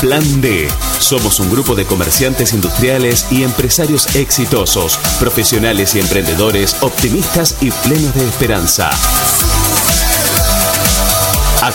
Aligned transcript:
Plan 0.00 0.40
D. 0.40 0.66
Somos 0.98 1.40
un 1.40 1.50
grupo 1.50 1.74
de 1.74 1.84
comerciantes 1.84 2.54
industriales 2.54 3.26
y 3.30 3.42
empresarios 3.42 4.16
exitosos, 4.16 4.96
profesionales 5.18 5.94
y 5.94 6.00
emprendedores 6.00 6.74
optimistas 6.80 7.58
y 7.60 7.70
plenos 7.70 8.14
de 8.14 8.26
esperanza. 8.26 8.90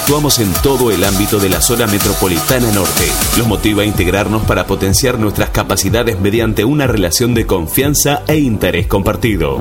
Actuamos 0.05 0.37
en 0.37 0.53
todo 0.61 0.91
el 0.91 1.03
ámbito 1.03 1.39
de 1.39 1.49
la 1.49 1.59
zona 1.59 1.87
metropolitana 1.87 2.71
norte. 2.71 3.11
Los 3.39 3.47
motiva 3.47 3.81
a 3.81 3.85
integrarnos 3.87 4.43
para 4.43 4.67
potenciar 4.67 5.17
nuestras 5.17 5.49
capacidades 5.49 6.19
mediante 6.19 6.63
una 6.63 6.85
relación 6.85 7.33
de 7.33 7.47
confianza 7.47 8.21
e 8.27 8.37
interés 8.37 8.85
compartido. 8.85 9.57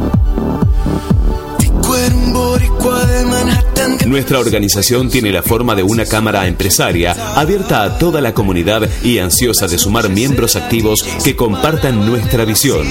Nuestra 4.04 4.38
organización 4.38 5.08
tiene 5.08 5.32
la 5.32 5.42
forma 5.42 5.74
de 5.74 5.82
una 5.82 6.04
cámara 6.04 6.46
empresaria 6.46 7.16
abierta 7.36 7.82
a 7.82 7.96
toda 7.96 8.20
la 8.20 8.34
comunidad 8.34 8.86
y 9.02 9.20
ansiosa 9.20 9.66
de 9.66 9.78
sumar 9.78 10.10
miembros 10.10 10.56
activos 10.56 11.02
que 11.24 11.34
compartan 11.34 12.04
nuestra 12.04 12.44
visión. 12.44 12.86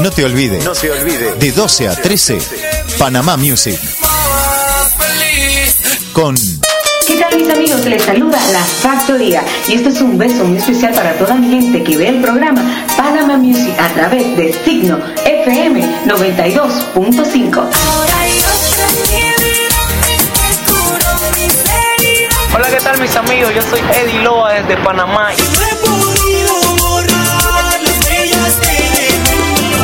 No 0.00 0.10
te 0.10 0.24
olvides. 0.26 0.62
No 0.66 0.74
se 0.74 0.90
olvide. 0.90 1.34
De 1.36 1.50
12 1.50 1.88
a 1.88 1.94
13, 1.94 2.38
Panamá 2.98 3.38
Music. 3.38 3.80
Con 6.12 6.34
¿Qué 7.06 7.16
tal 7.16 7.36
mis 7.36 7.50
amigos? 7.50 7.84
Les 7.84 8.02
saluda 8.02 8.38
La 8.50 8.60
Factoría 8.60 9.44
y 9.68 9.74
esto 9.74 9.90
es 9.90 10.00
un 10.00 10.16
beso 10.16 10.42
muy 10.44 10.56
especial 10.56 10.94
para 10.94 11.12
toda 11.18 11.34
mi 11.34 11.50
gente 11.50 11.82
que 11.84 11.98
ve 11.98 12.08
el 12.08 12.22
programa 12.22 12.62
Panama 12.96 13.36
Music 13.36 13.74
a 13.78 13.88
través 13.88 14.34
de 14.36 14.54
Signo 14.64 14.98
FM 15.24 15.82
92.5. 16.06 17.68
Hola, 22.54 22.68
¿qué 22.70 22.78
tal 22.82 22.98
mis 23.00 23.14
amigos? 23.16 23.54
Yo 23.54 23.60
soy 23.62 23.80
Eddie 23.80 24.22
Loa 24.22 24.54
desde 24.54 24.76
Panamá. 24.78 25.28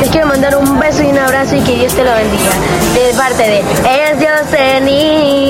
Les 0.01 0.09
quiero 0.11 0.27
mandar 0.27 0.57
un 0.57 0.81
beso 0.81 1.03
y 1.03 1.07
un 1.07 1.19
abrazo 1.19 1.57
y 1.57 1.61
que 1.61 1.75
Dios 1.75 1.93
te 1.93 2.03
lo 2.03 2.15
bendiga. 2.15 2.51
De 2.95 3.13
parte 3.15 3.43
de 3.43 3.59
Es 3.59 4.19
Yosenin. 4.49 5.41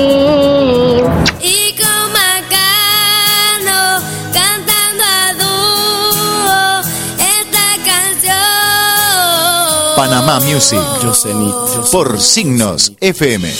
Panamá 10.01 10.39
Music. 10.39 10.81
Por 11.91 12.19
Signos 12.19 12.91
FM. 12.99 13.53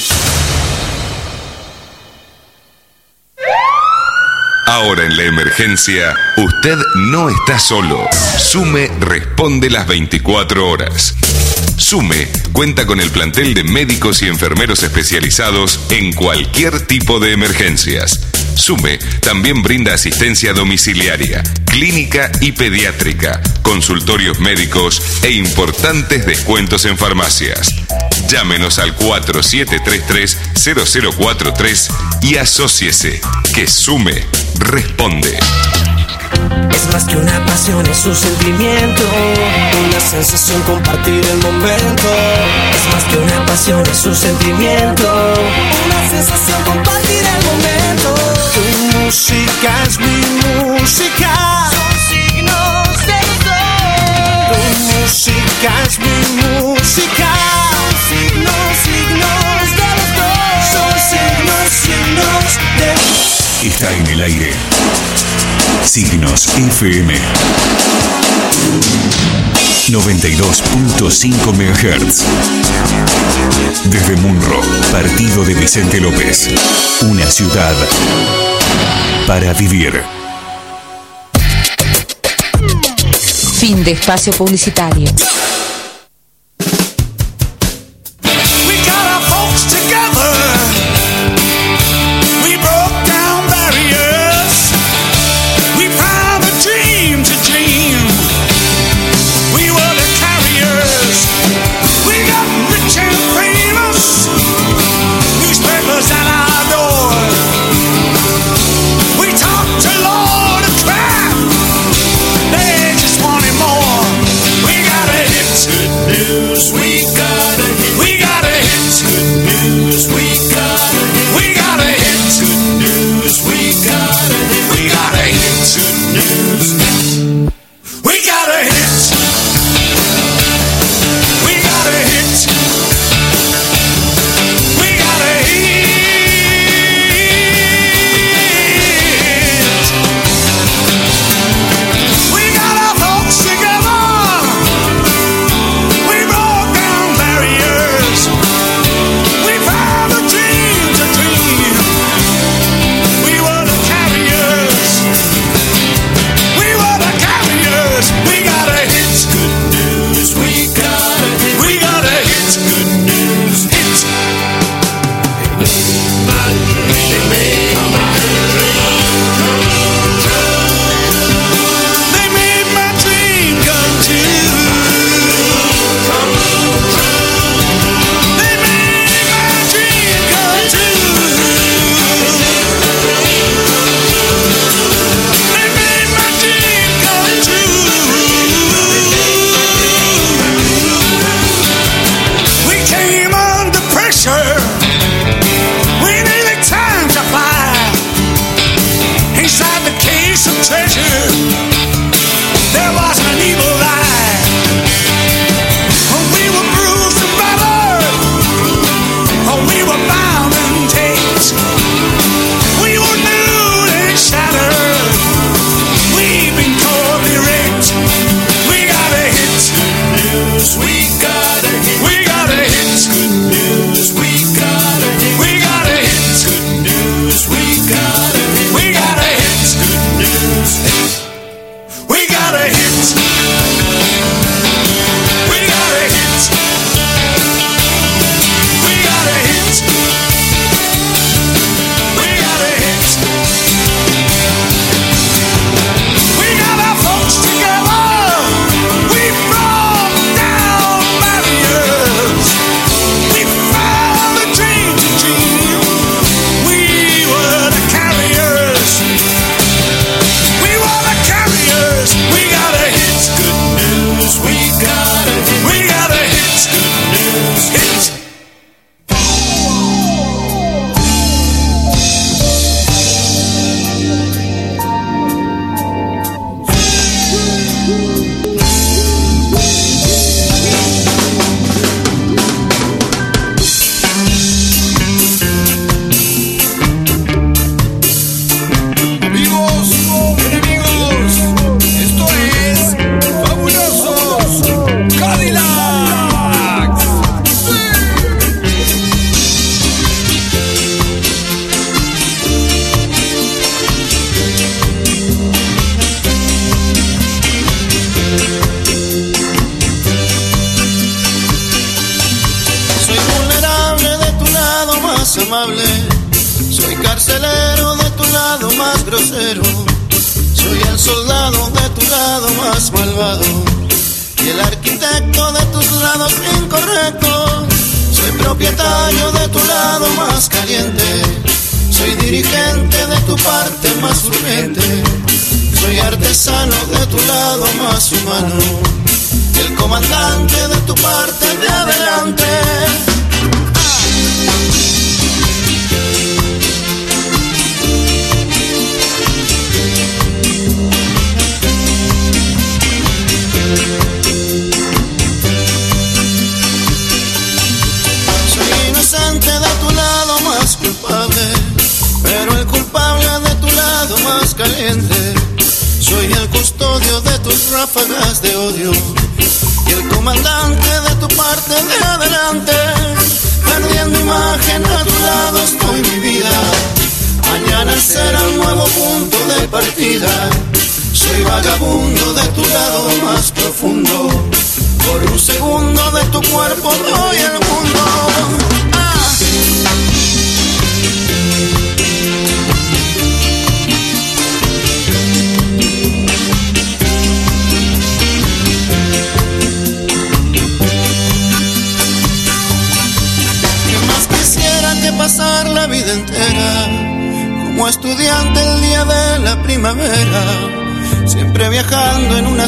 Ahora 4.65 5.05
en 5.05 5.17
la 5.17 5.23
emergencia, 5.25 6.15
usted 6.37 6.79
no 6.95 7.29
está 7.29 7.59
solo. 7.59 8.07
Sume 8.39 8.87
responde 8.99 9.69
las 9.69 9.85
24 9.85 10.67
horas. 10.67 11.13
Sume 11.77 12.27
cuenta 12.53 12.87
con 12.87 12.99
el 12.99 13.11
plantel 13.11 13.53
de 13.53 13.63
médicos 13.63 14.23
y 14.23 14.25
enfermeros 14.25 14.81
especializados 14.81 15.79
en 15.91 16.11
cualquier 16.11 16.87
tipo 16.87 17.19
de 17.19 17.33
emergencias. 17.33 18.30
Sume 18.55 18.97
también 19.21 19.61
brinda 19.61 19.93
asistencia 19.93 20.53
domiciliaria, 20.53 21.43
clínica 21.65 22.31
y 22.41 22.51
pediátrica, 22.51 23.39
consultorios 23.61 24.39
médicos 24.39 24.99
e 25.23 25.29
importantes 25.31 26.25
descuentos 26.25 26.85
en 26.85 26.97
farmacias. 26.97 27.75
Llámenos 28.27 28.79
al 28.79 28.97
4733-0043 28.97 31.91
y 32.23 32.37
asóciese, 32.37 33.21
que 33.53 33.67
Sume 33.67 34.25
responde. 34.59 35.37
Es 36.73 36.87
más 36.93 37.03
que 37.05 37.15
una 37.15 37.45
pasión, 37.45 37.85
es 37.85 38.05
un 38.05 38.15
sentimiento, 38.15 39.03
una 39.87 39.99
sensación 39.99 40.61
compartir 40.63 41.23
el 41.25 41.37
momento. 41.37 42.03
Es 42.71 42.93
más 42.93 43.03
que 43.05 43.17
una 43.17 43.45
pasión, 43.45 43.85
es 43.85 44.03
un 44.05 44.15
sentimiento, 44.15 45.35
una 45.85 46.09
sensación 46.09 46.63
compartir 46.63 47.00
música 49.11 49.71
es 49.85 49.99
mi 49.99 50.17
música. 50.71 51.33
Son 51.69 51.95
signos 52.07 52.87
de 53.05 53.19
dos. 53.43 53.59
Tu 54.47 54.61
música 54.87 55.71
es 55.85 55.99
mi 55.99 56.17
música. 56.39 57.29
Son 57.73 57.91
signos, 58.07 58.71
signos 58.85 59.67
de 59.75 59.89
los 59.97 60.09
dos. 60.15 60.63
Son 60.71 60.95
signos, 61.11 61.67
signos 61.83 62.47
de 62.79 63.67
Está 63.67 63.87
en 63.93 64.07
el 64.07 64.21
aire. 64.21 64.51
Signos 65.83 66.47
FM. 66.55 67.11
92.5 69.89 71.51
MHz. 71.53 72.23
Desde 73.89 74.15
Munro, 74.21 74.61
partido 74.89 75.43
de 75.43 75.53
Vicente 75.55 75.99
López. 75.99 76.47
Una 77.01 77.29
ciudad 77.29 77.75
para 79.31 79.53
vivir. 79.53 80.03
Fin 83.61 83.81
de 83.81 83.91
espacio 83.91 84.33
publicitario. 84.33 85.07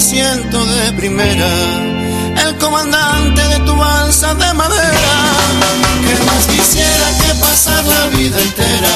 Asiento 0.03 0.65
de 0.65 0.91
primera, 0.91 1.49
el 2.45 2.57
comandante 2.57 3.41
de 3.41 3.59
tu 3.59 3.73
balsa 3.73 4.35
de 4.35 4.53
madera. 4.53 5.15
¿Qué 6.05 6.15
más 6.25 6.45
quisiera 6.45 7.07
que 7.21 7.33
pasar 7.39 7.85
la 7.85 8.07
vida 8.07 8.37
entera 8.41 8.95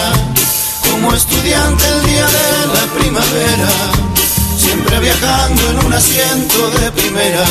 como 0.82 1.14
estudiante 1.14 1.88
el 1.88 2.06
día 2.08 2.26
de 2.26 2.50
la 2.76 2.86
primavera? 3.00 3.70
Siempre 4.58 5.00
viajando 5.00 5.70
en 5.70 5.86
un 5.86 5.94
asiento 5.94 6.72
de 6.72 6.92
primera, 6.92 7.46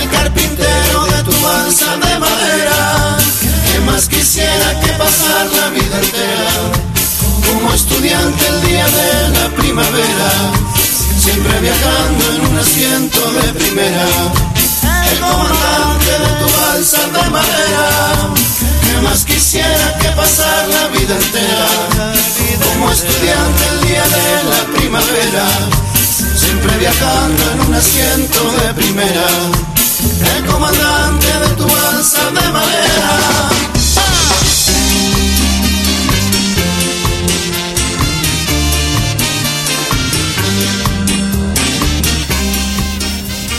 el 0.00 0.08
carpintero 0.10 1.04
de 1.14 1.22
tu 1.22 1.40
balsa 1.40 1.96
de 1.96 2.18
madera. 2.18 3.18
¿Qué 3.70 3.78
más 3.86 4.08
quisiera 4.08 4.80
que 4.80 4.92
pasar 5.04 5.46
la 5.58 5.68
vida 5.70 5.96
entera 6.02 6.50
como 7.46 7.72
estudiante 7.72 8.48
el 8.48 8.60
día 8.62 8.86
de 8.86 9.28
la 9.38 9.48
primavera? 9.50 10.77
Siempre 11.30 11.60
viajando 11.60 12.24
en 12.36 12.46
un 12.46 12.58
asiento 12.58 13.20
de 13.32 13.52
primera, 13.52 14.06
el 15.12 15.18
comandante 15.20 16.10
de 16.24 16.30
tu 16.40 16.48
balsa 16.58 17.06
de 17.06 17.28
madera. 17.28 18.32
¿Qué 18.80 19.02
más 19.02 19.26
quisiera 19.26 19.98
que 19.98 20.08
pasar 20.12 20.68
la 20.68 20.88
vida 20.88 21.14
entera 21.14 21.66
como 22.64 22.90
estudiante 22.90 23.62
el 23.72 23.88
día 23.88 24.04
de 24.04 24.44
la 24.52 24.78
primavera? 24.78 25.46
Siempre 26.34 26.78
viajando 26.78 27.42
en 27.52 27.60
un 27.60 27.74
asiento 27.74 28.50
de 28.62 28.72
primera, 28.72 29.28
el 30.34 30.46
comandante 30.46 31.26
de 31.26 31.48
tu 31.56 31.66
balsa 31.68 32.24
de 32.30 32.52
madera. 32.52 33.57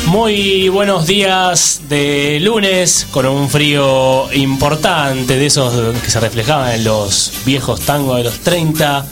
Muy 0.09 0.69
buenos 0.69 1.05
días 1.05 1.81
de 1.87 2.39
lunes 2.39 3.05
con 3.11 3.27
un 3.27 3.47
frío 3.47 4.33
importante 4.33 5.37
de 5.37 5.45
esos 5.45 5.95
que 5.99 6.09
se 6.09 6.19
reflejaban 6.19 6.71
en 6.71 6.83
los 6.83 7.31
viejos 7.45 7.81
tangos 7.81 8.17
de 8.17 8.23
los 8.23 8.39
30. 8.39 9.05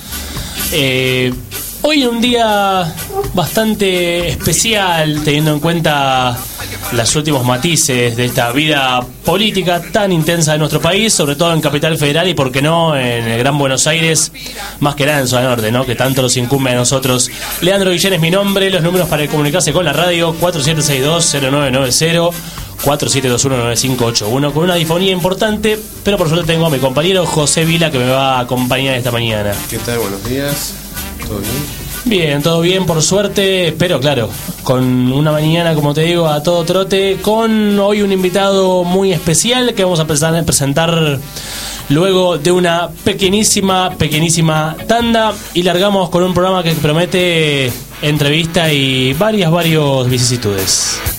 Eh, 0.71 1.31
hoy 1.83 2.03
un 2.07 2.19
día 2.19 2.95
bastante 3.35 4.27
especial 4.29 5.21
teniendo 5.23 5.53
en 5.53 5.59
cuenta 5.59 6.35
los 6.93 7.15
últimos 7.15 7.45
matices 7.45 8.15
de 8.15 8.25
esta 8.25 8.51
vida 8.51 9.01
política 9.25 9.81
tan 9.91 10.11
intensa 10.11 10.53
de 10.53 10.59
nuestro 10.59 10.79
país, 10.81 11.13
sobre 11.13 11.35
todo 11.35 11.53
en 11.53 11.61
Capital 11.61 11.97
Federal 11.97 12.27
y, 12.27 12.33
por 12.33 12.51
qué 12.51 12.61
no, 12.61 12.95
en 12.95 13.27
el 13.27 13.37
Gran 13.39 13.57
Buenos 13.57 13.87
Aires, 13.87 14.31
más 14.79 14.95
que 14.95 15.05
nada 15.05 15.19
en 15.19 15.27
Zona 15.27 15.49
Norte, 15.49 15.71
¿no? 15.71 15.85
que 15.85 15.95
tanto 15.95 16.21
nos 16.21 16.37
incumbe 16.37 16.71
a 16.71 16.75
nosotros. 16.75 17.29
Leandro 17.61 17.91
Guillén 17.91 18.13
es 18.13 18.21
mi 18.21 18.31
nombre, 18.31 18.69
los 18.69 18.81
números 18.81 19.09
para 19.09 19.27
comunicarse 19.27 19.73
con 19.73 19.83
la 19.85 19.93
radio 19.93 20.33
4762-0990. 20.39 22.31
4721-9581 22.77 24.53
con 24.53 24.63
una 24.63 24.75
difonía 24.75 25.11
importante, 25.11 25.79
pero 26.03 26.15
por 26.15 26.29
suerte 26.29 26.45
tengo 26.45 26.67
a 26.67 26.69
mi 26.69 26.77
compañero 26.77 27.25
José 27.25 27.65
Vila 27.65 27.89
que 27.89 27.97
me 27.97 28.07
va 28.07 28.37
a 28.37 28.41
acompañar 28.41 28.93
esta 28.95 29.09
mañana. 29.11 29.51
¿Qué 29.67 29.79
tal? 29.79 29.97
Buenos 29.97 30.23
días. 30.23 30.75
¿Todo 31.27 31.39
bien? 31.39 31.86
Bien, 32.05 32.41
todo 32.41 32.61
bien, 32.61 32.85
por 32.85 33.01
suerte, 33.01 33.75
pero 33.77 33.99
claro, 33.99 34.29
con 34.63 35.11
una 35.11 35.31
mañana, 35.31 35.73
como 35.73 35.93
te 35.93 36.01
digo, 36.01 36.27
a 36.27 36.41
todo 36.41 36.63
trote, 36.63 37.17
con 37.21 37.77
hoy 37.79 38.01
un 38.01 38.11
invitado 38.11 38.83
muy 38.83 39.11
especial 39.11 39.73
que 39.73 39.83
vamos 39.83 39.99
a 39.99 40.07
presentar 40.07 41.19
luego 41.89 42.37
de 42.37 42.51
una 42.51 42.89
pequeñísima, 43.03 43.91
pequeñísima 43.97 44.75
tanda 44.87 45.33
y 45.53 45.63
largamos 45.63 46.09
con 46.09 46.23
un 46.23 46.33
programa 46.33 46.63
que 46.63 46.71
promete 46.73 47.71
entrevista 48.01 48.71
y 48.71 49.13
varias, 49.13 49.51
varios 49.51 50.09
vicisitudes. 50.09 51.16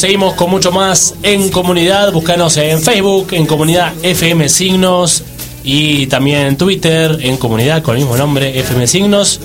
Seguimos 0.00 0.32
con 0.32 0.48
mucho 0.48 0.72
más 0.72 1.14
en 1.22 1.50
comunidad. 1.50 2.10
Búscanos 2.10 2.56
en 2.56 2.80
Facebook, 2.80 3.28
en 3.32 3.44
comunidad 3.44 3.92
FM 4.02 4.48
Signos 4.48 5.22
y 5.62 6.06
también 6.06 6.46
en 6.46 6.56
Twitter, 6.56 7.18
en 7.20 7.36
comunidad 7.36 7.82
con 7.82 7.96
el 7.96 8.00
mismo 8.00 8.16
nombre, 8.16 8.58
FM 8.58 8.86
Signos. 8.86 9.40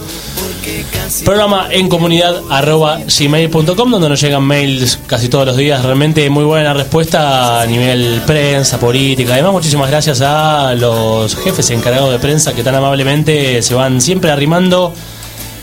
Programa 1.26 1.68
en 1.72 1.90
comunidad 1.90 2.42
arroba 2.50 3.00
gmail.com 3.00 3.92
donde 3.92 4.08
nos 4.08 4.22
llegan 4.22 4.44
mails 4.44 4.98
casi 5.08 5.28
todos 5.28 5.46
los 5.46 5.58
días. 5.58 5.84
Realmente 5.84 6.30
muy 6.30 6.46
buena 6.46 6.74
respuesta 6.74 7.60
a 7.60 7.66
nivel 7.66 8.22
prensa, 8.26 8.80
política. 8.80 9.34
Además, 9.34 9.52
muchísimas 9.52 9.90
gracias 9.90 10.22
a 10.22 10.74
los 10.74 11.36
jefes 11.36 11.70
encargados 11.72 12.14
de 12.14 12.20
prensa 12.20 12.54
que 12.54 12.64
tan 12.64 12.76
amablemente 12.76 13.62
se 13.62 13.74
van 13.74 14.00
siempre 14.00 14.32
arrimando 14.32 14.94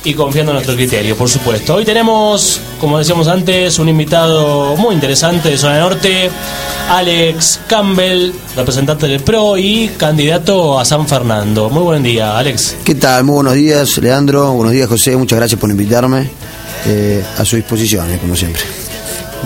y 0.04 0.14
confiando 0.14 0.52
en 0.52 0.56
nuestro 0.56 0.74
criterio, 0.74 1.16
por 1.16 1.28
supuesto. 1.28 1.74
Hoy 1.74 1.84
tenemos, 1.84 2.60
como 2.80 2.98
decíamos 2.98 3.28
antes, 3.28 3.78
un 3.78 3.88
invitado 3.88 4.76
muy 4.76 4.94
interesante 4.94 5.50
de 5.50 5.58
Zona 5.58 5.78
Norte, 5.80 6.30
Alex 6.90 7.60
Campbell, 7.68 8.32
representante 8.56 9.06
del 9.06 9.20
PRO 9.20 9.56
y 9.56 9.90
candidato 9.96 10.78
a 10.78 10.84
San 10.84 11.06
Fernando. 11.06 11.70
Muy 11.70 11.82
buen 11.82 12.02
día, 12.02 12.36
Alex. 12.36 12.76
¿Qué 12.84 12.94
tal? 12.94 13.24
Muy 13.24 13.34
buenos 13.36 13.54
días, 13.54 13.98
Leandro. 13.98 14.52
Buenos 14.52 14.72
días, 14.72 14.88
José. 14.88 15.16
Muchas 15.16 15.38
gracias 15.38 15.60
por 15.60 15.70
invitarme. 15.70 16.30
Eh, 16.84 17.24
a 17.38 17.44
su 17.44 17.54
disposición, 17.56 18.10
eh, 18.10 18.18
como 18.18 18.34
siempre. 18.34 18.62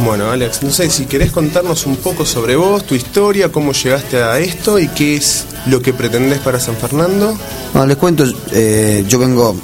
Bueno, 0.04 0.30
Alex, 0.30 0.62
no 0.62 0.70
sé 0.70 0.88
si 0.90 1.06
querés 1.06 1.32
contarnos 1.32 1.86
un 1.86 1.96
poco 1.96 2.24
sobre 2.24 2.56
vos, 2.56 2.86
tu 2.86 2.94
historia, 2.94 3.50
cómo 3.50 3.72
llegaste 3.72 4.22
a 4.22 4.38
esto 4.38 4.78
y 4.78 4.88
qué 4.88 5.16
es 5.16 5.46
lo 5.66 5.80
que 5.80 5.92
pretendés 5.92 6.38
para 6.38 6.60
San 6.60 6.76
Fernando. 6.76 7.36
Bueno, 7.72 7.86
les 7.86 7.96
cuento, 7.96 8.24
eh, 8.52 9.04
yo 9.08 9.18
vengo, 9.18 9.56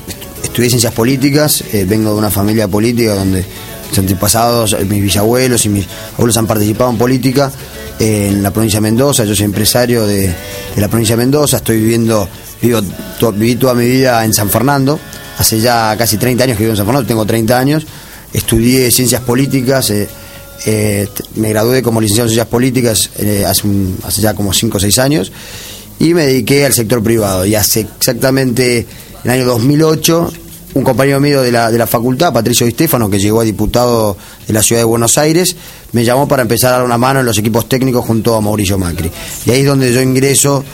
estudié 0.42 0.68
ciencias 0.70 0.92
políticas, 0.92 1.62
eh, 1.72 1.84
vengo 1.88 2.10
de 2.12 2.16
una 2.18 2.30
familia 2.30 2.68
política 2.68 3.14
donde 3.14 3.44
mis 3.90 3.98
antepasados, 3.98 4.72
eh, 4.74 4.84
mis 4.84 5.02
bisabuelos 5.02 5.64
y 5.66 5.68
mis 5.68 5.86
abuelos 6.14 6.36
han 6.36 6.46
participado 6.46 6.90
en 6.90 6.98
política 6.98 7.50
eh, 7.98 8.28
en 8.30 8.42
la 8.42 8.50
provincia 8.50 8.78
de 8.78 8.82
Mendoza. 8.82 9.24
Yo 9.24 9.34
soy 9.34 9.44
empresario 9.44 10.06
de, 10.06 10.28
de 10.28 10.80
la 10.80 10.88
provincia 10.88 11.16
de 11.16 11.22
Mendoza, 11.22 11.58
estoy 11.58 11.78
viviendo, 11.78 12.28
vivo, 12.60 12.80
to- 13.18 13.32
viví 13.32 13.56
toda 13.56 13.74
mi 13.74 13.86
vida 13.86 14.24
en 14.24 14.32
San 14.34 14.50
Fernando. 14.50 14.98
Hace 15.38 15.60
ya 15.60 15.94
casi 15.96 16.18
30 16.18 16.44
años 16.44 16.56
que 16.56 16.64
vivo 16.64 16.72
en 16.72 16.76
San 16.76 16.86
Fernando, 16.86 17.06
tengo 17.08 17.24
30 17.24 17.58
años. 17.58 17.86
Estudié 18.32 18.90
ciencias 18.90 19.20
políticas, 19.22 19.92
me 21.36 21.48
gradué 21.50 21.82
como 21.82 22.00
licenciado 22.00 22.26
en 22.28 22.30
ciencias 22.30 22.48
políticas 22.48 23.10
hace, 23.46 23.62
hace 24.04 24.22
ya 24.22 24.34
como 24.34 24.52
5 24.52 24.76
o 24.76 24.80
6 24.80 24.98
años 25.00 25.32
y 25.98 26.14
me 26.14 26.26
dediqué 26.26 26.64
al 26.64 26.72
sector 26.72 27.02
privado. 27.02 27.44
Y 27.44 27.54
hace 27.54 27.80
exactamente 27.98 28.86
en 29.24 29.30
el 29.30 29.40
año 29.40 29.46
2008, 29.46 30.32
un 30.74 30.84
compañero 30.84 31.20
mío 31.20 31.42
de 31.42 31.52
la, 31.52 31.70
de 31.70 31.78
la 31.78 31.86
facultad, 31.86 32.32
Patricio 32.32 32.66
Di 32.66 32.72
que 32.72 33.18
llegó 33.18 33.40
a 33.40 33.44
diputado 33.44 34.16
de 34.46 34.52
la 34.52 34.62
ciudad 34.62 34.80
de 34.80 34.84
Buenos 34.84 35.18
Aires, 35.18 35.54
me 35.92 36.04
llamó 36.04 36.26
para 36.26 36.42
empezar 36.42 36.72
a 36.72 36.76
dar 36.78 36.84
una 36.84 36.98
mano 36.98 37.20
en 37.20 37.26
los 37.26 37.38
equipos 37.38 37.68
técnicos 37.68 38.04
junto 38.04 38.34
a 38.34 38.40
Mauricio 38.40 38.78
Macri. 38.78 39.10
Y 39.46 39.50
ahí 39.50 39.60
es 39.60 39.66
donde 39.66 39.92
yo 39.92 40.00
ingreso 40.00 40.64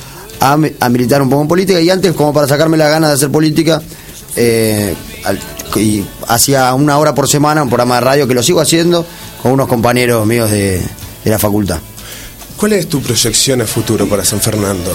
a, 0.41 0.57
a 0.81 0.89
militar 0.89 1.21
un 1.21 1.29
poco 1.29 1.43
en 1.43 1.49
política 1.49 1.81
y 1.81 1.91
antes, 1.91 2.13
como 2.13 2.33
para 2.33 2.47
sacarme 2.47 2.77
la 2.77 2.89
gana 2.89 3.09
de 3.09 3.15
hacer 3.15 3.31
política, 3.31 3.83
eh, 4.37 4.95
hacía 6.29 6.73
una 6.75 6.99
hora 6.99 7.15
por 7.15 7.29
semana 7.29 7.63
un 7.63 7.69
programa 7.69 7.97
de 7.97 8.01
radio 8.03 8.29
que 8.29 8.35
lo 8.35 8.43
sigo 8.43 8.61
haciendo 8.61 9.05
con 9.43 9.53
unos 9.53 9.69
compañeros 9.69 10.27
míos 10.27 10.51
de, 10.51 10.81
de 11.25 11.31
la 11.31 11.39
facultad. 11.39 11.79
¿Cuál 12.57 12.73
es 12.73 12.89
tu 12.89 13.01
proyección 13.01 13.61
a 13.63 13.67
futuro 13.67 14.09
para 14.09 14.25
San 14.25 14.41
Fernando? 14.41 14.93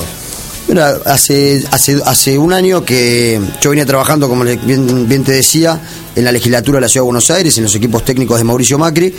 Mira, 0.68 0.98
hace, 1.06 1.64
hace, 1.72 2.02
hace 2.06 2.38
un 2.38 2.54
año 2.54 2.86
que 2.86 3.40
yo 3.62 3.70
venía 3.70 3.86
trabajando, 3.86 4.30
como 4.30 4.44
bien, 4.44 5.08
bien 5.08 5.24
te 5.24 5.34
decía, 5.34 5.80
en 6.16 6.24
la 6.24 6.32
legislatura 6.32 6.78
de 6.78 6.82
la 6.82 6.88
Ciudad 6.88 7.04
de 7.04 7.08
Buenos 7.08 7.30
Aires, 7.32 7.58
en 7.58 7.64
los 7.64 7.76
equipos 7.76 8.06
técnicos 8.06 8.38
de 8.38 8.44
Mauricio 8.46 8.78
Macri, 8.78 9.14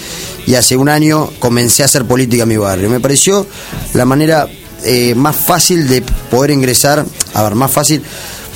y 0.47 0.55
hace 0.55 0.77
un 0.77 0.89
año 0.89 1.31
comencé 1.39 1.83
a 1.83 1.87
hacer 1.87 2.05
política 2.05 2.45
en 2.45 2.49
mi 2.49 2.57
barrio. 2.57 2.89
Me 2.89 2.99
pareció 2.99 3.47
la 3.93 4.05
manera 4.07 4.49
eh, 4.85 5.15
más 5.15 5.37
fácil 5.37 5.87
de 5.87 6.03
poder 6.31 6.51
ingresar, 6.51 7.05
a 7.35 7.43
ver, 7.43 7.55
más 7.55 7.71
fácil, 7.71 8.03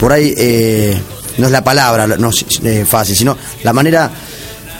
por 0.00 0.12
ahí 0.12 0.32
eh, 0.36 0.98
no 1.36 1.46
es 1.46 1.52
la 1.52 1.62
palabra, 1.62 2.06
no 2.06 2.30
eh, 2.64 2.84
fácil, 2.88 3.16
sino 3.16 3.36
la 3.64 3.72
manera, 3.72 4.10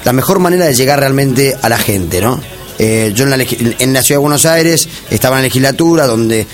la 0.05 0.13
mejor 0.13 0.39
manera 0.39 0.65
de 0.65 0.75
llegar 0.75 0.99
realmente 0.99 1.57
a 1.61 1.69
la 1.69 1.79
gente, 1.79 2.21
¿no? 2.21 2.41
Eh, 2.79 3.13
yo 3.15 3.25
en 3.25 3.31
la, 3.31 3.37
en 3.37 3.93
la 3.93 4.03
Ciudad 4.03 4.21
de 4.21 4.23
Buenos 4.23 4.47
Aires 4.47 4.89
estaba 5.11 5.37
en 5.37 5.43
la 5.43 5.47
legislatura 5.49 6.07
donde 6.07 6.47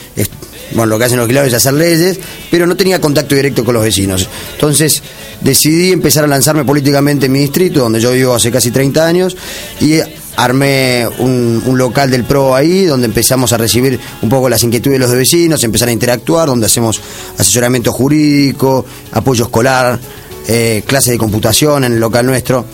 bueno, 0.72 0.86
lo 0.86 0.98
que 0.98 1.04
hacen 1.04 1.18
los 1.18 1.26
legisladores 1.26 1.52
es 1.52 1.56
hacer 1.56 1.74
leyes, 1.74 2.20
pero 2.50 2.66
no 2.66 2.76
tenía 2.76 3.00
contacto 3.00 3.34
directo 3.34 3.64
con 3.64 3.74
los 3.74 3.84
vecinos. 3.84 4.28
Entonces 4.52 5.02
decidí 5.40 5.92
empezar 5.92 6.24
a 6.24 6.26
lanzarme 6.26 6.64
políticamente 6.64 7.26
en 7.26 7.32
mi 7.32 7.40
distrito, 7.40 7.80
donde 7.80 8.00
yo 8.00 8.12
vivo 8.12 8.34
hace 8.34 8.50
casi 8.50 8.70
30 8.70 9.06
años, 9.06 9.36
y 9.80 10.00
armé 10.36 11.06
un, 11.18 11.62
local 11.76 12.10
del 12.10 12.24
PRO 12.24 12.54
ahí, 12.54 12.84
donde 12.84 13.06
empezamos 13.06 13.52
a 13.52 13.56
recibir 13.56 13.98
un 14.22 14.28
poco 14.28 14.48
las 14.48 14.62
inquietudes 14.62 14.98
de 14.98 15.06
los 15.06 15.14
vecinos, 15.14 15.62
empezar 15.64 15.88
a 15.88 15.92
interactuar, 15.92 16.48
donde 16.48 16.66
hacemos 16.66 17.00
asesoramiento 17.38 17.92
jurídico, 17.92 18.84
apoyo 19.12 19.44
escolar, 19.44 19.98
eh, 20.46 20.82
clases 20.86 21.12
de 21.12 21.18
computación 21.18 21.84
en 21.84 21.94
el 21.94 22.00
local 22.00 22.26
nuestro. 22.26 22.64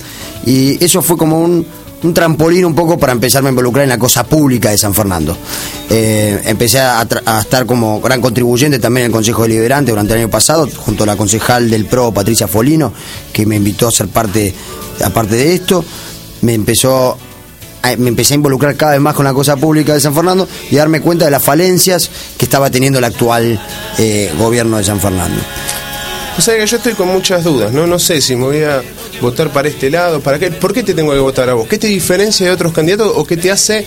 Y 0.46 0.82
eso 0.82 1.02
fue 1.02 1.16
como 1.16 1.40
un, 1.40 1.66
un 2.02 2.14
trampolín 2.14 2.64
un 2.64 2.74
poco 2.74 2.98
para 2.98 3.12
empezarme 3.12 3.48
a 3.48 3.50
involucrar 3.50 3.84
en 3.84 3.90
la 3.90 3.98
cosa 3.98 4.24
pública 4.24 4.70
de 4.70 4.78
San 4.78 4.94
Fernando. 4.94 5.36
Eh, 5.88 6.40
empecé 6.44 6.80
a, 6.80 7.06
estar 7.40 7.66
como 7.66 8.00
gran 8.00 8.20
contribuyente 8.20 8.78
también 8.78 9.04
en 9.04 9.10
el 9.10 9.12
Consejo 9.12 9.42
Deliberante 9.42 9.90
durante 9.90 10.14
el 10.14 10.20
año 10.20 10.30
pasado, 10.30 10.68
junto 10.76 11.04
a 11.04 11.06
la 11.06 11.16
concejal 11.16 11.68
del 11.70 11.86
PRO, 11.86 12.12
Patricia 12.12 12.48
Folino, 12.48 12.92
que 13.32 13.46
me 13.46 13.56
invitó 13.56 13.88
a 13.88 13.90
ser 13.90 14.08
parte, 14.08 14.54
aparte 15.04 15.36
de 15.36 15.54
esto. 15.54 15.84
Me 16.42 16.54
empezó 16.54 17.18
me 17.98 18.08
empecé 18.08 18.34
a 18.34 18.36
involucrar 18.36 18.76
cada 18.76 18.92
vez 18.92 19.00
más 19.00 19.14
con 19.14 19.24
la 19.24 19.32
cosa 19.32 19.56
pública 19.56 19.94
de 19.94 20.00
San 20.00 20.14
Fernando 20.14 20.46
y 20.70 20.76
darme 20.76 21.00
cuenta 21.00 21.24
de 21.24 21.30
las 21.30 21.42
falencias 21.42 22.10
que 22.36 22.44
estaba 22.44 22.70
teniendo 22.70 22.98
el 22.98 23.04
actual 23.04 23.58
eh, 23.98 24.32
gobierno 24.38 24.76
de 24.76 24.84
San 24.84 25.00
Fernando. 25.00 25.40
O 26.40 26.42
sea 26.42 26.56
que 26.56 26.66
yo 26.66 26.78
estoy 26.78 26.94
con 26.94 27.08
muchas 27.08 27.44
dudas, 27.44 27.70
¿no? 27.70 27.86
No 27.86 27.98
sé 27.98 28.22
si 28.22 28.34
me 28.34 28.46
voy 28.46 28.62
a 28.62 28.82
votar 29.20 29.50
para 29.50 29.68
este 29.68 29.90
lado, 29.90 30.20
para 30.20 30.38
qué. 30.38 30.50
¿Por 30.50 30.72
qué 30.72 30.82
te 30.82 30.94
tengo 30.94 31.12
que 31.12 31.18
votar 31.18 31.50
a 31.50 31.52
vos? 31.52 31.68
¿Qué 31.68 31.76
te 31.76 31.86
diferencia 31.86 32.46
de 32.46 32.52
otros 32.52 32.72
candidatos 32.72 33.12
o 33.14 33.26
qué 33.26 33.36
te 33.36 33.50
hace 33.50 33.84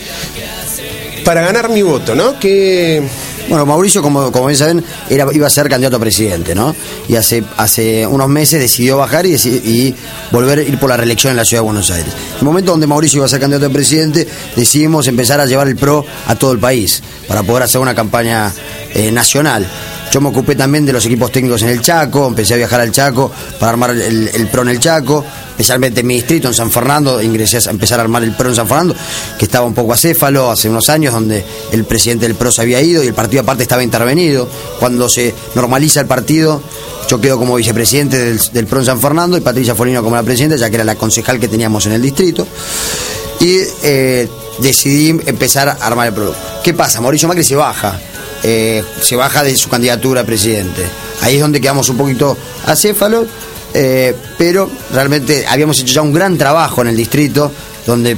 para 1.25 1.41
ganar 1.41 1.69
mi 1.69 1.81
voto, 1.81 2.13
¿no? 2.13 2.39
Que 2.39 3.01
Bueno, 3.49 3.65
Mauricio, 3.65 4.03
como, 4.03 4.31
como 4.31 4.45
bien 4.45 4.57
saben, 4.59 4.85
era, 5.09 5.25
iba 5.33 5.47
a 5.47 5.49
ser 5.49 5.67
candidato 5.67 5.95
a 5.95 5.99
presidente, 5.99 6.53
¿no? 6.53 6.75
Y 7.07 7.15
hace, 7.15 7.43
hace 7.57 8.05
unos 8.05 8.29
meses 8.29 8.59
decidió 8.59 8.97
bajar 8.97 9.25
y, 9.25 9.33
y 9.33 9.95
volver 10.31 10.59
a 10.59 10.61
ir 10.61 10.77
por 10.77 10.91
la 10.91 10.97
reelección 10.97 11.31
en 11.31 11.37
la 11.37 11.45
ciudad 11.45 11.63
de 11.63 11.65
Buenos 11.65 11.89
Aires. 11.89 12.13
En 12.33 12.37
el 12.37 12.45
momento 12.45 12.69
donde 12.69 12.85
Mauricio 12.85 13.17
iba 13.17 13.25
a 13.25 13.29
ser 13.29 13.39
candidato 13.39 13.65
a 13.65 13.69
presidente, 13.69 14.27
decidimos 14.55 15.07
empezar 15.07 15.39
a 15.39 15.47
llevar 15.47 15.67
el 15.67 15.75
PRO 15.75 16.05
a 16.27 16.35
todo 16.35 16.51
el 16.51 16.59
país, 16.59 17.01
para 17.27 17.41
poder 17.41 17.63
hacer 17.63 17.81
una 17.81 17.95
campaña 17.95 18.53
eh, 18.93 19.11
nacional. 19.11 19.67
Yo 20.13 20.21
me 20.21 20.29
ocupé 20.29 20.55
también 20.55 20.85
de 20.85 20.93
los 20.93 21.03
equipos 21.07 21.31
técnicos 21.31 21.63
en 21.63 21.69
el 21.69 21.81
Chaco, 21.81 22.27
empecé 22.27 22.53
a 22.53 22.57
viajar 22.57 22.79
al 22.79 22.91
Chaco 22.91 23.31
para 23.59 23.71
armar 23.71 23.89
el, 23.97 24.47
PRO 24.51 24.61
en 24.61 24.67
el 24.67 24.79
Chaco, 24.79 25.25
especialmente 25.49 26.01
en 26.01 26.05
mi 26.05 26.13
distrito, 26.13 26.47
en 26.49 26.53
San 26.53 26.69
Fernando, 26.69 27.19
ingresé 27.19 27.57
a 27.67 27.71
empezar 27.71 27.99
a 27.99 28.03
armar 28.03 28.21
el 28.21 28.35
PRO 28.35 28.49
en 28.49 28.55
San 28.55 28.67
Fernando, 28.67 28.95
que 29.39 29.45
estaba 29.45 29.65
un 29.65 29.73
poco 29.73 29.91
acéfalo 29.91 30.51
hace 30.51 30.69
unos 30.69 30.87
años, 30.89 31.15
donde 31.15 31.43
el 31.71 31.85
presidente 31.85 32.27
del 32.27 32.35
PRO 32.35 32.51
se 32.51 32.61
había 32.61 32.79
ido 32.79 33.03
y 33.03 33.07
el 33.07 33.15
partido 33.15 33.41
aparte 33.41 33.63
estaba 33.63 33.81
intervenido. 33.81 34.47
Cuando 34.79 35.09
se 35.09 35.33
normaliza 35.55 36.01
el 36.01 36.05
partido, 36.05 36.61
yo 37.09 37.19
quedo 37.19 37.39
como 37.39 37.55
vicepresidente 37.55 38.19
del, 38.19 38.39
del 38.53 38.67
PRO 38.67 38.81
en 38.81 38.85
San 38.85 39.01
Fernando 39.01 39.35
y 39.35 39.41
Patricia 39.41 39.73
Folino 39.73 40.03
como 40.03 40.15
la 40.15 40.21
presidenta, 40.21 40.57
ya 40.57 40.69
que 40.69 40.75
era 40.75 40.83
la 40.83 40.93
concejal 40.93 41.39
que 41.39 41.47
teníamos 41.47 41.87
en 41.87 41.93
el 41.93 42.03
distrito. 42.03 42.45
Y 43.39 43.61
eh, 43.81 44.29
decidí 44.59 45.09
empezar 45.25 45.69
a 45.69 45.71
armar 45.71 46.09
el 46.09 46.13
PRO. 46.13 46.35
¿Qué 46.63 46.75
pasa? 46.75 47.01
Mauricio 47.01 47.27
Macri 47.27 47.43
se 47.43 47.55
baja. 47.55 47.99
Eh, 48.43 48.83
se 49.01 49.15
baja 49.15 49.43
de 49.43 49.55
su 49.55 49.69
candidatura 49.69 50.21
a 50.21 50.23
presidente. 50.25 50.83
Ahí 51.21 51.35
es 51.35 51.41
donde 51.41 51.61
quedamos 51.61 51.87
un 51.89 51.97
poquito 51.97 52.37
acéfalos, 52.65 53.27
eh, 53.73 54.15
pero 54.37 54.69
realmente 54.91 55.45
habíamos 55.47 55.79
hecho 55.79 55.93
ya 55.93 56.01
un 56.01 56.13
gran 56.13 56.37
trabajo 56.37 56.81
en 56.81 56.89
el 56.89 56.97
distrito, 56.97 57.51
donde 57.87 58.17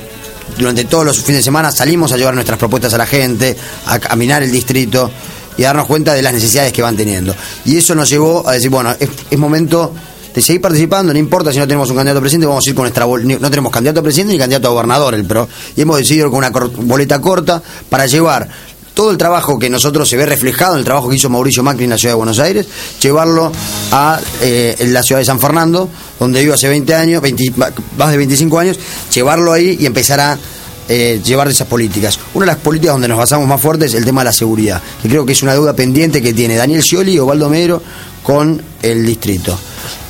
durante 0.58 0.86
todos 0.86 1.06
los 1.06 1.18
fines 1.22 1.38
de 1.38 1.44
semana 1.44 1.72
salimos 1.72 2.12
a 2.12 2.18
llevar 2.18 2.34
nuestras 2.34 2.58
propuestas 2.58 2.94
a 2.94 2.98
la 2.98 3.06
gente, 3.06 3.56
a 3.86 4.00
caminar 4.00 4.44
el 4.44 4.52
distrito 4.52 5.12
y 5.58 5.64
a 5.64 5.68
darnos 5.68 5.86
cuenta 5.86 6.14
de 6.14 6.22
las 6.22 6.34
necesidades 6.34 6.74
que 6.74 6.82
van 6.82 6.98
teniendo. 6.98 7.36
Y 7.64 7.78
eso 7.78 7.96
nos 7.96 8.10
llevó 8.10 8.48
a 8.48 8.54
decir, 8.54 8.70
bueno, 8.70 8.96
es, 9.00 9.10
es 9.30 9.40
momento 9.40 9.94
de 10.36 10.42
seguir 10.42 10.62
participando, 10.62 11.14
no 11.14 11.20
importa 11.20 11.54
si 11.54 11.60
no 11.60 11.66
tenemos 11.66 11.90
un 11.90 11.96
candidato 11.96 12.20
a 12.20 12.22
presidente, 12.22 12.46
vamos 12.46 12.68
a 12.68 12.70
ir 12.70 12.76
con 12.76 12.84
nuestra 12.84 13.06
no 13.06 13.50
tenemos 13.50 13.72
candidato 13.72 14.02
a 14.02 14.04
presidente 14.04 14.34
ni 14.34 14.40
candidato 14.40 14.68
a 14.68 14.72
gobernador 14.72 15.16
el 15.16 15.24
PRO, 15.24 15.48
y 15.78 15.82
hemos 15.82 15.98
decidido 15.98 16.30
con 16.30 16.40
una 16.40 16.50
boleta 16.50 17.22
corta 17.22 17.64
para 17.90 18.06
llevar 18.06 18.50
todo 18.96 19.12
el 19.12 19.18
trabajo 19.18 19.60
que 19.60 19.70
nosotros 19.70 20.10
se 20.10 20.18
ve 20.18 20.26
reflejado 20.26 20.74
en 20.74 20.80
el 20.80 20.86
trabajo 20.86 21.10
que 21.10 21.18
hizo 21.18 21.30
Mauricio 21.30 21.62
Macri 21.62 21.84
en 21.84 21.92
la 21.92 21.98
ciudad 21.98 22.14
de 22.14 22.18
Buenos 22.18 22.40
Aires, 22.40 22.66
llevarlo 23.00 23.52
a 23.92 24.20
eh, 24.42 24.76
la 24.88 25.04
ciudad 25.04 25.20
de 25.20 25.26
San 25.26 25.40
Fernando, 25.40 25.88
donde 26.20 26.42
vivo 26.42 26.56
hace 26.56 26.70
20 26.70 26.96
años, 26.96 27.22
20 27.22 27.54
más 27.98 28.12
de 28.12 28.18
25 28.18 28.58
años, 28.58 28.80
llevarlo 29.14 29.52
ahí 29.52 29.78
y 29.80 29.86
empezar 29.86 30.20
a 30.20 30.40
eh, 30.88 31.20
llevar 31.24 31.50
esas 31.50 31.68
políticas. 31.68 32.18
Una 32.34 32.46
de 32.46 32.52
las 32.54 32.62
políticas 32.62 32.94
donde 32.94 33.10
nos 33.10 33.18
basamos 33.18 33.48
más 33.48 33.60
fuerte 33.60 33.86
es 33.86 33.94
el 33.94 34.06
tema 34.06 34.22
de 34.22 34.26
la 34.26 34.32
seguridad, 34.32 34.82
que 35.02 35.10
creo 35.10 35.26
que 35.26 35.34
es 35.34 35.44
una 35.44 35.54
deuda 35.54 35.76
pendiente 35.76 36.22
que 36.22 36.34
tiene 36.34 36.56
Daniel 36.56 36.82
Scioli 36.82 37.14
y 37.14 37.20
Ovaldo 37.20 37.50
Mero 37.50 37.82
con 38.24 38.62
el 38.82 39.06
distrito. 39.06 39.58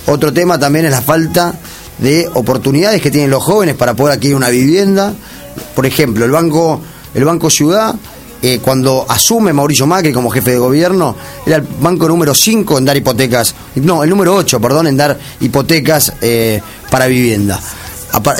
Otro 0.08 0.32
tema 0.32 0.60
también 0.60 0.86
es 0.86 0.91
la 0.91 1.02
falta 1.02 1.56
de 1.98 2.30
oportunidades 2.34 3.02
que 3.02 3.10
tienen 3.10 3.32
los 3.32 3.43
jóvenes 3.43 3.76
para 3.76 3.95
poder 3.95 4.13
adquirir 4.13 4.36
una 4.36 4.50
vivienda. 4.50 5.13
Por 5.74 5.88
ejemplo, 5.88 6.26
el 6.26 6.32
Banco, 6.32 6.82
el 7.13 7.26
banco 7.26 7.50
Ciudad, 7.50 7.95
eh, 8.47 8.60
cuando 8.62 9.08
asume 9.10 9.53
Mauricio 9.53 9.88
Macri 9.88 10.13
como 10.13 10.29
jefe 10.29 10.51
de 10.51 10.60
gobierno, 10.60 11.15
era 11.47 11.55
el 11.55 11.63
banco 11.63 12.08
número 12.08 12.36
5 12.36 12.77
en 12.77 12.86
dar 12.86 12.95
hipotecas, 12.95 13.55
no, 13.73 14.03
el 14.03 14.10
número 14.12 14.36
8, 14.36 14.62
perdón, 14.62 14.86
en 14.86 14.95
dar 14.95 15.17
hipotecas 15.39 16.13
eh, 16.21 16.62
para 16.91 17.08
vivienda 17.08 17.60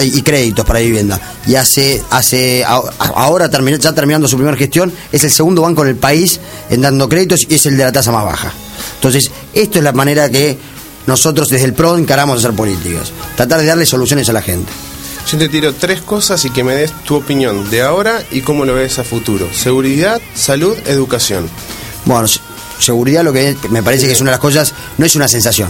y 0.04 0.22
créditos 0.22 0.64
para 0.64 0.80
vivienda. 0.80 1.20
Y 1.48 1.56
hace, 1.56 2.04
hace 2.12 2.64
ahora 2.64 3.50
ya 3.50 3.94
terminando 3.96 4.28
su 4.28 4.36
primera 4.38 4.56
gestión, 4.56 4.94
es 5.12 5.24
el 5.24 5.32
segundo 5.32 5.64
banco 5.64 5.82
en 5.82 5.90
el 5.90 5.96
país 5.96 6.40
en 6.70 6.82
dando 6.82 7.10
créditos 7.10 7.48
y 7.50 7.56
es 7.56 7.66
el 7.66 7.76
de 7.76 7.86
la 7.86 7.92
tasa 7.92 8.12
más 8.12 8.26
baja. 8.26 8.54
Entonces, 8.98 9.32
esto 9.56 9.80
es 9.80 9.84
la 9.84 9.92
manera 9.92 10.30
que 10.30 10.56
nosotros 11.08 11.50
desde 11.50 11.66
el 11.66 11.74
PRO 11.74 11.98
encaramos 11.98 12.38
hacer 12.38 12.56
políticas. 12.56 13.12
Tratar 13.36 13.60
de 13.60 13.66
darle 13.66 13.88
soluciones 13.88 14.30
a 14.30 14.34
la 14.34 14.44
gente. 14.44 14.72
Yo 15.28 15.38
te 15.38 15.50
tiro 15.50 15.74
tres 15.74 16.02
cosas 16.02 16.44
y 16.46 16.50
que 16.52 16.64
me 16.64 16.76
des 16.76 16.92
tu 17.04 17.16
opinión 17.16 17.70
de 17.70 17.82
ahora 17.82 18.22
y 18.32 18.42
cómo 18.42 18.66
lo 18.66 18.74
ves 18.76 19.00
a 19.00 19.04
futuro. 19.04 19.48
Seguridad, 19.54 20.22
salud, 20.36 20.78
educación. 20.86 21.50
Bueno, 22.06 22.28
se- 22.28 22.40
seguridad 22.80 23.24
lo 23.24 23.34
que 23.34 23.56
me 23.70 23.82
parece 23.84 24.06
que 24.06 24.14
es 24.14 24.22
una 24.22 24.32
de 24.32 24.36
las 24.36 24.42
cosas, 24.42 24.74
no 24.98 25.06
es 25.06 25.16
una 25.16 25.28
sensación. 25.28 25.70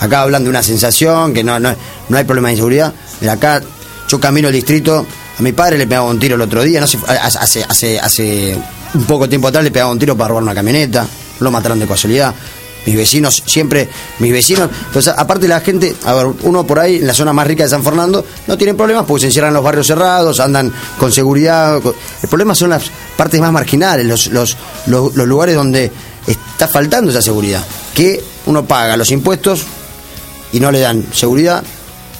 Acá 0.00 0.22
hablan 0.22 0.44
de 0.44 0.50
una 0.50 0.62
sensación, 0.62 1.32
que 1.32 1.42
no, 1.44 1.58
no, 1.60 1.74
no 2.08 2.16
hay 2.18 2.24
problema 2.24 2.48
de 2.48 2.54
inseguridad. 2.54 2.92
Mira, 3.20 3.34
acá 3.34 3.62
yo 4.08 4.20
camino 4.20 4.48
el 4.48 4.54
distrito, 4.54 5.06
a 5.38 5.42
mi 5.42 5.52
padre 5.52 5.78
le 5.78 5.86
pegaba 5.86 6.08
un 6.10 6.18
tiro 6.18 6.34
el 6.34 6.40
otro 6.42 6.62
día, 6.62 6.80
no 6.80 6.86
sé, 6.86 6.98
hace, 7.06 7.64
hace, 7.64 7.98
hace 8.00 8.58
un 8.94 9.04
poco 9.04 9.28
tiempo 9.28 9.48
atrás 9.48 9.64
le 9.64 9.70
pegaba 9.70 9.90
un 9.92 9.98
tiro 9.98 10.16
para 10.16 10.28
robar 10.28 10.42
una 10.42 10.54
camioneta, 10.54 11.06
lo 11.40 11.50
mataron 11.50 11.78
de 11.78 11.86
casualidad. 11.86 12.34
Mis 12.84 12.96
vecinos, 12.96 13.42
siempre, 13.46 13.88
mis 14.18 14.32
vecinos, 14.32 14.68
pues 14.92 15.06
aparte 15.06 15.46
la 15.46 15.60
gente, 15.60 15.94
a 16.04 16.14
ver, 16.14 16.26
uno 16.42 16.66
por 16.66 16.80
ahí 16.80 16.96
en 16.96 17.06
la 17.06 17.14
zona 17.14 17.32
más 17.32 17.46
rica 17.46 17.62
de 17.62 17.68
San 17.68 17.84
Fernando 17.84 18.24
no 18.48 18.58
tienen 18.58 18.76
problemas 18.76 19.04
porque 19.06 19.20
se 19.20 19.26
encierran 19.26 19.50
en 19.50 19.54
los 19.54 19.62
barrios 19.62 19.86
cerrados, 19.86 20.40
andan 20.40 20.72
con 20.98 21.12
seguridad. 21.12 21.80
El 22.22 22.28
problema 22.28 22.54
son 22.54 22.70
las 22.70 22.90
partes 23.16 23.40
más 23.40 23.52
marginales, 23.52 24.04
los, 24.06 24.26
los, 24.28 24.56
los, 24.86 25.14
los 25.14 25.26
lugares 25.28 25.54
donde 25.54 25.92
está 26.26 26.66
faltando 26.66 27.10
esa 27.10 27.22
seguridad. 27.22 27.64
Que 27.94 28.22
uno 28.46 28.64
paga 28.64 28.96
los 28.96 29.10
impuestos 29.10 29.64
y 30.52 30.60
no 30.60 30.70
le 30.70 30.80
dan 30.80 31.06
seguridad, 31.12 31.62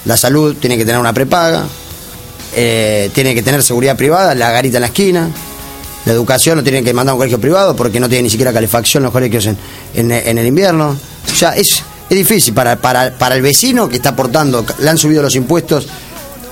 la 0.05 0.17
salud 0.17 0.55
tiene 0.59 0.77
que 0.77 0.85
tener 0.85 0.99
una 0.99 1.13
prepaga, 1.13 1.65
eh, 2.55 3.09
tiene 3.13 3.33
que 3.33 3.43
tener 3.43 3.63
seguridad 3.63 3.95
privada, 3.95 4.35
la 4.35 4.51
garita 4.51 4.77
en 4.77 4.81
la 4.81 4.87
esquina, 4.87 5.29
la 6.05 6.13
educación 6.13 6.57
lo 6.57 6.63
tienen 6.63 6.83
que 6.83 6.93
mandar 6.93 7.11
a 7.11 7.15
un 7.15 7.19
colegio 7.19 7.39
privado 7.39 7.75
porque 7.75 7.99
no 7.99 8.07
tiene 8.09 8.23
ni 8.23 8.29
siquiera 8.29 8.51
calefacción 8.53 9.03
los 9.03 9.11
colegios 9.11 9.45
en, 9.45 9.57
en- 9.95 10.11
en 10.11 10.37
el 10.37 10.47
invierno. 10.47 10.97
O 11.31 11.35
sea, 11.35 11.55
es, 11.55 11.81
es 12.09 12.17
difícil 12.17 12.53
para, 12.53 12.75
para, 12.77 13.17
para 13.17 13.35
el 13.35 13.41
vecino 13.41 13.87
que 13.89 13.97
está 13.97 14.09
aportando, 14.09 14.65
le 14.79 14.89
han 14.89 14.97
subido 14.97 15.21
los 15.21 15.35
impuestos 15.35 15.87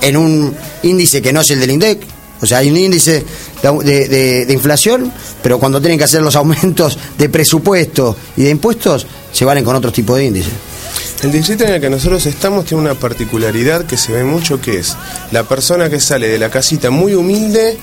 en 0.02 0.18
un 0.18 0.56
índice 0.84 1.22
que 1.22 1.32
no 1.34 1.42
es 1.42 1.52
el 1.52 1.60
del 1.60 1.72
INDEC. 1.72 2.02
O 2.42 2.46
sea, 2.48 2.58
hay 2.58 2.72
un 2.72 2.78
índice 2.78 3.24
de, 3.62 4.08
de- 4.46 4.54
inflación, 4.54 5.14
pero 5.44 5.60
cuando 5.60 5.80
tienen 5.80 6.00
que 6.00 6.06
hacer 6.06 6.24
los 6.24 6.36
aumentos 6.36 6.98
de 7.18 7.30
presupuesto 7.30 8.16
y 8.36 8.44
de 8.46 8.50
impuestos, 8.50 9.06
se 9.32 9.46
valen 9.46 9.64
con 9.64 9.76
otro 9.76 9.92
tipo 9.92 10.16
de 10.16 10.26
índice. 10.26 10.50
El 11.22 11.32
distrito 11.32 11.66
en 11.66 11.74
el 11.74 11.82
que 11.82 11.90
nosotros 11.92 12.26
estamos 12.26 12.66
tiene 12.66 12.82
una 12.84 12.96
particularidad 12.96 13.86
que 13.86 13.96
se 13.96 14.12
ve 14.12 14.24
mucho 14.24 14.60
que 14.60 14.80
es 14.80 14.96
la 15.32 15.44
persona 15.44 15.88
que 15.88 16.00
sale 16.00 16.28
de 16.28 16.40
la 16.40 16.50
casita 16.50 16.90
muy 16.90 17.14
humilde 17.14 17.78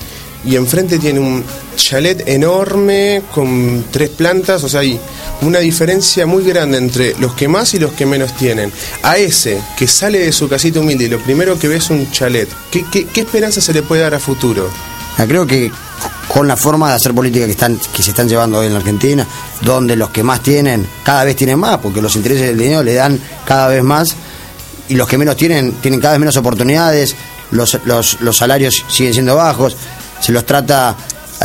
y 0.45 0.55
enfrente 0.55 0.99
tiene 0.99 1.19
un 1.19 1.43
chalet 1.75 2.27
enorme 2.27 3.23
con 3.33 3.85
tres 3.91 4.09
plantas, 4.09 4.63
o 4.63 4.69
sea, 4.69 4.81
hay 4.81 4.99
una 5.41 5.59
diferencia 5.59 6.25
muy 6.25 6.43
grande 6.43 6.77
entre 6.77 7.15
los 7.19 7.33
que 7.33 7.47
más 7.47 7.73
y 7.73 7.79
los 7.79 7.93
que 7.93 8.05
menos 8.05 8.35
tienen. 8.35 8.71
A 9.03 9.17
ese 9.17 9.61
que 9.77 9.87
sale 9.87 10.19
de 10.19 10.31
su 10.31 10.47
casita 10.47 10.79
humilde 10.79 11.05
y 11.05 11.09
lo 11.09 11.19
primero 11.19 11.57
que 11.57 11.67
ve 11.67 11.77
es 11.77 11.89
un 11.89 12.11
chalet, 12.11 12.49
¿qué, 12.71 12.85
qué, 12.91 13.05
qué 13.05 13.21
esperanza 13.21 13.61
se 13.61 13.73
le 13.73 13.81
puede 13.81 14.01
dar 14.01 14.15
a 14.15 14.19
futuro? 14.19 14.69
Ya, 15.17 15.27
creo 15.27 15.45
que 15.45 15.71
con 16.29 16.47
la 16.47 16.55
forma 16.55 16.89
de 16.89 16.95
hacer 16.95 17.13
política 17.13 17.45
que 17.45 17.51
están 17.51 17.77
que 17.93 18.03
se 18.03 18.11
están 18.11 18.29
llevando 18.29 18.59
hoy 18.59 18.67
en 18.67 18.73
la 18.73 18.79
Argentina, 18.79 19.27
donde 19.61 19.95
los 19.95 20.11
que 20.11 20.23
más 20.23 20.41
tienen 20.41 20.87
cada 21.03 21.23
vez 21.23 21.35
tienen 21.35 21.59
más, 21.59 21.79
porque 21.79 22.01
los 22.01 22.15
intereses 22.15 22.47
del 22.47 22.57
dinero 22.57 22.83
le 22.83 22.93
dan 22.93 23.19
cada 23.45 23.67
vez 23.67 23.83
más 23.83 24.15
y 24.87 24.95
los 24.95 25.07
que 25.07 25.17
menos 25.17 25.35
tienen 25.35 25.73
tienen 25.81 25.99
cada 25.99 26.13
vez 26.13 26.19
menos 26.19 26.37
oportunidades, 26.37 27.15
los, 27.51 27.79
los, 27.85 28.21
los 28.21 28.37
salarios 28.37 28.85
siguen 28.87 29.13
siendo 29.13 29.35
bajos, 29.35 29.75
se 30.19 30.31
los 30.31 30.45
trata 30.45 30.95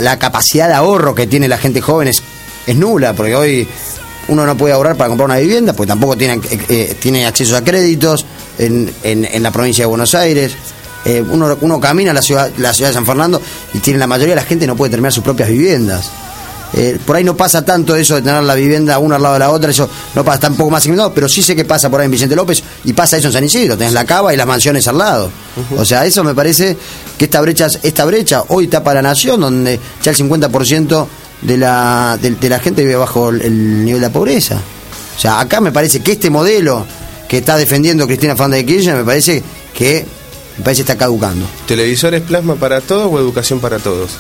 la 0.00 0.18
capacidad 0.18 0.68
de 0.68 0.74
ahorro 0.74 1.14
que 1.14 1.26
tiene 1.26 1.48
la 1.48 1.58
gente 1.58 1.80
joven 1.80 2.08
es, 2.08 2.22
es 2.66 2.76
nula, 2.76 3.12
porque 3.14 3.34
hoy 3.34 3.68
uno 4.28 4.46
no 4.46 4.56
puede 4.56 4.74
ahorrar 4.74 4.96
para 4.96 5.08
comprar 5.08 5.26
una 5.26 5.38
vivienda, 5.38 5.72
porque 5.72 5.88
tampoco 5.88 6.16
tiene, 6.16 6.40
eh, 6.68 6.96
eh, 7.02 7.26
acceso 7.26 7.56
a 7.56 7.62
créditos 7.62 8.24
en, 8.58 8.92
en, 9.02 9.24
en 9.24 9.42
la 9.42 9.50
provincia 9.50 9.82
de 9.82 9.86
Buenos 9.86 10.14
Aires. 10.14 10.56
Eh, 11.04 11.22
uno, 11.22 11.56
uno 11.60 11.80
camina 11.80 12.12
a 12.12 12.14
la 12.14 12.22
ciudad, 12.22 12.50
la 12.56 12.72
ciudad 12.72 12.88
de 12.88 12.94
San 12.94 13.04
Fernando 13.04 13.40
y 13.74 13.78
tiene 13.80 13.98
la 13.98 14.06
mayoría 14.06 14.34
de 14.34 14.40
la 14.40 14.46
gente 14.46 14.66
no 14.66 14.74
puede 14.74 14.90
terminar 14.90 15.12
sus 15.12 15.22
propias 15.22 15.50
viviendas. 15.50 16.10
Eh, 16.76 16.98
por 17.06 17.14
ahí 17.14 17.22
no 17.22 17.36
pasa 17.36 17.64
tanto 17.64 17.94
eso 17.94 18.16
de 18.16 18.22
tener 18.22 18.42
la 18.42 18.54
vivienda 18.54 18.98
una 18.98 19.16
al 19.16 19.22
lado 19.22 19.34
de 19.34 19.38
la 19.40 19.50
otra, 19.50 19.70
eso 19.70 19.88
no 20.14 20.24
pasa, 20.24 20.34
está 20.34 20.48
un 20.48 20.56
poco 20.56 20.70
más 20.70 20.84
inclinado, 20.84 21.14
pero 21.14 21.28
sí 21.28 21.40
sé 21.40 21.54
que 21.54 21.64
pasa 21.64 21.88
por 21.88 22.00
ahí 22.00 22.06
en 22.06 22.10
Vicente 22.10 22.34
López 22.34 22.62
y 22.84 22.92
pasa 22.92 23.16
eso 23.16 23.28
en 23.28 23.32
San 23.32 23.44
Isidro, 23.44 23.76
tenés 23.78 23.92
la 23.92 24.04
cava 24.04 24.34
y 24.34 24.36
las 24.36 24.46
mansiones 24.46 24.88
al 24.88 24.98
lado. 24.98 25.30
O 25.76 25.84
sea, 25.84 26.04
eso 26.04 26.24
me 26.24 26.34
parece 26.34 26.76
que 27.16 27.26
esta 27.26 27.40
brecha, 27.40 27.68
esta 27.82 28.04
brecha 28.04 28.42
hoy 28.48 28.66
tapa 28.66 28.92
la 28.92 29.02
nación, 29.02 29.40
donde 29.40 29.78
ya 30.02 30.10
el 30.10 30.16
50% 30.16 31.06
de 31.42 31.58
la, 31.58 32.18
de, 32.20 32.32
de 32.32 32.48
la 32.48 32.58
gente 32.58 32.82
vive 32.82 32.96
bajo 32.96 33.28
el, 33.28 33.42
el 33.42 33.84
nivel 33.84 34.00
de 34.00 34.08
la 34.08 34.12
pobreza. 34.12 34.60
O 35.16 35.20
sea, 35.20 35.38
acá 35.38 35.60
me 35.60 35.70
parece 35.70 36.00
que 36.00 36.12
este 36.12 36.28
modelo 36.28 36.84
que 37.28 37.38
está 37.38 37.56
defendiendo 37.56 38.06
Cristina 38.06 38.34
Fernández 38.34 38.66
de 38.66 38.66
Kirchner, 38.66 38.96
me 38.96 39.04
parece 39.04 39.42
que 39.72 40.04
me 40.58 40.64
parece 40.64 40.82
está 40.82 40.96
caducando. 40.96 41.46
¿Televisores 41.66 42.20
plasma 42.22 42.56
para 42.56 42.80
todos 42.80 43.12
o 43.12 43.18
educación 43.18 43.60
para 43.60 43.78
todos? 43.78 44.10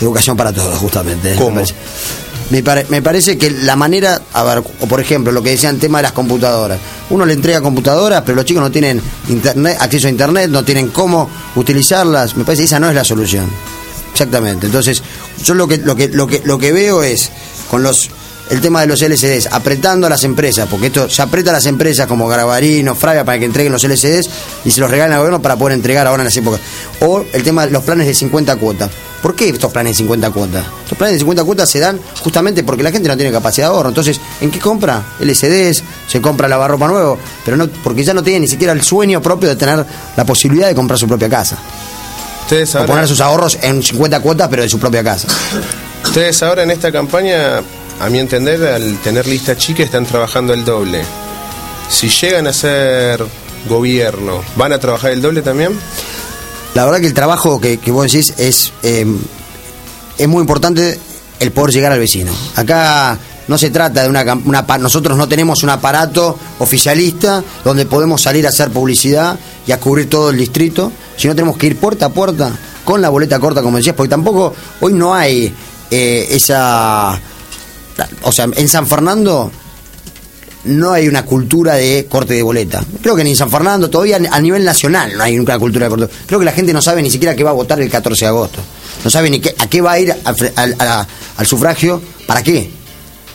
Educación 0.00 0.36
para 0.36 0.52
todos, 0.52 0.78
justamente. 0.78 1.34
¿Cómo? 1.36 1.50
Me 1.50 1.54
parece, 1.62 1.74
me 2.50 2.62
pare- 2.62 2.86
me 2.88 3.02
parece 3.02 3.36
que 3.38 3.50
la 3.50 3.76
manera, 3.76 4.22
a 4.32 4.42
ver, 4.44 4.58
o 4.58 4.86
por 4.86 5.00
ejemplo, 5.00 5.32
lo 5.32 5.42
que 5.42 5.50
decían 5.50 5.78
tema 5.78 5.98
de 5.98 6.02
las 6.04 6.12
computadoras. 6.12 6.78
Uno 7.10 7.26
le 7.26 7.32
entrega 7.34 7.60
computadoras, 7.60 8.22
pero 8.24 8.36
los 8.36 8.44
chicos 8.44 8.62
no 8.62 8.70
tienen 8.70 9.00
internet, 9.28 9.76
acceso 9.80 10.06
a 10.06 10.10
internet, 10.10 10.48
no 10.50 10.64
tienen 10.64 10.88
cómo 10.88 11.28
utilizarlas. 11.56 12.36
Me 12.36 12.44
parece 12.44 12.62
que 12.62 12.66
esa 12.66 12.80
no 12.80 12.88
es 12.88 12.94
la 12.94 13.04
solución. 13.04 13.46
Exactamente. 14.12 14.66
Entonces, 14.66 15.02
yo 15.42 15.54
lo 15.54 15.66
que, 15.68 15.78
lo 15.78 15.94
que, 15.96 16.08
lo 16.08 16.26
que, 16.26 16.42
lo 16.44 16.58
que 16.58 16.72
veo 16.72 17.02
es 17.02 17.30
con 17.70 17.82
los 17.82 18.08
el 18.50 18.60
tema 18.60 18.80
de 18.80 18.86
los 18.86 19.02
LCDs, 19.02 19.48
apretando 19.52 20.06
a 20.06 20.10
las 20.10 20.24
empresas, 20.24 20.68
porque 20.70 20.86
esto 20.86 21.08
se 21.08 21.22
aprieta 21.22 21.50
a 21.50 21.54
las 21.54 21.66
empresas 21.66 22.06
como 22.06 22.26
Garabarino, 22.28 22.94
Fraga, 22.94 23.24
para 23.24 23.38
que 23.38 23.44
entreguen 23.44 23.72
los 23.72 23.84
LCDs 23.84 24.30
y 24.64 24.70
se 24.70 24.80
los 24.80 24.90
regalen 24.90 25.12
al 25.12 25.18
gobierno 25.20 25.42
para 25.42 25.56
poder 25.56 25.74
entregar 25.74 26.06
ahora 26.06 26.22
en 26.22 26.26
las 26.26 26.36
épocas. 26.36 26.60
O 27.00 27.24
el 27.32 27.42
tema 27.42 27.66
de 27.66 27.72
los 27.72 27.82
planes 27.82 28.06
de 28.06 28.14
50 28.14 28.56
cuotas. 28.56 28.90
¿Por 29.22 29.34
qué 29.34 29.48
estos 29.48 29.72
planes 29.72 29.92
de 29.92 29.96
50 29.98 30.30
cuotas? 30.30 30.64
Estos 30.84 30.96
planes 30.96 31.14
de 31.14 31.18
50 31.20 31.44
cuotas 31.44 31.68
se 31.68 31.80
dan 31.80 32.00
justamente 32.20 32.62
porque 32.62 32.82
la 32.82 32.92
gente 32.92 33.08
no 33.08 33.16
tiene 33.16 33.32
capacidad 33.32 33.68
de 33.68 33.74
ahorro. 33.74 33.88
Entonces, 33.88 34.20
¿en 34.40 34.50
qué 34.50 34.60
compra? 34.60 35.02
LCDs, 35.20 35.82
se 36.06 36.20
compra 36.20 36.46
lavarropa 36.48 36.86
nuevo, 36.86 37.18
pero 37.44 37.56
no 37.56 37.68
porque 37.82 38.04
ya 38.04 38.14
no 38.14 38.22
tiene 38.22 38.40
ni 38.40 38.48
siquiera 38.48 38.72
el 38.72 38.82
sueño 38.82 39.20
propio 39.20 39.48
de 39.48 39.56
tener 39.56 39.84
la 40.16 40.24
posibilidad 40.24 40.68
de 40.68 40.74
comprar 40.74 40.98
su 40.98 41.08
propia 41.08 41.28
casa. 41.28 41.58
Ustedes 42.42 42.74
O 42.76 42.86
poner 42.86 43.06
sus 43.06 43.20
ahorros 43.20 43.58
en 43.60 43.82
50 43.82 44.20
cuotas, 44.20 44.48
pero 44.48 44.62
de 44.62 44.68
su 44.68 44.78
propia 44.78 45.04
casa. 45.04 45.28
ustedes 46.04 46.42
ahora 46.42 46.62
en 46.62 46.70
esta 46.70 46.90
campaña, 46.90 47.60
a 48.00 48.08
mi 48.08 48.18
entender, 48.18 48.62
al 48.66 48.98
tener 48.98 49.26
lista 49.26 49.56
chica, 49.56 49.82
están 49.82 50.06
trabajando 50.06 50.52
el 50.52 50.64
doble. 50.64 51.02
Si 51.88 52.08
llegan 52.08 52.46
a 52.46 52.52
ser 52.52 53.24
gobierno, 53.68 54.42
¿van 54.56 54.72
a 54.72 54.78
trabajar 54.78 55.10
el 55.10 55.22
doble 55.22 55.42
también? 55.42 55.72
La 56.74 56.84
verdad 56.84 57.00
que 57.00 57.06
el 57.06 57.14
trabajo 57.14 57.60
que, 57.60 57.78
vos 57.88 58.10
decís 58.10 58.34
es, 58.36 58.72
eh, 58.82 59.06
es 60.16 60.28
muy 60.28 60.40
importante 60.40 60.98
el 61.40 61.52
poder 61.52 61.74
llegar 61.74 61.92
al 61.92 61.98
vecino. 61.98 62.32
Acá 62.56 63.18
no 63.48 63.58
se 63.58 63.70
trata 63.70 64.02
de 64.02 64.08
una, 64.08 64.22
una 64.44 64.62
nosotros 64.78 65.16
no 65.16 65.26
tenemos 65.26 65.62
un 65.62 65.70
aparato 65.70 66.38
oficialista 66.58 67.42
donde 67.64 67.86
podemos 67.86 68.22
salir 68.22 68.46
a 68.46 68.50
hacer 68.50 68.70
publicidad 68.70 69.38
y 69.66 69.72
a 69.72 69.80
cubrir 69.80 70.08
todo 70.08 70.30
el 70.30 70.36
distrito, 70.36 70.92
sino 71.16 71.34
tenemos 71.34 71.56
que 71.56 71.66
ir 71.66 71.76
puerta 71.78 72.06
a 72.06 72.08
puerta 72.10 72.52
con 72.84 73.02
la 73.02 73.08
boleta 73.08 73.40
corta, 73.40 73.62
como 73.62 73.78
decías, 73.78 73.96
porque 73.96 74.10
tampoco 74.10 74.54
hoy 74.80 74.92
no 74.92 75.14
hay 75.14 75.52
eh, 75.90 76.28
esa, 76.30 77.18
o 78.22 78.32
sea, 78.32 78.48
en 78.54 78.68
San 78.68 78.86
Fernando 78.86 79.50
no 80.64 80.92
hay 80.92 81.08
una 81.08 81.24
cultura 81.24 81.74
de 81.74 82.06
corte 82.08 82.34
de 82.34 82.42
boleta. 82.42 82.84
Creo 83.00 83.16
que 83.16 83.24
ni 83.24 83.30
en 83.30 83.36
San 83.36 83.50
Fernando, 83.50 83.88
todavía 83.88 84.18
a 84.30 84.40
nivel 84.40 84.64
nacional 84.64 85.16
no 85.16 85.22
hay 85.22 85.38
una 85.38 85.58
cultura 85.58 85.88
de 85.88 85.90
corte. 85.90 86.14
Creo 86.26 86.38
que 86.38 86.44
la 86.44 86.52
gente 86.52 86.72
no 86.72 86.82
sabe 86.82 87.02
ni 87.02 87.10
siquiera 87.10 87.34
qué 87.34 87.44
va 87.44 87.50
a 87.50 87.54
votar 87.54 87.80
el 87.80 87.90
14 87.90 88.24
de 88.24 88.28
agosto. 88.28 88.60
No 89.04 89.10
sabe 89.10 89.30
ni 89.30 89.40
qué, 89.40 89.54
a 89.58 89.68
qué 89.68 89.80
va 89.80 89.92
a 89.92 90.00
ir 90.00 90.14
al, 90.24 91.46
sufragio, 91.46 92.00
para 92.26 92.42
qué. 92.42 92.70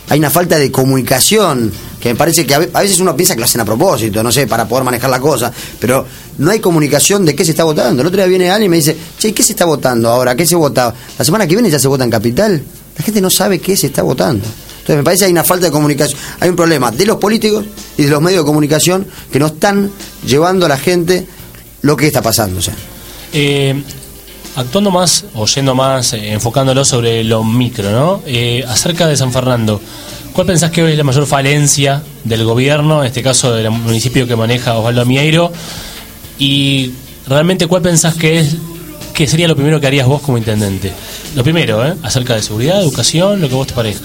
Hay 0.08 0.18
una 0.18 0.30
falta 0.30 0.58
de 0.58 0.70
comunicación 0.70 1.72
que 1.98 2.10
me 2.10 2.14
parece 2.14 2.44
que 2.44 2.54
a 2.54 2.58
veces 2.58 3.00
uno 3.00 3.16
piensa 3.16 3.34
que 3.34 3.40
lo 3.40 3.46
hacen 3.46 3.62
a 3.62 3.64
propósito, 3.64 4.22
no 4.22 4.30
sé, 4.30 4.46
para 4.46 4.68
poder 4.68 4.84
manejar 4.84 5.08
la 5.08 5.18
cosa, 5.18 5.50
pero 5.80 6.06
no 6.36 6.50
hay 6.50 6.60
comunicación 6.60 7.24
de 7.24 7.34
qué 7.34 7.44
se 7.44 7.52
está 7.52 7.64
votando. 7.64 8.02
El 8.02 8.08
otro 8.08 8.18
día 8.18 8.26
viene 8.26 8.50
alguien 8.50 8.66
y 8.66 8.68
me 8.68 8.76
dice, 8.76 8.94
che, 9.18 9.32
¿qué 9.32 9.42
se 9.42 9.52
está 9.52 9.64
votando 9.64 10.10
ahora? 10.10 10.36
¿Qué 10.36 10.44
se 10.44 10.54
vota? 10.54 10.94
La 11.18 11.24
semana 11.24 11.46
que 11.46 11.54
viene 11.54 11.70
ya 11.70 11.78
se 11.78 11.88
vota 11.88 12.04
en 12.04 12.10
Capital. 12.10 12.62
La 12.96 13.04
gente 13.04 13.20
no 13.20 13.30
sabe 13.30 13.58
qué 13.58 13.76
se 13.76 13.88
está 13.88 14.02
votando. 14.02 14.44
Entonces 14.84 14.96
me 14.96 15.02
parece 15.02 15.20
que 15.20 15.26
hay 15.26 15.32
una 15.32 15.44
falta 15.44 15.66
de 15.66 15.72
comunicación. 15.72 16.18
Hay 16.40 16.50
un 16.50 16.56
problema 16.56 16.90
de 16.90 17.06
los 17.06 17.16
políticos 17.16 17.64
y 17.96 18.02
de 18.02 18.10
los 18.10 18.20
medios 18.20 18.42
de 18.42 18.46
comunicación 18.46 19.06
que 19.32 19.38
no 19.38 19.46
están 19.46 19.90
llevando 20.26 20.66
a 20.66 20.68
la 20.68 20.76
gente 20.76 21.26
lo 21.82 21.96
que 21.96 22.06
está 22.06 22.20
pasando. 22.20 22.60
O. 22.60 22.62
Eh, 23.32 23.82
actuando 24.56 24.90
más, 24.90 25.24
o 25.34 25.46
yendo 25.46 25.74
más, 25.74 26.12
eh, 26.12 26.32
enfocándolo 26.32 26.84
sobre 26.84 27.24
lo 27.24 27.42
micro, 27.44 27.90
¿no? 27.90 28.22
Eh, 28.26 28.64
acerca 28.68 29.06
de 29.06 29.16
San 29.16 29.32
Fernando, 29.32 29.80
¿cuál 30.32 30.46
pensás 30.46 30.70
que 30.70 30.82
hoy 30.82 30.92
es 30.92 30.98
la 30.98 31.04
mayor 31.04 31.26
falencia 31.26 32.02
del 32.24 32.44
gobierno, 32.44 33.02
en 33.02 33.08
este 33.08 33.22
caso 33.22 33.54
del 33.54 33.70
municipio 33.70 34.26
que 34.26 34.36
maneja 34.36 34.74
Osvaldo 34.78 35.04
Mieiro? 35.06 35.52
Y 36.38 36.92
realmente, 37.26 37.66
¿cuál 37.66 37.82
pensás 37.82 38.14
que 38.14 38.40
es 38.40 38.56
que 39.14 39.26
sería 39.26 39.48
lo 39.48 39.54
primero 39.56 39.80
que 39.80 39.86
harías 39.86 40.06
vos 40.06 40.20
como 40.20 40.36
intendente? 40.36 40.92
Lo 41.34 41.42
primero, 41.42 41.86
¿eh? 41.86 41.94
Acerca 42.02 42.34
de 42.34 42.42
seguridad, 42.42 42.82
educación, 42.82 43.40
lo 43.40 43.48
que 43.48 43.54
vos 43.54 43.66
te 43.66 43.72
parezca. 43.74 44.04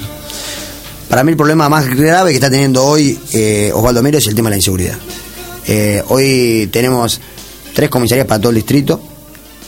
Para 1.10 1.24
mí 1.24 1.32
el 1.32 1.38
problema 1.38 1.68
más 1.68 1.88
grave 1.90 2.30
que 2.30 2.36
está 2.36 2.50
teniendo 2.52 2.86
hoy 2.86 3.20
eh, 3.34 3.72
Osvaldo 3.74 4.04
Mero 4.04 4.20
es 4.20 4.28
el 4.28 4.36
tema 4.36 4.50
de 4.50 4.52
la 4.52 4.58
inseguridad. 4.58 4.96
Eh, 5.68 6.04
hoy 6.10 6.70
tenemos 6.72 7.20
tres 7.74 7.90
comisarías 7.90 8.28
para 8.28 8.40
todo 8.40 8.52
el 8.52 8.56
distrito. 8.58 9.02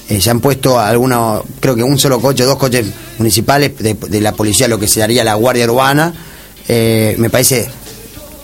Eh, 0.08 0.22
se 0.22 0.30
han 0.30 0.40
puesto 0.40 0.80
algunos, 0.80 1.44
creo 1.60 1.76
que 1.76 1.84
un 1.84 1.98
solo 1.98 2.20
coche, 2.20 2.44
dos 2.44 2.58
coches 2.58 2.86
municipales 3.18 3.72
de, 3.80 4.22
la 4.22 4.34
policía, 4.34 4.68
lo 4.68 4.78
que 4.80 4.88
se 4.88 5.02
haría 5.02 5.24
la 5.24 5.34
Guardia 5.36 5.66
Urbana. 5.66 6.14
Me 6.68 7.30
parece 7.30 7.68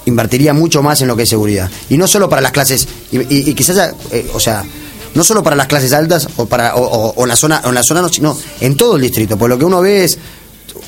invertiría 0.05 0.53
mucho 0.53 0.81
más 0.81 1.01
en 1.01 1.07
lo 1.09 1.15
que 1.15 1.23
es 1.23 1.29
seguridad. 1.29 1.69
Y 1.89 1.97
no 1.97 2.07
solo 2.07 2.29
para 2.29 2.41
las 2.41 2.51
clases, 2.51 2.87
y, 3.11 3.17
y- 3.19 3.49
y 3.49 3.53
quizás, 3.53 3.93
eh, 4.11 4.25
o 4.33 4.39
sea, 4.39 4.63
no 5.17 5.23
solo 5.25 5.43
para 5.43 5.55
las 5.57 5.67
clases 5.67 5.91
altas 5.91 6.27
o 6.37 6.45
para 6.45 6.75
o, 6.75 7.13
o- 7.17 7.25
la 7.25 7.35
zona 7.35 7.61
o 7.65 7.71
la 7.73 7.83
zona 7.83 8.01
no, 8.01 8.07
sino 8.07 8.37
en 8.61 8.77
todo 8.77 8.95
el 8.95 9.01
distrito. 9.01 9.35
Porque 9.37 9.49
lo 9.55 9.59
que 9.59 9.65
uno 9.65 9.81
ve 9.81 10.05
es 10.05 10.17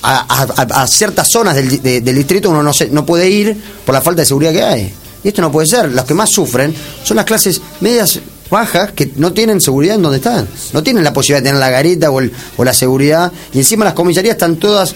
a, 0.03 0.87
ciertas 0.87 1.27
zonas 1.29 1.55
del, 1.55 1.81
del 1.81 2.15
distrito 2.15 2.49
uno 2.49 2.63
no, 2.63 2.71
se, 2.73 2.87
no 2.89 3.05
puede 3.05 3.29
ir 3.29 3.57
por 3.85 3.93
la 3.93 4.01
falta 4.01 4.21
de 4.21 4.25
seguridad 4.27 4.51
que 4.53 4.63
hay. 4.63 4.93
Y 5.23 5.27
esto 5.27 5.41
no 5.41 5.51
puede 5.51 5.67
ser. 5.67 5.91
Los 5.91 6.05
que 6.05 6.13
más 6.13 6.29
sufren 6.29 6.73
son 7.03 7.17
las 7.17 7.25
clases 7.25 7.59
medias 7.81 8.19
bajas 8.49 8.93
que 8.93 9.11
no 9.17 9.33
tienen 9.33 9.59
seguridad 9.61 9.95
en 9.95 10.01
donde 10.03 10.17
están. 10.17 10.47
No 10.73 10.81
tienen 10.83 11.03
la 11.03 11.11
posibilidad 11.11 11.39
de 11.41 11.49
tener 11.49 11.59
la 11.59 11.69
garita 11.69 12.09
o, 12.11 12.21
la 12.63 12.73
seguridad. 12.73 13.31
Y 13.53 13.57
encima 13.57 13.83
las 13.83 13.93
comisarías 13.95 14.35
están 14.35 14.55
todas, 14.57 14.95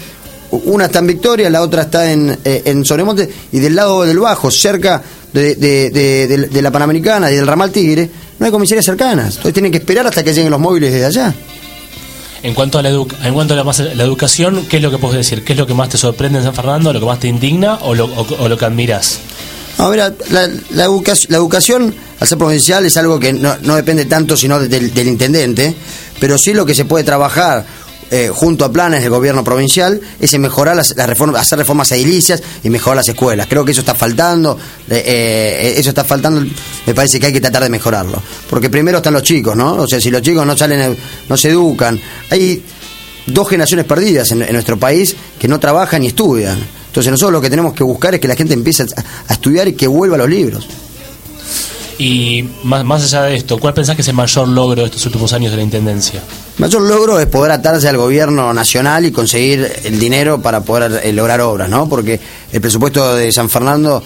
una 0.52 0.86
está 0.86 1.00
en 1.00 1.08
Victoria, 1.08 1.50
la 1.50 1.62
otra 1.62 1.82
está 1.84 2.12
en, 2.12 2.38
eh, 2.46 2.62
en 2.66 2.86
Sobremonte, 2.86 3.30
y 3.52 3.60
del 3.60 3.76
lado 3.76 4.04
del 4.04 4.20
Bajo, 4.20 4.50
cerca 4.52 5.02
de- 5.34 5.56
de 5.56 6.62
la 6.62 6.72
Panamericana 6.72 7.32
y 7.32 7.36
del 7.36 7.48
Ramal 7.48 7.72
Tigre, 7.72 8.10
no 8.44 8.48
hay 8.48 8.52
comisarías 8.52 8.84
cercanas. 8.84 9.28
Entonces 9.38 9.54
tienen 9.54 9.72
que 9.72 9.78
esperar 9.78 10.06
hasta 10.06 10.22
que 10.22 10.34
lleguen 10.34 10.52
los 10.52 10.60
móviles 10.60 10.92
desde 10.92 11.06
allá. 11.06 11.34
En 12.44 12.54
cuanto 12.54 12.78
a 12.78 12.82
la, 12.82 12.92
edu- 12.92 13.08
en 13.24 13.34
cuanto 13.34 13.54
a 13.54 13.58
la, 13.58 13.64
más- 13.64 13.80
la 13.80 14.04
educación, 14.04 14.66
¿qué 14.70 14.76
es 14.78 14.84
lo 14.84 14.92
que 14.92 14.98
puedes 14.98 15.16
decir? 15.16 15.46
¿Qué 15.46 15.54
es 15.54 15.58
lo 15.60 15.66
que 15.66 15.74
más 15.74 15.88
te 15.88 15.98
sorprende 15.98 16.40
en 16.40 16.44
San 16.44 16.54
Fernando? 16.54 16.92
¿Lo 16.92 17.00
que 17.00 17.06
más 17.06 17.22
te 17.22 17.30
indigna 17.30 17.76
o 17.84 17.96
lo, 17.96 18.04
o- 18.04 18.28
o 18.44 18.50
lo 18.50 18.58
que 18.58 18.66
admiras? 18.66 19.20
No, 19.78 19.90
mira, 19.90 20.14
la, 20.30 20.50
la 20.72 20.84
educa- 20.86 21.14
la 21.30 21.38
educación, 21.38 21.96
al 22.20 22.28
ser 22.28 22.38
provincial, 22.38 22.86
es 22.86 22.98
algo 22.98 23.18
que 23.18 23.32
no, 23.32 23.56
no 23.62 23.76
depende 23.78 24.04
tanto 24.06 24.36
sino 24.36 24.60
del, 24.60 24.94
del 24.94 25.08
intendente, 25.08 25.74
pero 26.20 26.38
sí 26.38 26.54
lo 26.54 26.66
que 26.66 26.76
se 26.76 26.84
puede 26.84 27.06
trabajar 27.06 27.66
eh, 28.12 28.30
junto 28.34 28.66
a 28.66 28.72
planes 28.72 29.02
del 29.02 29.10
gobierno 29.10 29.44
provincial, 29.44 30.00
es 30.20 30.38
mejorar 30.40 30.76
las, 30.76 30.96
las 30.96 31.08
reformas, 31.08 31.42
hacer 31.42 31.60
reformas 31.60 31.92
edilicias 31.92 32.42
y 32.64 32.70
mejorar 32.70 32.98
las 32.98 33.10
escuelas. 33.10 33.48
Creo 33.48 33.66
que 33.66 33.72
eso 33.72 33.82
está 33.82 33.96
faltando, 33.96 34.58
eh, 34.90 35.04
eh, 35.06 35.74
eso 35.78 35.90
está 35.90 36.04
faltando, 36.04 36.46
me 36.86 36.94
parece 36.94 37.20
que 37.20 37.28
hay 37.28 37.34
que 37.34 37.42
tratar 37.42 37.64
de 37.64 37.70
mejorarlo. 37.70 38.22
Porque 38.50 38.70
primero 38.70 38.98
están 38.98 39.14
los 39.14 39.24
chicos, 39.24 39.56
¿no? 39.56 39.74
O 39.76 39.88
sea, 39.88 40.00
si 40.00 40.10
los 40.10 40.22
chicos 40.22 40.46
no 40.46 40.56
salen, 40.58 40.98
no 41.28 41.38
se 41.38 41.50
educan, 41.50 42.00
hay 42.30 42.64
dos 43.28 43.50
generaciones 43.50 43.86
perdidas 43.86 44.32
en, 44.32 44.40
nuestro 44.52 44.78
país 44.78 45.16
que 45.40 45.48
no 45.48 45.60
trabajan 45.60 46.02
ni 46.02 46.08
estudian. 46.08 46.58
Entonces 46.88 47.12
nosotros 47.12 47.34
lo 47.34 47.42
que 47.42 47.50
tenemos 47.50 47.74
que 47.74 47.84
buscar 47.84 48.14
es 48.14 48.20
que 48.20 48.28
la 48.28 48.36
gente 48.36 48.54
empiece 48.54 48.84
a, 48.84 48.86
a 49.28 49.34
estudiar 49.34 49.68
y 49.68 49.74
que 49.74 49.88
vuelva 49.88 50.16
a 50.16 50.20
los 50.20 50.30
libros. 50.30 50.68
Y 51.98 52.44
más, 52.64 52.84
más 52.84 53.04
allá 53.04 53.24
de 53.24 53.36
esto, 53.36 53.60
¿cuál 53.60 53.74
pensás 53.74 53.96
que 53.96 54.02
es 54.02 54.08
el 54.08 54.16
mayor 54.16 54.48
logro 54.48 54.82
de 54.82 54.88
estos 54.88 55.06
últimos 55.06 55.32
años 55.34 55.52
de 55.52 55.58
la 55.58 55.64
Intendencia? 55.64 56.22
El 56.58 56.62
mayor 56.62 56.82
logro 56.82 57.20
es 57.20 57.28
poder 57.28 57.52
atarse 57.52 57.88
al 57.88 57.98
gobierno 57.98 58.54
nacional 58.54 59.06
y 59.06 59.12
conseguir 59.12 59.72
el 59.84 60.00
dinero 60.00 60.42
para 60.42 60.62
poder 60.62 61.02
eh, 61.04 61.14
lograr 61.14 61.42
obras, 61.42 61.70
¿no? 61.70 61.88
Porque 61.88 62.20
el 62.52 62.62
presupuesto 62.62 63.16
de 63.16 63.32
San 63.32 63.50
Fernando 63.50 64.04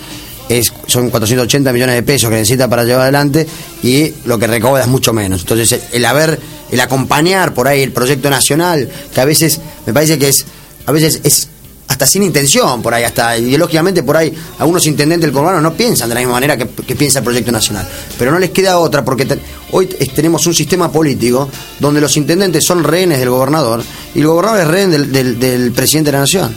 es, 0.50 0.74
son 0.88 1.10
480 1.10 1.74
millones 1.74 1.96
de 1.96 2.04
pesos 2.04 2.30
que 2.30 2.36
necesita 2.36 2.70
para 2.70 2.84
llevar 2.84 3.04
adelante 3.04 3.48
y 3.84 4.14
lo 4.26 4.38
que 4.38 4.48
recauda 4.48 4.82
es 4.82 4.88
mucho 4.88 5.14
menos. 5.14 5.42
Entonces, 5.42 5.82
el 5.92 6.06
haber, 6.06 6.40
el 6.72 6.80
acompañar 6.80 7.54
por 7.54 7.68
ahí 7.68 7.82
el 7.82 7.92
proyecto 7.92 8.30
nacional, 8.30 8.90
que 9.14 9.22
a 9.22 9.26
veces 9.26 9.60
me 9.86 9.94
parece 9.94 10.18
que 10.18 10.30
es, 10.30 10.46
a 10.86 10.92
veces 10.92 11.22
es 11.24 11.50
hasta 11.88 12.06
sin 12.06 12.22
intención, 12.24 12.82
por 12.82 12.94
ahí, 12.94 13.04
hasta 13.06 13.38
ideológicamente, 13.38 14.04
por 14.04 14.18
ahí, 14.18 14.34
algunos 14.60 14.86
intendentes 14.88 15.28
del 15.28 15.32
conurbano 15.34 15.62
no 15.62 15.74
piensan 15.74 16.10
de 16.10 16.16
la 16.16 16.20
misma 16.22 16.34
manera 16.34 16.58
que, 16.58 16.68
que 16.68 16.96
piensa 16.96 17.20
el 17.20 17.26
proyecto 17.26 17.52
nacional. 17.52 17.88
Pero 18.20 18.32
no 18.32 18.40
les 18.40 18.50
queda 18.52 18.78
otra, 18.78 19.06
porque 19.06 19.26
te- 19.26 19.40
hoy 19.72 19.86
tenemos 19.88 20.46
un 20.48 20.54
sistema 20.54 20.92
político 20.92 21.50
donde 21.80 22.02
los 22.02 22.18
intendentes 22.18 22.66
son 22.66 22.84
rehenes 22.84 23.20
del 23.20 23.30
gobernador 23.30 23.82
y 24.14 24.20
el 24.20 24.28
gobernador 24.28 24.62
es 24.62 24.68
rehén 24.68 24.92
del, 24.92 25.12
del- 25.12 25.40
del 25.40 25.72
presidente 25.72 26.10
de 26.12 26.18
la 26.18 26.22
nación. 26.22 26.56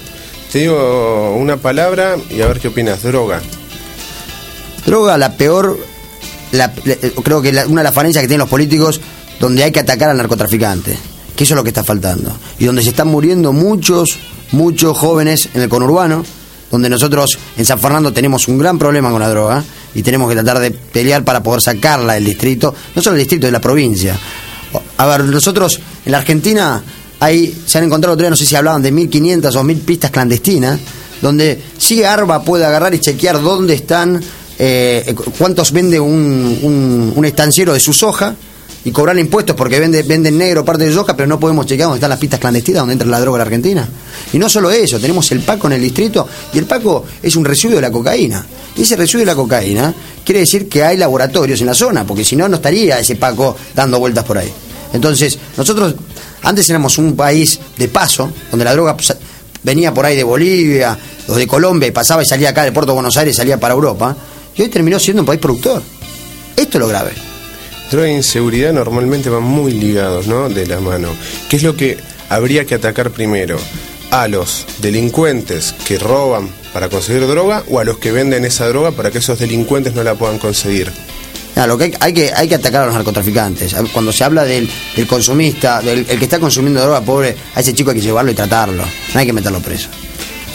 Te 0.51 0.59
digo 0.61 1.37
una 1.37 1.57
palabra 1.59 2.16
y 2.29 2.40
a 2.43 2.47
ver 2.49 2.59
qué 2.59 2.69
opinas. 2.69 3.03
Droga. 3.05 3.40
Droga, 4.85 5.16
la 5.19 5.37
peor, 5.37 5.79
la- 6.53 6.73
la- 6.85 6.97
creo 7.23 7.43
que 7.43 7.53
la- 7.53 7.66
una 7.66 7.83
de 7.83 7.85
las 7.85 7.95
falencias 7.95 8.23
que 8.23 8.29
tienen 8.29 8.40
los 8.40 8.49
políticos, 8.49 9.01
donde 9.38 9.62
hay 9.62 9.71
que 9.73 9.81
atacar 9.81 10.11
al 10.11 10.16
narcotraficante, 10.16 10.97
que 11.37 11.45
eso 11.45 11.55
es 11.55 11.57
lo 11.57 11.62
que 11.62 11.69
está 11.71 11.85
faltando. 11.85 12.33
Y 12.59 12.64
donde 12.64 12.83
se 12.83 12.90
están 12.90 13.09
muriendo 13.09 13.53
muchos, 13.53 14.19
muchos 14.52 14.96
jóvenes 14.96 15.48
en 15.54 15.62
el 15.62 15.68
conurbano, 15.68 16.24
donde 16.70 16.88
nosotros 16.88 17.38
en 17.56 17.64
San 17.64 17.78
Fernando 17.78 18.12
tenemos 18.12 18.46
un 18.48 18.58
gran 18.58 18.78
problema 18.78 19.10
con 19.10 19.20
la 19.20 19.28
droga 19.28 19.62
y 19.94 20.02
tenemos 20.02 20.28
que 20.28 20.34
tratar 20.36 20.60
de 20.60 20.70
pelear 20.70 21.24
para 21.24 21.42
poder 21.42 21.60
sacarla 21.60 22.14
del 22.14 22.24
distrito, 22.24 22.74
no 22.94 23.02
solo 23.02 23.14
del 23.16 23.24
distrito, 23.24 23.46
de 23.46 23.52
la 23.52 23.60
provincia. 23.60 24.16
A 24.98 25.06
ver, 25.06 25.24
nosotros 25.24 25.80
en 26.06 26.12
la 26.12 26.18
Argentina 26.18 26.80
hay, 27.18 27.62
se 27.66 27.78
han 27.78 27.84
encontrado 27.84 28.14
otro 28.14 28.30
no 28.30 28.36
sé 28.36 28.46
si 28.46 28.54
hablaban 28.54 28.82
de 28.82 28.92
1.500 28.92 29.54
o 29.56 29.62
1.000 29.64 29.80
pistas 29.80 30.10
clandestinas, 30.12 30.78
donde 31.20 31.60
sí 31.76 32.04
ARBA 32.04 32.42
puede 32.44 32.64
agarrar 32.64 32.94
y 32.94 33.00
chequear 33.00 33.42
dónde 33.42 33.74
están, 33.74 34.22
eh, 34.58 35.12
cu- 35.16 35.32
cuántos 35.36 35.72
vende 35.72 35.98
un, 35.98 36.58
un, 36.62 37.12
un 37.16 37.24
estanciero 37.24 37.72
de 37.74 37.80
su 37.80 37.92
soja 37.92 38.34
y 38.85 38.90
cobrar 38.93 39.19
impuestos 39.19 39.55
porque 39.57 39.79
vende, 39.79 40.03
vende 40.03 40.31
en 40.31 40.38
negro 40.38 40.64
parte 40.64 40.85
de 40.85 40.93
soja, 40.93 41.14
pero 41.14 41.27
no 41.27 41.38
podemos 41.38 41.66
chequear 41.66 41.87
dónde 41.87 41.99
están 41.99 42.11
las 42.11 42.19
pistas 42.19 42.40
clandestinas, 42.40 42.81
donde 42.81 42.95
entra 42.95 43.09
la 43.09 43.21
droga 43.21 43.37
a 43.37 43.38
la 43.38 43.45
Argentina. 43.45 43.88
Y 44.33 44.38
no 44.38 44.49
solo 44.49 44.71
eso, 44.71 44.99
tenemos 44.99 45.31
el 45.33 45.40
Paco 45.40 45.66
en 45.66 45.75
el 45.75 45.83
distrito 45.83 46.27
y 46.53 46.59
el 46.59 46.64
Paco 46.64 47.05
es 47.23 47.37
un 47.37 47.45
residuo 47.45 47.77
de 47.77 47.83
la 47.83 47.90
cocaína. 47.90 48.45
Y 48.77 48.83
ese 48.83 48.97
residuo 48.97 49.21
de 49.21 49.27
la 49.27 49.35
cocaína 49.35 49.95
quiere 50.25 50.40
decir 50.40 50.69
que 50.69 50.83
hay 50.83 50.97
laboratorios 50.97 51.61
en 51.61 51.66
la 51.66 51.75
zona, 51.75 52.07
porque 52.07 52.25
si 52.25 52.37
no, 52.37 52.49
no 52.49 52.57
estaría 52.57 52.99
ese 52.99 53.16
Paco 53.16 53.57
dando 53.75 53.99
vueltas 53.99 54.25
por 54.25 54.38
ahí. 54.38 54.51
Entonces, 54.93 55.38
nosotros 55.57 55.95
antes 56.43 56.69
éramos 56.71 56.97
un 56.99 57.14
país 57.14 57.61
de 57.77 57.88
paso, 57.88 58.31
donde 58.51 58.64
la 58.64 58.73
droga 58.73 58.97
venía 59.62 59.93
por 59.93 60.07
ahí 60.07 60.16
de 60.16 60.25
Bolivia 60.25 60.99
o 61.29 61.35
de 61.35 61.47
Colombia 61.47 61.87
y 61.88 61.93
pasaba 61.93 62.23
y 62.23 62.27
salía 62.27 62.51
acá 62.51 62.64
del 62.64 62.73
puerto 62.73 62.93
de 62.93 62.95
Buenos 62.95 63.16
Aires 63.16 63.37
salía 63.37 63.61
para 63.61 63.75
Europa, 63.75 64.16
y 64.57 64.62
hoy 64.62 64.69
terminó 64.69 64.99
siendo 64.99 65.23
un 65.23 65.27
país 65.27 65.40
productor. 65.40 65.83
Esto 66.57 66.79
es 66.79 66.81
lo 66.81 66.88
grave. 66.88 67.30
Droga 67.90 68.07
e 68.07 68.12
inseguridad 68.12 68.72
normalmente 68.72 69.31
van 69.31 69.42
muy 69.42 69.72
ligados, 69.72 70.29
¿no? 70.29 70.48
De 70.48 70.64
la 70.64 70.79
mano. 70.81 71.09
¿Qué 71.48 71.57
es 71.57 71.64
lo 71.64 71.76
que 71.76 71.98
habría 72.29 72.64
que 72.64 72.76
atacar 72.76 73.11
primero? 73.11 73.59
¿A 74.12 74.29
los 74.29 74.64
delincuentes 74.81 75.74
que 75.87 75.98
roban 75.98 76.48
para 76.72 76.88
conseguir 76.88 77.26
droga 77.26 77.64
o 77.68 77.81
a 77.81 77.85
los 77.85 77.98
que 77.98 78.12
venden 78.12 78.44
esa 78.44 78.68
droga 78.68 78.92
para 78.92 79.11
que 79.11 79.18
esos 79.18 79.40
delincuentes 79.40 79.94
no 79.94 80.05
la 80.05 80.14
puedan 80.14 80.38
conseguir? 80.38 80.92
Nada, 81.57 81.66
lo 81.66 81.76
que 81.76 81.85
hay, 81.85 81.94
hay 82.00 82.12
que 82.12 82.33
hay 82.33 82.48
que 82.48 82.55
atacar 82.55 82.83
a 82.83 82.87
los 82.87 82.94
narcotraficantes. 82.94 83.74
Cuando 83.92 84.12
se 84.12 84.22
habla 84.22 84.44
del, 84.44 84.70
del 84.94 85.07
consumista, 85.09 85.81
del 85.81 86.07
el 86.09 86.18
que 86.18 86.24
está 86.24 86.38
consumiendo 86.38 86.81
droga, 86.81 87.00
pobre, 87.00 87.35
a 87.57 87.61
ese 87.61 87.74
chico 87.74 87.90
hay 87.90 87.96
que 87.96 88.03
llevarlo 88.03 88.31
y 88.31 88.35
tratarlo. 88.35 88.85
No 89.14 89.20
hay 89.20 89.26
que 89.26 89.33
meterlo 89.33 89.59
preso. 89.61 89.88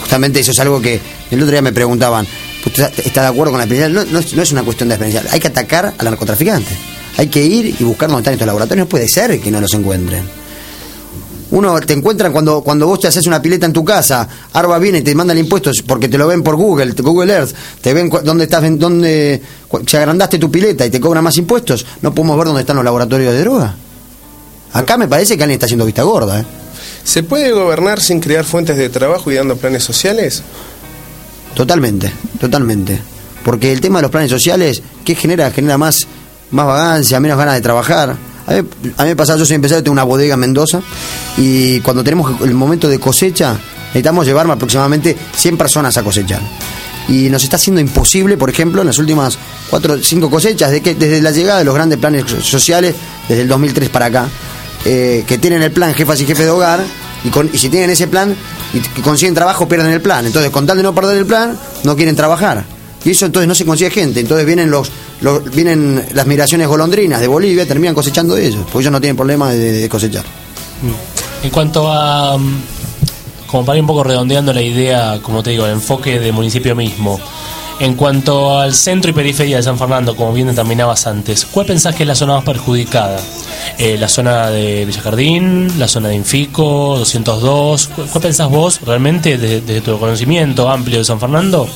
Justamente 0.00 0.40
eso 0.40 0.52
es 0.52 0.60
algo 0.60 0.80
que 0.80 1.00
el 1.30 1.38
otro 1.42 1.52
día 1.52 1.60
me 1.60 1.72
preguntaban, 1.72 2.26
¿usted 2.64 2.90
está 3.04 3.22
de 3.22 3.28
acuerdo 3.28 3.52
con 3.52 3.58
la 3.58 3.64
experiencia? 3.64 3.88
No, 3.88 4.10
no 4.10 4.26
no 4.34 4.42
es 4.42 4.52
una 4.52 4.62
cuestión 4.62 4.88
de 4.88 4.94
experiencia, 4.94 5.30
hay 5.30 5.40
que 5.40 5.48
atacar 5.48 5.92
al 5.98 6.04
narcotraficante. 6.04 6.85
Hay 7.16 7.28
que 7.28 7.44
ir 7.44 7.76
y 7.78 7.84
buscar 7.84 8.08
dónde 8.08 8.20
están 8.20 8.34
estos 8.34 8.46
laboratorios. 8.46 8.86
No 8.86 8.88
puede 8.88 9.08
ser 9.08 9.40
que 9.40 9.50
no 9.50 9.60
los 9.60 9.72
encuentren. 9.74 10.24
Uno 11.50 11.78
te 11.80 11.92
encuentran 11.92 12.32
cuando, 12.32 12.60
cuando 12.62 12.86
vos 12.88 13.00
te 13.00 13.06
haces 13.06 13.26
una 13.26 13.40
pileta 13.40 13.66
en 13.66 13.72
tu 13.72 13.84
casa, 13.84 14.28
Arba 14.52 14.78
viene 14.78 14.98
y 14.98 15.02
te 15.02 15.14
manda 15.14 15.32
el 15.32 15.38
impuesto 15.38 15.70
porque 15.86 16.08
te 16.08 16.18
lo 16.18 16.26
ven 16.26 16.42
por 16.42 16.56
Google, 16.56 16.92
Google 16.92 17.32
Earth, 17.32 17.54
te 17.80 17.94
ven 17.94 18.10
dónde 18.24 18.44
estás, 18.44 18.64
dónde, 18.78 19.40
si 19.86 19.96
agrandaste 19.96 20.38
tu 20.38 20.50
pileta 20.50 20.84
y 20.84 20.90
te 20.90 21.00
cobran 21.00 21.22
más 21.22 21.36
impuestos, 21.36 21.86
no 22.02 22.12
podemos 22.12 22.36
ver 22.36 22.46
dónde 22.48 22.62
están 22.62 22.76
los 22.76 22.84
laboratorios 22.84 23.32
de 23.32 23.40
droga. 23.40 23.76
Acá 24.72 24.98
me 24.98 25.06
parece 25.06 25.36
que 25.36 25.44
alguien 25.44 25.56
está 25.56 25.66
haciendo 25.66 25.86
vista 25.86 26.02
gorda. 26.02 26.40
¿eh? 26.40 26.44
¿Se 27.04 27.22
puede 27.22 27.52
gobernar 27.52 28.00
sin 28.00 28.20
crear 28.20 28.44
fuentes 28.44 28.76
de 28.76 28.88
trabajo 28.88 29.30
y 29.30 29.36
dando 29.36 29.56
planes 29.56 29.84
sociales? 29.84 30.42
Totalmente, 31.54 32.12
totalmente. 32.40 33.00
Porque 33.44 33.72
el 33.72 33.80
tema 33.80 34.00
de 34.00 34.02
los 34.02 34.10
planes 34.10 34.30
sociales, 34.30 34.82
¿qué 35.04 35.14
genera? 35.14 35.50
Genera 35.52 35.78
más, 35.78 36.06
más 36.50 36.66
vagancia, 36.66 37.20
menos 37.20 37.38
ganas 37.38 37.54
de 37.54 37.60
trabajar. 37.60 38.16
A 38.46 38.52
mí, 38.52 38.60
a 38.96 39.04
me 39.04 39.16
pasa, 39.16 39.36
yo 39.36 39.44
soy 39.44 39.56
empresario, 39.56 39.82
tengo 39.82 39.92
una 39.92 40.04
bodega 40.04 40.34
en 40.34 40.40
Mendoza 40.40 40.80
y 41.36 41.80
cuando 41.80 42.04
tenemos 42.04 42.40
el 42.42 42.54
momento 42.54 42.88
de 42.88 42.98
cosecha, 42.98 43.56
necesitamos 43.88 44.26
llevar 44.26 44.50
aproximadamente 44.50 45.16
100 45.34 45.56
personas 45.56 45.96
a 45.96 46.02
cosechar. 46.02 46.40
Y 47.08 47.28
nos 47.30 47.44
está 47.44 47.56
haciendo 47.56 47.80
imposible, 47.80 48.36
por 48.36 48.50
ejemplo, 48.50 48.80
en 48.80 48.88
las 48.88 48.98
últimas 48.98 49.38
4 49.70 49.94
o 49.94 49.98
5 49.98 50.30
cosechas, 50.30 50.70
de 50.70 50.80
que, 50.80 50.94
desde 50.94 51.22
la 51.22 51.30
llegada 51.30 51.60
de 51.60 51.64
los 51.64 51.74
grandes 51.74 51.98
planes 51.98 52.24
sociales, 52.42 52.94
desde 53.28 53.42
el 53.42 53.48
2003 53.48 53.88
para 53.90 54.06
acá, 54.06 54.28
eh, 54.84 55.24
que 55.26 55.38
tienen 55.38 55.62
el 55.62 55.70
plan 55.70 55.94
jefas 55.94 56.20
y 56.20 56.26
jefes 56.26 56.44
de 56.44 56.50
hogar, 56.50 56.80
y, 57.24 57.58
si 57.58 57.68
tienen 57.68 57.90
ese 57.90 58.06
plan 58.08 58.34
y 58.72 59.00
consiguen 59.00 59.34
trabajo, 59.34 59.68
pierden 59.68 59.92
el 59.92 60.00
plan. 60.00 60.26
Entonces, 60.26 60.50
con 60.50 60.66
tal 60.66 60.76
de 60.76 60.82
no 60.82 60.94
perder 60.94 61.16
el 61.16 61.26
plan, 61.26 61.58
no 61.84 61.96
quieren 61.96 62.14
trabajar. 62.14 62.64
Y 63.04 63.10
eso 63.10 63.26
entonces 63.26 63.46
no 63.46 63.54
se 63.54 63.64
consigue 63.64 63.90
gente. 63.90 64.20
Entonces 64.20 64.44
vienen 64.46 64.70
los, 64.70 64.90
los- 65.20 65.44
vienen 65.54 66.04
las 66.12 66.26
migraciones 66.26 66.68
golondrinas 66.68 67.20
de 67.20 67.26
Bolivia, 67.28 67.66
terminan 67.66 67.94
cosechando 67.94 68.36
ellos, 68.36 68.60
porque 68.64 68.80
ellos 68.80 68.92
no 68.92 69.00
tienen 69.00 69.16
problema 69.16 69.50
de, 69.52 69.88
cosechar. 69.88 70.24
En 71.42 71.50
cuanto 71.50 71.90
a. 71.90 72.36
mm, 72.38 72.62
Como 73.46 73.64
para 73.64 73.76
ir 73.78 73.82
un 73.82 73.86
poco 73.86 74.02
redondeando 74.02 74.52
la 74.52 74.60
idea, 74.60 75.20
como 75.22 75.40
te 75.42 75.50
digo, 75.50 75.66
el 75.66 75.72
enfoque 75.72 76.18
de 76.18 76.32
municipio 76.32 76.74
mismo. 76.74 77.18
En 77.78 77.94
cuanto 77.94 78.58
al 78.58 78.74
centro 78.74 79.10
y 79.10 79.14
periferia 79.14 79.58
de 79.58 79.62
San 79.62 79.78
Fernando, 79.78 80.16
como 80.16 80.32
bien 80.32 80.48
determinabas 80.48 81.06
antes, 81.06 81.44
¿cuál 81.44 81.66
pensás 81.66 81.94
que 81.94 82.02
es 82.02 82.06
la 82.08 82.14
zona 82.16 82.34
más 82.34 82.44
perjudicada? 82.44 83.20
Eh, 83.78 83.96
¿La 84.00 84.08
zona 84.08 84.50
de 84.50 84.84
Villa 84.86 85.00
Jardín? 85.02 85.70
¿La 85.78 85.86
zona 85.86 86.08
de 86.08 86.16
Infico? 86.16 86.98
¿202? 86.98 87.88
¿Cuál, 87.94 88.08
cuál 88.08 88.22
pensás 88.22 88.48
vos 88.50 88.80
realmente, 88.80 89.36
desde, 89.38 89.60
desde 89.60 89.80
tu 89.82 89.98
conocimiento 90.00 90.68
amplio 90.70 90.98
de 90.98 91.04
San 91.04 91.20
Fernando, 91.20 91.68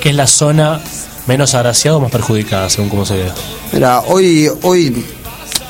que 0.00 0.10
es 0.10 0.14
la 0.14 0.26
zona 0.28 0.80
menos 1.26 1.54
agraciada 1.54 1.96
o 1.96 2.00
más 2.00 2.10
perjudicada, 2.10 2.68
según 2.70 2.88
cómo 2.88 3.06
se 3.06 3.16
vea? 3.16 3.34
Mira, 3.72 4.00
hoy, 4.00 4.48
hoy 4.62 5.04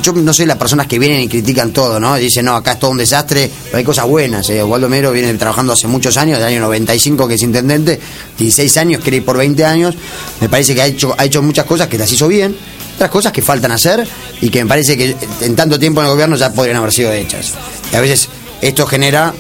yo 0.03 0.13
no 0.13 0.33
soy 0.35 0.47
las 0.47 0.59
personas 0.59 0.87
que 0.87 0.99
vienen 0.99 1.21
y 1.21 1.29
critican 1.29 1.73
todo, 1.73 2.01
¿no? 2.01 2.17
Dicen, 2.17 2.45
no, 2.45 2.55
acá 2.57 2.73
es 2.73 2.79
todo 2.79 2.91
un 2.91 2.99
desastre, 2.99 3.51
pero 3.65 3.79
hay 3.79 3.85
cosas 3.85 4.07
buenas. 4.07 4.49
Eh. 4.51 4.63
Mero 4.65 5.13
viene 5.13 5.33
trabajando 5.35 5.73
hace 5.73 5.87
muchos 5.87 6.17
años, 6.17 6.39
del 6.39 6.49
año 6.49 6.61
95 6.61 7.29
que 7.29 7.35
es 7.35 7.43
intendente, 7.43 8.01
16 8.39 8.77
años, 8.77 9.03
quiere 9.03 9.19
ir 9.19 9.25
por 9.25 9.37
20 9.37 9.65
años. 9.65 9.95
Me 10.41 10.49
parece 10.49 10.75
que 10.75 10.83
ha 10.83 10.87
hecho, 10.87 11.15
ha 11.17 11.25
hecho 11.25 11.43
muchas 11.43 11.65
cosas 11.65 11.89
que 11.89 11.97
las 11.97 12.11
hizo 12.11 12.29
bien, 12.29 12.57
otras 12.97 13.11
cosas 13.11 13.33
que 13.33 13.43
faltan 13.43 13.73
hacer 13.73 14.07
y 14.41 14.51
que 14.51 14.63
me 14.63 14.69
parece 14.69 14.97
que 14.97 15.17
en 15.41 15.57
tanto 15.57 15.79
tiempo 15.79 16.01
en 16.01 16.07
el 16.07 16.13
gobierno 16.13 16.37
ya 16.37 16.53
podrían 16.53 16.77
haber 16.77 16.93
sido 16.93 17.13
hechas. 17.13 17.53
Y 17.93 17.97
a 17.97 18.01
veces 18.01 18.29
esto 18.61 18.87
genera 18.87 19.33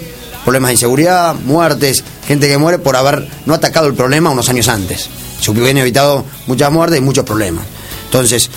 problemas 0.45 0.69
de 0.69 0.75
inseguridad, 0.75 1.35
muertes, 1.35 2.05
gente 2.27 2.49
que 2.49 2.59
muere 2.59 2.79
por 2.79 2.97
haber 2.97 3.29
no 3.47 3.55
atacado 3.55 3.87
el 3.87 3.95
problema 3.95 4.31
unos 4.31 4.49
años 4.49 4.69
antes. 4.69 5.09
Se 5.45 5.51
hubieran 5.51 5.77
evitado 5.77 6.25
muchas 6.47 6.73
muertes 6.73 6.99
y 6.99 7.03
muchos 7.03 7.23
problemas. 7.23 7.67
Entonces, 8.07 8.49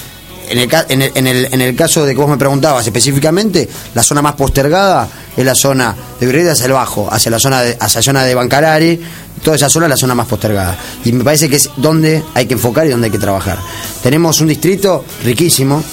en 0.48 0.58
el, 0.58 0.70
en, 0.88 1.02
el, 1.02 1.12
en, 1.16 1.28
el, 1.28 1.54
en 1.54 1.62
el 1.62 1.76
caso 1.76 2.06
de 2.06 2.14
que 2.14 2.18
vos 2.18 2.30
me 2.30 2.38
preguntabas 2.38 2.86
específicamente, 2.86 3.68
la 3.94 4.04
zona 4.04 4.22
más 4.22 4.36
postergada 4.36 5.10
es 5.36 5.44
la 5.44 5.54
zona 5.54 5.94
de 6.18 6.26
Virreyes 6.26 6.54
hacia 6.54 6.68
el 6.68 6.72
bajo, 6.72 7.10
hacia 7.12 7.30
la 7.30 7.40
zona 7.40 7.62
de, 7.62 7.78
hacia 7.78 8.00
la 8.00 8.04
zona 8.04 8.24
de 8.24 8.36
Bancarari, 8.36 9.02
toda 9.44 9.58
esa 9.58 9.70
zona 9.70 9.88
es 9.88 9.90
la 9.90 9.98
zona 9.98 10.16
más 10.16 10.28
postergada. 10.28 10.78
Y 11.04 11.12
me 11.12 11.26
parece 11.26 11.50
que 11.50 11.58
es 11.58 11.70
donde 11.76 12.24
hay 12.34 12.46
que 12.46 12.54
enfocar 12.54 12.88
y 12.88 12.92
donde 12.92 13.08
hay 13.08 13.12
que 13.12 13.20
trabajar. 13.20 13.60
Tenemos 14.02 14.40
un 14.40 14.48
distrito 14.48 15.04
riquísimo, 15.26 15.84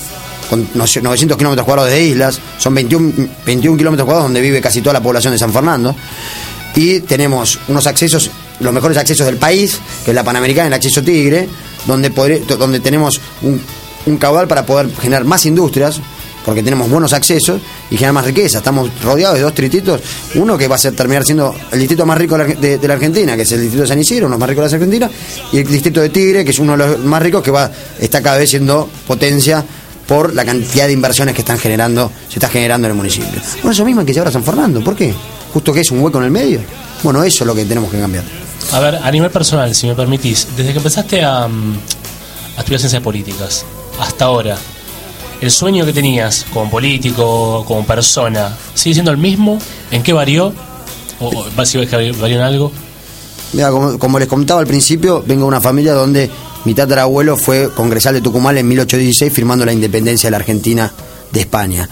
con 0.48 0.68
900 0.74 1.36
kilómetros 1.36 1.64
cuadrados 1.64 1.90
de 1.90 2.04
islas, 2.04 2.38
son 2.58 2.74
21, 2.74 3.28
21 3.44 3.76
kilómetros 3.76 4.04
cuadrados 4.06 4.26
donde 4.26 4.40
vive 4.40 4.60
casi 4.60 4.80
toda 4.80 4.92
la 4.92 5.02
población 5.02 5.32
de 5.32 5.38
San 5.40 5.52
Fernando. 5.52 5.96
Y 6.76 7.00
tenemos 7.00 7.58
unos 7.68 7.86
accesos, 7.86 8.30
los 8.60 8.72
mejores 8.72 8.96
accesos 8.96 9.26
del 9.26 9.36
país, 9.36 9.78
que 10.04 10.10
es 10.10 10.14
la 10.14 10.24
Panamericana, 10.24 10.68
el 10.68 10.74
acceso 10.74 11.02
Tigre, 11.02 11.48
donde, 11.86 12.10
donde 12.58 12.80
tenemos 12.80 13.20
un, 13.42 13.60
un 14.06 14.16
caudal 14.16 14.46
para 14.46 14.64
poder 14.64 14.88
generar 15.00 15.24
más 15.24 15.44
industrias, 15.46 16.00
porque 16.44 16.62
tenemos 16.62 16.90
buenos 16.90 17.12
accesos 17.12 17.60
y 17.90 17.96
generar 17.96 18.14
más 18.14 18.24
riqueza. 18.26 18.58
Estamos 18.58 18.90
rodeados 19.02 19.36
de 19.36 19.42
dos 19.42 19.54
distritos, 19.54 20.00
uno 20.34 20.58
que 20.58 20.68
va 20.68 20.76
a 20.76 20.78
ser, 20.78 20.94
terminar 20.94 21.24
siendo 21.24 21.54
el 21.72 21.78
distrito 21.78 22.04
más 22.04 22.18
rico 22.18 22.36
de 22.36 22.78
la, 22.82 22.94
Argentina, 22.94 23.34
que 23.34 23.42
es 23.42 23.52
el 23.52 23.62
distrito 23.62 23.82
de 23.82 23.88
San 23.88 23.98
Isidro, 23.98 24.26
uno 24.26 24.36
de 24.36 24.40
más 24.40 24.48
ricos 24.48 24.64
de 24.64 24.70
la 24.70 24.76
Argentina, 24.76 25.10
y 25.52 25.58
el 25.58 25.66
distrito 25.66 26.00
de 26.00 26.10
Tigre, 26.10 26.44
que 26.44 26.50
es 26.50 26.58
uno 26.58 26.76
de 26.76 26.78
los 26.78 26.98
más 27.00 27.22
ricos, 27.22 27.42
que 27.42 27.50
va 27.50 27.70
está 27.98 28.22
cada 28.22 28.36
vez 28.38 28.50
siendo 28.50 28.88
potencia 29.06 29.64
por 30.06 30.34
la 30.34 30.44
cantidad 30.44 30.86
de 30.86 30.92
inversiones 30.92 31.34
que 31.34 31.40
están 31.40 31.58
generando, 31.58 32.12
se 32.28 32.34
está 32.34 32.48
generando 32.48 32.86
en 32.86 32.92
el 32.92 32.96
municipio. 32.96 33.40
Bueno, 33.62 33.70
eso 33.72 33.84
mismo 33.84 34.04
que 34.04 34.12
llevar 34.12 34.28
a 34.28 34.32
San 34.32 34.44
Fernando, 34.44 34.84
¿por 34.84 34.94
qué? 34.94 35.14
Justo 35.52 35.72
que 35.72 35.80
es 35.80 35.90
un 35.90 36.00
hueco 36.00 36.18
en 36.18 36.24
el 36.24 36.30
medio. 36.30 36.60
Bueno, 37.02 37.22
eso 37.24 37.44
es 37.44 37.46
lo 37.46 37.54
que 37.54 37.64
tenemos 37.64 37.90
que 37.90 37.98
cambiar. 37.98 38.24
A 38.72 38.80
ver, 38.80 38.96
a 38.96 39.10
nivel 39.10 39.30
personal, 39.30 39.74
si 39.74 39.86
me 39.86 39.94
permitís, 39.94 40.48
desde 40.56 40.72
que 40.72 40.78
empezaste 40.78 41.22
a, 41.24 41.46
mm, 41.46 41.78
a 42.56 42.60
estudiar 42.60 42.80
ciencias 42.80 43.02
políticas 43.02 43.64
hasta 44.00 44.24
ahora, 44.24 44.56
el 45.40 45.50
sueño 45.50 45.84
que 45.84 45.92
tenías 45.92 46.46
como 46.52 46.70
político, 46.70 47.64
como 47.66 47.84
persona, 47.86 48.56
¿sigue 48.74 48.94
siendo 48.94 49.10
el 49.10 49.18
mismo? 49.18 49.58
¿En 49.90 50.02
qué 50.02 50.12
varió? 50.12 50.52
¿O 51.20 51.64
si 51.64 51.78
ves 51.78 51.88
que 51.88 52.12
varió 52.12 52.36
en 52.36 52.42
algo? 52.42 52.72
Mira, 53.52 53.70
como, 53.70 53.98
como 53.98 54.18
les 54.18 54.26
contaba 54.26 54.60
al 54.60 54.66
principio, 54.66 55.22
vengo 55.24 55.42
de 55.42 55.48
una 55.48 55.60
familia 55.60 55.92
donde 55.92 56.30
mi 56.64 56.74
tatarabuelo 56.74 57.36
fue 57.36 57.70
congresal 57.70 58.14
de 58.14 58.20
Tucumán 58.20 58.56
en 58.58 58.66
1816 58.66 59.32
firmando 59.32 59.64
la 59.64 59.72
independencia 59.72 60.28
de 60.28 60.30
la 60.32 60.38
Argentina 60.38 60.92
de 61.30 61.40
España. 61.40 61.88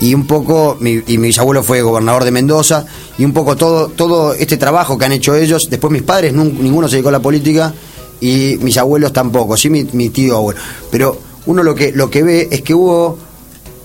Y 0.00 0.14
un 0.14 0.26
poco, 0.26 0.76
mi, 0.80 1.02
y 1.06 1.18
mi 1.18 1.28
bisabuelo 1.28 1.62
fue 1.62 1.82
gobernador 1.82 2.24
de 2.24 2.30
Mendoza, 2.30 2.86
y 3.18 3.24
un 3.24 3.32
poco 3.32 3.56
todo, 3.56 3.88
todo 3.88 4.32
este 4.34 4.56
trabajo 4.56 4.96
que 4.96 5.04
han 5.04 5.12
hecho 5.12 5.34
ellos, 5.34 5.68
después 5.68 5.92
mis 5.92 6.02
padres, 6.02 6.32
ninguno 6.32 6.88
se 6.88 6.96
dedicó 6.96 7.10
a 7.10 7.12
la 7.12 7.20
política, 7.20 7.74
y 8.20 8.58
mis 8.60 8.76
abuelos 8.78 9.12
tampoco, 9.12 9.56
sí 9.56 9.68
mi, 9.70 9.84
mi 9.92 10.08
tío 10.08 10.36
abuelo. 10.36 10.60
Pero 10.90 11.18
uno 11.46 11.62
lo 11.62 11.74
que, 11.74 11.92
lo 11.92 12.10
que 12.10 12.22
ve 12.22 12.48
es 12.50 12.62
que 12.62 12.74
hubo 12.74 13.18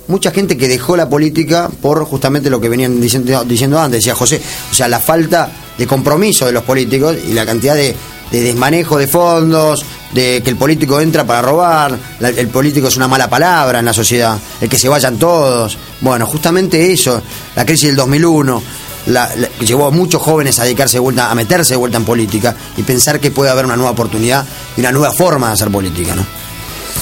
mucha 0.07 0.31
gente 0.31 0.57
que 0.57 0.67
dejó 0.67 0.95
la 0.97 1.09
política 1.09 1.69
por 1.81 2.03
justamente 2.05 2.49
lo 2.49 2.59
que 2.61 2.69
venían 2.69 2.99
diciendo, 3.01 3.43
diciendo 3.43 3.79
antes, 3.79 3.99
decía 4.01 4.15
José, 4.15 4.41
o 4.71 4.73
sea, 4.73 4.87
la 4.87 4.99
falta 4.99 5.49
de 5.77 5.87
compromiso 5.87 6.45
de 6.45 6.51
los 6.51 6.63
políticos 6.63 7.15
y 7.27 7.33
la 7.33 7.45
cantidad 7.45 7.75
de, 7.75 7.95
de 8.31 8.41
desmanejo 8.41 8.97
de 8.97 9.07
fondos, 9.07 9.83
de 10.13 10.41
que 10.43 10.49
el 10.49 10.55
político 10.55 11.01
entra 11.01 11.25
para 11.25 11.41
robar, 11.41 11.97
el 12.21 12.47
político 12.47 12.87
es 12.87 12.95
una 12.97 13.07
mala 13.07 13.29
palabra 13.29 13.79
en 13.79 13.85
la 13.85 13.93
sociedad, 13.93 14.37
el 14.61 14.69
que 14.69 14.77
se 14.77 14.87
vayan 14.87 15.17
todos. 15.17 15.77
Bueno, 16.01 16.25
justamente 16.25 16.93
eso, 16.93 17.21
la 17.55 17.65
crisis 17.65 17.87
del 17.87 17.95
2001, 17.97 18.61
la- 19.07 19.29
llevó 19.59 19.87
a 19.87 19.91
muchos 19.91 20.21
jóvenes 20.21 20.57
a 20.59 20.63
dedicarse 20.63 20.97
de 20.97 21.01
vuelta, 21.01 21.29
a 21.29 21.35
meterse 21.35 21.73
de 21.73 21.77
vuelta 21.77 21.97
en 21.97 22.05
política 22.05 22.55
y 22.77 22.83
pensar 22.83 23.19
que 23.19 23.31
puede 23.31 23.51
haber 23.51 23.65
una 23.65 23.75
nueva 23.75 23.91
oportunidad 23.91 24.45
y 24.77 24.79
una 24.79 24.91
nueva 24.91 25.11
forma 25.11 25.47
de 25.47 25.53
hacer 25.53 25.69
política, 25.69 26.15
¿no? 26.15 26.25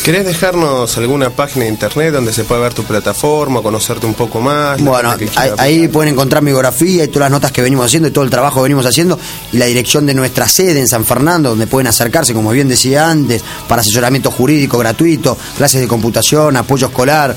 ¿Querés 0.01 0.25
dejarnos 0.25 0.97
alguna 0.97 1.29
página 1.29 1.63
de 1.63 1.71
internet 1.71 2.11
donde 2.13 2.33
se 2.33 2.43
pueda 2.43 2.59
ver 2.59 2.73
tu 2.73 2.83
plataforma, 2.83 3.61
conocerte 3.61 4.05
un 4.05 4.13
poco 4.13 4.41
más? 4.41 4.81
Bueno, 4.81 5.15
ahí, 5.57 5.87
pueden 5.87 6.13
encontrar 6.13 6.43
mi 6.43 6.51
biografía 6.51 7.05
y 7.05 7.07
todas 7.07 7.21
las 7.27 7.31
notas 7.31 7.53
que 7.53 7.61
venimos 7.61 7.85
haciendo 7.85 8.09
y 8.09 8.11
todo 8.11 8.25
el 8.25 8.29
trabajo 8.29 8.57
que 8.57 8.63
venimos 8.63 8.85
haciendo 8.85 9.17
y 9.53 9.57
la 9.57 9.65
dirección 9.65 10.05
de 10.05 10.13
nuestra 10.13 10.45
sede 10.45 10.81
en 10.81 10.89
San 10.89 11.05
Fernando, 11.05 11.51
donde 11.51 11.67
pueden 11.67 11.87
acercarse, 11.87 12.33
como 12.33 12.51
bien 12.51 12.67
decía 12.67 13.09
antes, 13.09 13.43
para 13.69 13.81
asesoramiento 13.81 14.29
jurídico 14.29 14.77
gratuito, 14.77 15.37
clases 15.57 15.79
de 15.79 15.87
computación, 15.87 16.57
apoyo 16.57 16.87
escolar. 16.87 17.33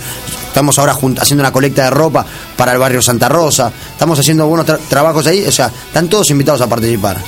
Estamos 0.48 0.76
ahora 0.80 0.96
haciendo 1.20 1.42
una 1.42 1.52
colecta 1.52 1.84
de 1.84 1.90
ropa 1.90 2.26
para 2.56 2.72
el 2.72 2.78
barrio 2.78 3.00
Santa 3.00 3.28
Rosa. 3.28 3.70
Estamos 3.92 4.18
haciendo 4.18 4.44
buenos 4.48 4.66
tra- 4.66 4.80
trabajos 4.88 5.24
ahí, 5.28 5.44
o 5.46 5.52
sea, 5.52 5.66
están 5.68 6.08
todos 6.08 6.30
invitados 6.30 6.62
a 6.62 6.66
participar. 6.68 7.18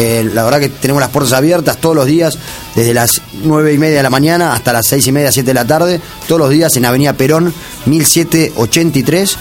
Eh, 0.00 0.30
la 0.32 0.44
verdad 0.44 0.60
que 0.60 0.68
tenemos 0.68 1.00
las 1.00 1.10
puertas 1.10 1.32
abiertas 1.32 1.78
todos 1.78 1.96
los 1.96 2.06
días, 2.06 2.38
desde 2.76 2.94
las 2.94 3.20
nueve 3.42 3.72
y 3.72 3.78
media 3.78 3.96
de 3.96 4.04
la 4.04 4.10
mañana 4.10 4.52
hasta 4.52 4.72
las 4.72 4.86
seis 4.86 5.04
y 5.08 5.12
media, 5.12 5.32
siete 5.32 5.48
de 5.48 5.54
la 5.54 5.66
tarde, 5.66 6.00
todos 6.28 6.40
los 6.40 6.50
días 6.50 6.76
en 6.76 6.84
Avenida 6.84 7.14
Perón, 7.14 7.52
1783. 7.86 9.36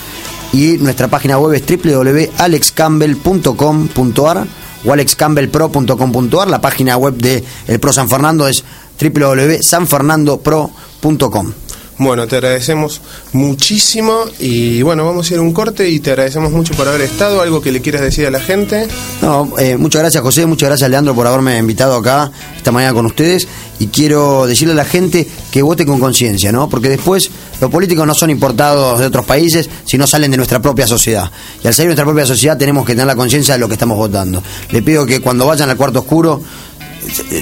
Y 0.53 0.77
nuestra 0.77 1.09
página 1.09 1.37
web 1.37 1.53
es 1.53 1.61
www.alexcampbell.com.ar 1.61 4.47
o 4.83 4.93
alexcampbellpro.com.ar. 4.93 6.47
La 6.47 6.59
página 6.59 6.97
web 6.97 7.17
de 7.17 7.43
El 7.67 7.79
Pro 7.79 7.93
San 7.93 8.09
Fernando 8.09 8.47
es 8.47 8.63
www.sanfernandopro.com. 8.99 11.53
Bueno, 11.99 12.27
te 12.27 12.35
agradecemos 12.35 13.01
muchísimo 13.33 14.25
y 14.39 14.83
bueno, 14.83 15.03
vamos 15.03 15.29
a 15.29 15.33
ir 15.33 15.39
a 15.39 15.41
un 15.41 15.51
corte 15.51 15.89
y 15.89 15.99
te 15.99 16.11
agradecemos 16.11 16.51
mucho 16.51 16.75
por 16.75 16.87
haber 16.87 17.01
estado. 17.01 17.41
¿Algo 17.41 17.59
que 17.59 17.71
le 17.71 17.81
quieras 17.81 18.03
decir 18.03 18.27
a 18.27 18.31
la 18.31 18.39
gente? 18.39 18.87
No, 19.21 19.57
eh, 19.57 19.77
muchas 19.77 20.01
gracias 20.03 20.21
José, 20.21 20.45
muchas 20.45 20.69
gracias 20.69 20.89
Leandro 20.91 21.15
por 21.15 21.25
haberme 21.25 21.57
invitado 21.57 21.95
acá 21.95 22.31
esta 22.55 22.71
mañana 22.71 22.93
con 22.93 23.07
ustedes 23.07 23.47
y 23.79 23.87
quiero 23.87 24.45
decirle 24.45 24.73
a 24.73 24.77
la 24.77 24.85
gente 24.85 25.27
que 25.51 25.63
vote 25.63 25.87
con 25.87 25.99
conciencia, 25.99 26.51
¿no? 26.51 26.69
Porque 26.69 26.89
después 26.89 27.31
los 27.59 27.71
políticos 27.71 28.05
no 28.05 28.13
son 28.13 28.29
importados 28.29 28.99
de 28.99 29.07
otros 29.07 29.25
países, 29.25 29.67
sino 29.85 30.05
salen 30.05 30.29
de 30.29 30.37
nuestra 30.37 30.61
propia 30.61 30.85
sociedad. 30.85 31.31
Y 31.63 31.67
al 31.67 31.73
salir 31.73 31.89
de 31.89 31.95
nuestra 31.95 32.05
propia 32.05 32.27
sociedad 32.27 32.57
tenemos 32.57 32.85
que 32.85 32.93
tener 32.93 33.07
la 33.07 33.15
conciencia 33.15 33.55
de 33.55 33.59
lo 33.59 33.67
que 33.67 33.73
estamos 33.73 33.97
votando. 33.97 34.43
Le 34.69 34.83
pido 34.83 35.03
que 35.05 35.19
cuando 35.19 35.47
vayan 35.47 35.69
al 35.69 35.77
cuarto 35.77 35.99
oscuro 35.99 36.41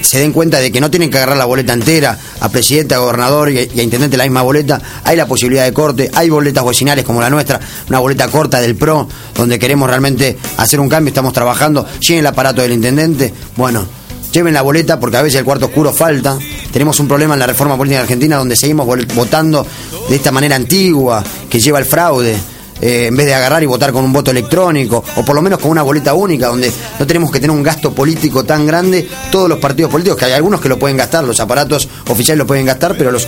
se- 0.03 0.19
den 0.19 0.31
cuenta 0.31 0.59
de 0.59 0.71
que 0.71 0.79
no 0.81 0.89
tienen 0.89 1.09
que 1.09 1.17
agarrar 1.17 1.37
la 1.37 1.45
boleta 1.45 1.73
entera 1.73 2.17
a 2.39 2.49
presidente, 2.49 2.95
a 2.95 2.99
gobernador 2.99 3.51
y, 3.51 3.57
a 3.59 3.81
intendente 3.83 4.17
la 4.17 4.23
misma 4.23 4.41
boleta. 4.41 4.81
Hay 5.03 5.15
la 5.17 5.25
posibilidad 5.27 5.63
de 5.65 5.73
corte, 5.73 6.09
hay 6.13 6.29
boletas 6.29 6.65
vecinales 6.65 7.05
como 7.05 7.21
la 7.21 7.29
nuestra, 7.29 7.59
una 7.89 7.99
boleta 7.99 8.27
corta 8.29 8.59
del 8.61 8.75
PRO, 8.75 9.07
donde 9.35 9.59
queremos 9.59 9.89
realmente 9.89 10.37
hacer 10.57 10.79
un 10.79 10.89
cambio, 10.89 11.09
estamos 11.09 11.33
trabajando, 11.33 11.85
llenen 11.99 12.19
el 12.19 12.27
aparato 12.27 12.61
del 12.61 12.73
intendente. 12.73 13.33
Bueno, 13.55 13.85
lleven 14.31 14.53
la 14.53 14.61
boleta 14.61 14.99
porque 14.99 15.17
a 15.17 15.21
veces 15.21 15.39
el 15.39 15.45
cuarto 15.45 15.65
oscuro 15.67 15.93
falta. 15.93 16.37
Tenemos 16.71 16.99
un 16.99 17.07
problema 17.07 17.33
en 17.35 17.39
la 17.39 17.47
reforma 17.47 17.77
política 17.77 18.01
argentina 18.01 18.37
donde 18.37 18.55
seguimos 18.55 18.87
votando 19.15 19.65
de 20.09 20.15
esta 20.15 20.31
manera 20.31 20.55
antigua 20.55 21.23
que 21.49 21.59
lleva 21.59 21.77
al 21.77 21.85
fraude 21.85 22.35
eh, 22.81 23.07
en 23.07 23.15
vez 23.15 23.25
de 23.25 23.33
agarrar 23.33 23.63
y 23.63 23.65
votar 23.65 23.91
con 23.91 24.03
un 24.03 24.11
voto 24.13 24.31
electrónico, 24.31 25.03
o 25.15 25.23
por 25.25 25.35
lo 25.35 25.41
menos 25.41 25.59
con 25.59 25.71
una 25.71 25.81
boleta 25.81 26.13
única, 26.13 26.47
donde 26.47 26.71
no 26.99 27.07
tenemos 27.07 27.31
que 27.31 27.39
tener 27.39 27.55
un 27.55 27.63
gasto 27.63 27.93
político 27.93 28.43
tan 28.43 28.65
grande, 28.67 29.07
todos 29.31 29.47
los 29.49 29.59
partidos 29.59 29.91
políticos, 29.91 30.17
que 30.19 30.25
hay 30.25 30.33
algunos 30.33 30.59
que 30.61 30.69
lo 30.69 30.77
pueden 30.79 30.97
gastar, 30.97 31.23
los 31.23 31.39
aparatos 31.39 31.87
oficiales 32.09 32.39
lo 32.39 32.47
pueden 32.47 32.65
gastar, 32.65 32.95
pero 32.97 33.11
los, 33.11 33.27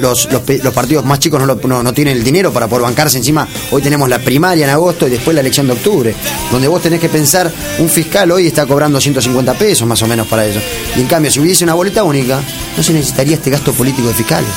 los, 0.00 0.28
los 0.30 0.74
partidos 0.74 1.04
más 1.04 1.18
chicos 1.18 1.40
no, 1.40 1.46
lo- 1.46 1.60
no, 1.68 1.82
no 1.82 1.92
tienen 1.92 2.16
el 2.16 2.24
dinero 2.24 2.52
para 2.52 2.66
poder 2.68 2.82
bancarse 2.84 3.18
encima. 3.18 3.46
Hoy 3.70 3.82
tenemos 3.82 4.08
la 4.08 4.18
primaria 4.18 4.64
en 4.64 4.70
agosto 4.70 5.06
y 5.06 5.10
después 5.10 5.34
la 5.34 5.40
elección 5.40 5.66
de 5.66 5.74
octubre, 5.74 6.14
donde 6.50 6.68
vos 6.68 6.82
tenés 6.82 7.00
que 7.00 7.08
pensar, 7.08 7.50
un 7.78 7.88
fiscal 7.88 8.30
hoy 8.32 8.46
está 8.48 8.66
cobrando 8.66 9.00
150 9.00 9.54
pesos 9.54 9.86
más 9.86 10.02
o 10.02 10.06
menos 10.06 10.26
para 10.26 10.44
eso. 10.46 10.60
Y 10.96 11.00
en 11.00 11.06
cambio, 11.06 11.30
si 11.30 11.40
hubiese 11.40 11.64
una 11.64 11.74
boleta 11.74 12.02
única, 12.04 12.40
no 12.76 12.82
se 12.82 12.92
necesitaría 12.92 13.34
este 13.36 13.50
gasto 13.50 13.72
político 13.72 14.08
de 14.08 14.14
fiscales. 14.14 14.50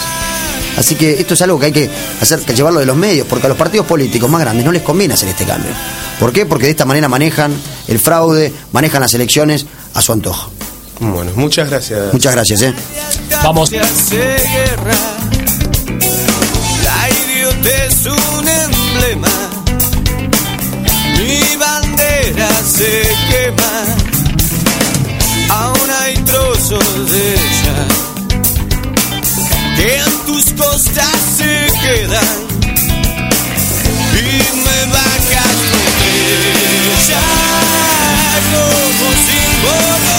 Así 0.77 0.95
que 0.95 1.13
esto 1.13 1.33
es 1.33 1.41
algo 1.41 1.59
que 1.59 1.67
hay 1.67 1.71
que 1.71 1.89
hacer, 2.21 2.39
que 2.39 2.53
llevarlo 2.53 2.79
de 2.79 2.85
los 2.85 2.95
medios, 2.95 3.27
porque 3.27 3.45
a 3.47 3.49
los 3.49 3.57
partidos 3.57 3.85
políticos 3.85 4.29
más 4.29 4.41
grandes 4.41 4.65
no 4.65 4.71
les 4.71 4.81
conviene 4.81 5.13
hacer 5.13 5.29
este 5.29 5.45
cambio. 5.45 5.71
¿Por 6.19 6.31
qué? 6.33 6.45
Porque 6.45 6.65
de 6.65 6.71
esta 6.71 6.85
manera 6.85 7.07
manejan 7.07 7.53
el 7.87 7.99
fraude, 7.99 8.53
manejan 8.71 9.01
las 9.01 9.13
elecciones 9.13 9.65
a 9.93 10.01
su 10.01 10.11
antojo. 10.11 10.51
Bueno, 10.99 11.31
muchas 11.35 11.69
gracias. 11.69 12.13
Muchas 12.13 12.33
gracias, 12.33 12.61
¿eh? 12.61 12.73
Vamos. 13.43 13.71
Costas 30.57 31.19
se 31.37 31.67
quedan. 31.81 32.47
Y 34.13 34.55
me 34.63 34.79
bajas 34.91 35.57
con 35.71 35.85
ella 36.93 37.25
como 38.51 39.05
símbolo 39.25 40.14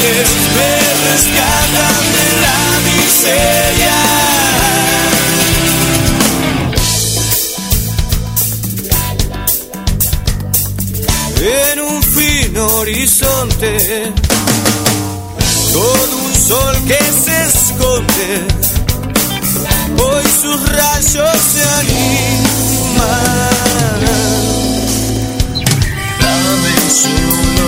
me 0.00 0.72
rescatan 1.10 2.00
de 2.16 2.26
la 2.44 2.60
miseria. 2.88 4.00
En 11.72 11.80
un 11.80 12.02
fino 12.02 12.66
horizonte, 12.78 14.12
todo 15.72 16.16
un 16.24 16.34
sol 16.34 16.76
que 16.86 17.02
se 17.24 17.36
esconde, 17.46 18.28
hoy 20.02 20.24
sus 20.40 20.60
rayos 20.70 21.38
se 21.52 21.62
animan. 21.80 23.20
Dame 26.20 27.59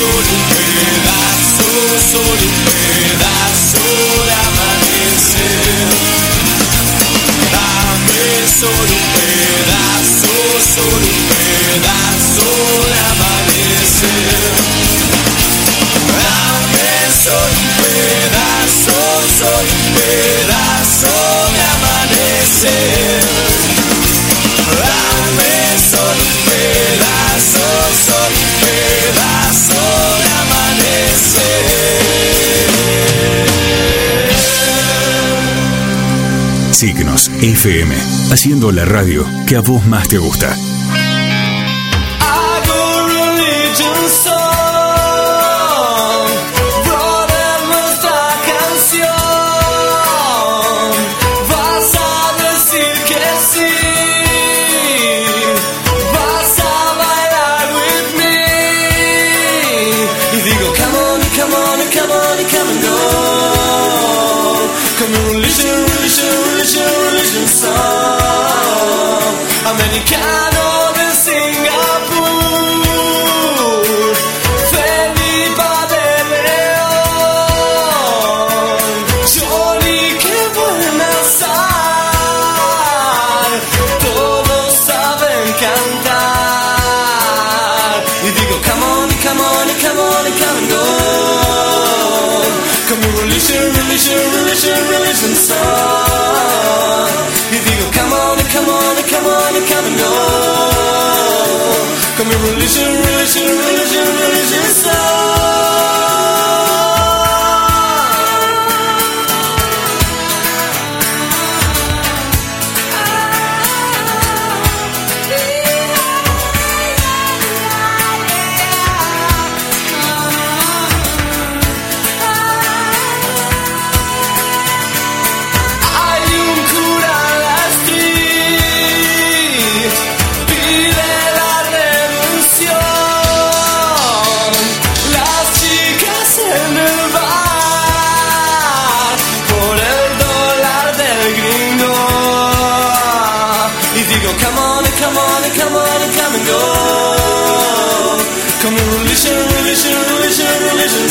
solo 0.00 0.16
un 0.16 0.44
pedazo, 0.56 1.68
solo 2.10 2.40
un 2.40 2.58
pedazo 2.64 3.84
de 4.24 4.32
amanecer. 4.48 5.88
Dame 7.52 8.24
solo 8.60 8.94
un 8.96 9.08
pedazo, 9.16 10.32
solo 10.74 11.04
un 11.04 11.22
pedazo 11.36 12.48
de 12.92 13.00
amanecer. 13.12 14.52
Dame 16.16 16.92
solo 17.22 17.60
un 17.60 17.72
pedazo, 17.84 18.96
solo 19.38 19.70
un 19.70 19.92
pedazo. 19.96 21.49
Signos 36.80 37.28
FM, 37.42 37.94
haciendo 38.32 38.72
la 38.72 38.86
radio 38.86 39.26
que 39.46 39.56
a 39.56 39.60
vos 39.60 39.84
más 39.84 40.08
te 40.08 40.16
gusta. 40.16 40.56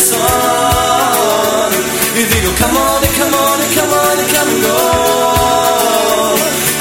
song. 0.10 1.72
They 2.18 2.42
go, 2.44 2.52
come 2.58 2.76
on, 2.76 3.02
come 3.20 3.34
on, 3.34 3.60
come 3.78 3.92
on, 3.94 4.18
come 4.34 4.50
and 4.50 4.62
go. 4.66 4.80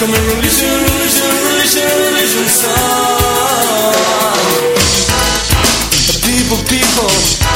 Come 0.00 0.12
and 0.14 0.24
release 0.32 0.62
your, 0.62 0.72
release 0.72 1.18
your, 1.20 1.32
release 1.46 1.74
your, 1.76 1.90
release 2.08 2.34
your 2.38 2.48
song. 2.48 3.58
People, 6.24 6.58
people. 6.68 7.47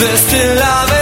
There's 0.00 0.20
still 0.20 0.54
love 0.54 0.97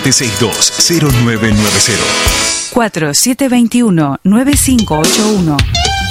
4762-0990. 0.00 1.98
4721-9581 2.74 5.56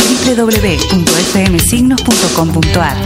www.fmsignos.com.ar 0.09 2.97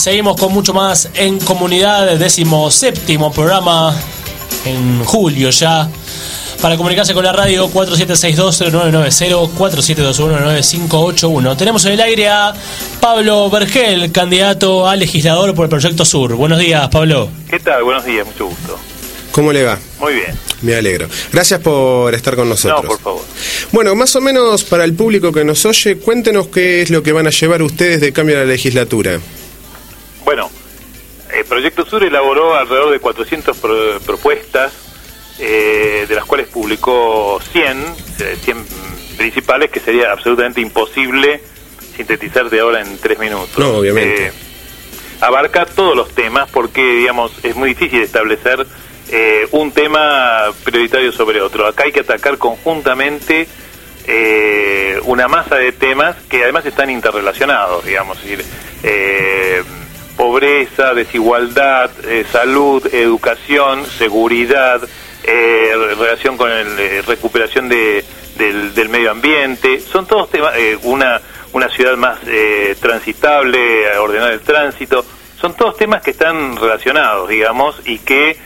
seguimos 0.00 0.36
con 0.36 0.52
mucho 0.52 0.72
más 0.72 1.10
en 1.14 1.38
comunidad, 1.40 2.16
décimo 2.16 2.70
séptimo 2.70 3.30
programa 3.32 3.94
en 4.64 5.04
julio 5.04 5.50
ya. 5.50 5.90
Para 6.62 6.78
comunicarse 6.78 7.12
con 7.12 7.22
la 7.24 7.32
radio 7.32 7.68
4762-0990, 7.70 9.50
4721-9581. 9.58 11.56
Tenemos 11.56 11.84
en 11.84 11.92
el 11.92 12.00
aire 12.00 12.28
a 12.28 12.54
Pablo 13.00 13.50
Vergel, 13.50 14.10
candidato 14.10 14.88
a 14.88 14.96
legislador 14.96 15.54
por 15.54 15.66
el 15.66 15.70
Proyecto 15.70 16.06
Sur. 16.06 16.34
Buenos 16.34 16.58
días, 16.58 16.88
Pablo. 16.88 17.28
¿Qué 17.48 17.60
tal? 17.60 17.82
Buenos 17.84 18.04
días, 18.06 18.26
mucho 18.26 18.46
gusto. 18.46 18.78
¿Cómo 19.32 19.52
le 19.52 19.64
va? 19.64 19.78
Muy 20.00 20.14
bien. 20.14 20.34
Me 20.62 20.74
alegro. 20.76 21.08
Gracias 21.32 21.60
por 21.60 22.14
estar 22.14 22.36
con 22.36 22.48
nosotros. 22.48 22.82
No, 22.82 22.88
por 22.88 23.00
favor. 23.00 23.22
Bueno, 23.72 23.94
más 23.94 24.16
o 24.16 24.20
menos 24.22 24.64
para 24.64 24.84
el 24.84 24.94
público 24.94 25.30
que 25.32 25.44
nos 25.44 25.66
oye, 25.66 25.98
cuéntenos 25.98 26.48
qué 26.48 26.80
es 26.82 26.90
lo 26.90 27.02
que 27.02 27.12
van 27.12 27.26
a 27.26 27.30
llevar 27.30 27.62
ustedes 27.62 28.00
de 28.00 28.12
cambio 28.12 28.36
a 28.36 28.40
la 28.40 28.46
legislatura. 28.46 29.20
Bueno, 30.30 30.48
el 31.34 31.44
Proyecto 31.44 31.84
Sur 31.84 32.04
elaboró 32.04 32.54
alrededor 32.54 32.92
de 32.92 33.00
400 33.00 33.56
pro- 33.56 33.98
propuestas, 34.06 34.72
eh, 35.40 36.06
de 36.08 36.14
las 36.14 36.24
cuales 36.24 36.46
publicó 36.46 37.40
100, 37.50 37.84
eh, 38.20 38.36
100 38.40 38.64
principales, 39.16 39.70
que 39.72 39.80
sería 39.80 40.12
absolutamente 40.12 40.60
imposible 40.60 41.40
sintetizar 41.96 42.48
de 42.48 42.60
ahora 42.60 42.80
en 42.80 42.96
tres 42.98 43.18
minutos. 43.18 43.58
No, 43.58 43.78
obviamente. 43.78 44.26
Eh, 44.28 44.32
abarca 45.20 45.66
todos 45.66 45.96
los 45.96 46.10
temas 46.14 46.48
porque, 46.52 46.80
digamos, 46.80 47.32
es 47.42 47.56
muy 47.56 47.70
difícil 47.70 48.00
establecer 48.00 48.64
eh, 49.10 49.48
un 49.50 49.72
tema 49.72 50.44
prioritario 50.62 51.10
sobre 51.10 51.40
otro. 51.42 51.66
Acá 51.66 51.86
hay 51.86 51.92
que 51.92 52.00
atacar 52.00 52.38
conjuntamente 52.38 53.48
eh, 54.06 54.96
una 55.06 55.26
masa 55.26 55.56
de 55.56 55.72
temas 55.72 56.14
que 56.28 56.44
además 56.44 56.64
están 56.66 56.88
interrelacionados, 56.88 57.84
digamos, 57.84 58.16
es 58.18 58.24
decir, 58.38 58.44
eh, 58.84 59.62
pobreza, 60.20 60.92
desigualdad, 60.92 61.90
eh, 62.06 62.26
salud, 62.30 62.86
educación, 62.92 63.86
seguridad, 63.86 64.86
eh, 65.24 65.72
relación 65.98 66.36
con 66.36 66.50
el, 66.50 66.78
eh, 66.78 67.00
recuperación 67.06 67.70
de, 67.70 68.04
del, 68.36 68.74
del 68.74 68.90
medio 68.90 69.12
ambiente, 69.12 69.80
son 69.80 70.06
todos 70.06 70.28
temas, 70.28 70.52
una, 70.82 71.22
una 71.54 71.70
ciudad 71.70 71.96
más 71.96 72.18
transitable, 72.80 73.96
ordenar 73.96 74.32
el 74.32 74.40
tránsito, 74.40 75.06
son 75.40 75.54
todos 75.54 75.78
temas 75.78 76.02
que 76.02 76.10
están 76.10 76.54
relacionados, 76.58 77.26
digamos, 77.26 77.80
y 77.86 77.98
que 78.00 78.36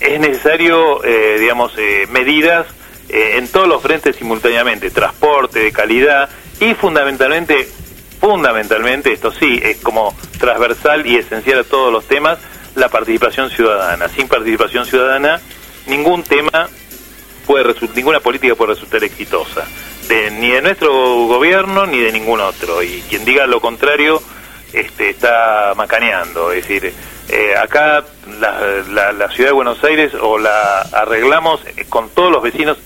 es 0.00 0.20
necesario, 0.20 1.02
digamos, 1.38 1.74
medidas 2.08 2.66
en 3.10 3.48
todos 3.48 3.68
los 3.68 3.82
frentes 3.82 4.16
simultáneamente, 4.16 4.90
transporte 4.90 5.58
de 5.58 5.72
calidad 5.72 6.30
y 6.58 6.72
fundamentalmente, 6.72 7.68
fundamentalmente, 8.26 9.12
esto 9.12 9.30
sí, 9.30 9.60
es 9.62 9.76
como 9.76 10.12
transversal 10.40 11.06
y 11.06 11.14
esencial 11.16 11.60
a 11.60 11.62
todos 11.62 11.92
los 11.92 12.06
temas, 12.06 12.40
la 12.74 12.88
participación 12.88 13.50
ciudadana. 13.50 14.08
Sin 14.08 14.26
participación 14.26 14.84
ciudadana, 14.84 15.40
ningún 15.86 16.24
tema 16.24 16.68
puede 17.46 17.62
resultar, 17.62 17.96
ninguna 17.96 18.18
política 18.18 18.56
puede 18.56 18.74
resultar 18.74 19.04
exitosa, 19.04 19.64
ni 20.40 20.50
de 20.50 20.60
nuestro 20.60 20.90
gobierno 21.28 21.86
ni 21.86 22.00
de 22.00 22.10
ningún 22.10 22.40
otro. 22.40 22.82
Y 22.82 23.04
quien 23.08 23.24
diga 23.24 23.46
lo 23.46 23.60
contrario 23.60 24.20
este, 24.72 25.10
está 25.10 25.74
macaneando. 25.76 26.50
Es 26.50 26.66
decir, 26.66 26.92
eh, 27.28 27.54
acá 27.56 28.04
la, 28.40 29.28
ciudad 29.30 29.50
de 29.50 29.54
Buenos 29.54 29.84
Aires 29.84 30.12
o 30.20 30.36
la 30.36 30.80
arreglamos 30.80 31.60
con 31.88 32.10
todos 32.10 32.32
los 32.32 32.42
vecinos 32.42 32.76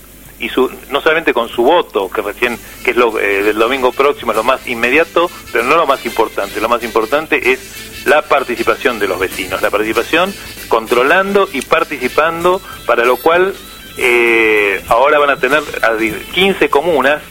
y 0.40 0.48
su, 0.48 0.70
no 0.90 1.00
solamente 1.00 1.32
con 1.34 1.48
su 1.48 1.62
voto, 1.62 2.10
que 2.10 2.22
recién, 2.22 2.58
que 2.82 2.90
es 2.92 2.96
lo 2.96 3.18
eh, 3.20 3.42
del 3.42 3.58
domingo 3.58 3.92
próximo, 3.92 4.32
lo 4.32 4.42
más 4.42 4.66
inmediato, 4.66 5.30
pero 5.52 5.64
no 5.64 5.76
lo 5.76 5.86
más 5.86 6.04
importante. 6.06 6.60
Lo 6.60 6.68
más 6.68 6.82
importante 6.82 7.52
es 7.52 8.02
la 8.06 8.22
participación 8.22 8.98
de 8.98 9.06
los 9.06 9.18
vecinos, 9.18 9.60
la 9.62 9.70
participación 9.70 10.34
controlando 10.68 11.48
y 11.52 11.60
participando, 11.60 12.60
para 12.86 13.04
lo 13.04 13.16
cual 13.18 13.54
eh, 13.98 14.82
ahora 14.88 15.18
van 15.18 15.30
a 15.30 15.36
tener 15.36 15.62
a 15.82 15.94
di- 15.94 16.12
15 16.32 16.70
comunas, 16.70 17.22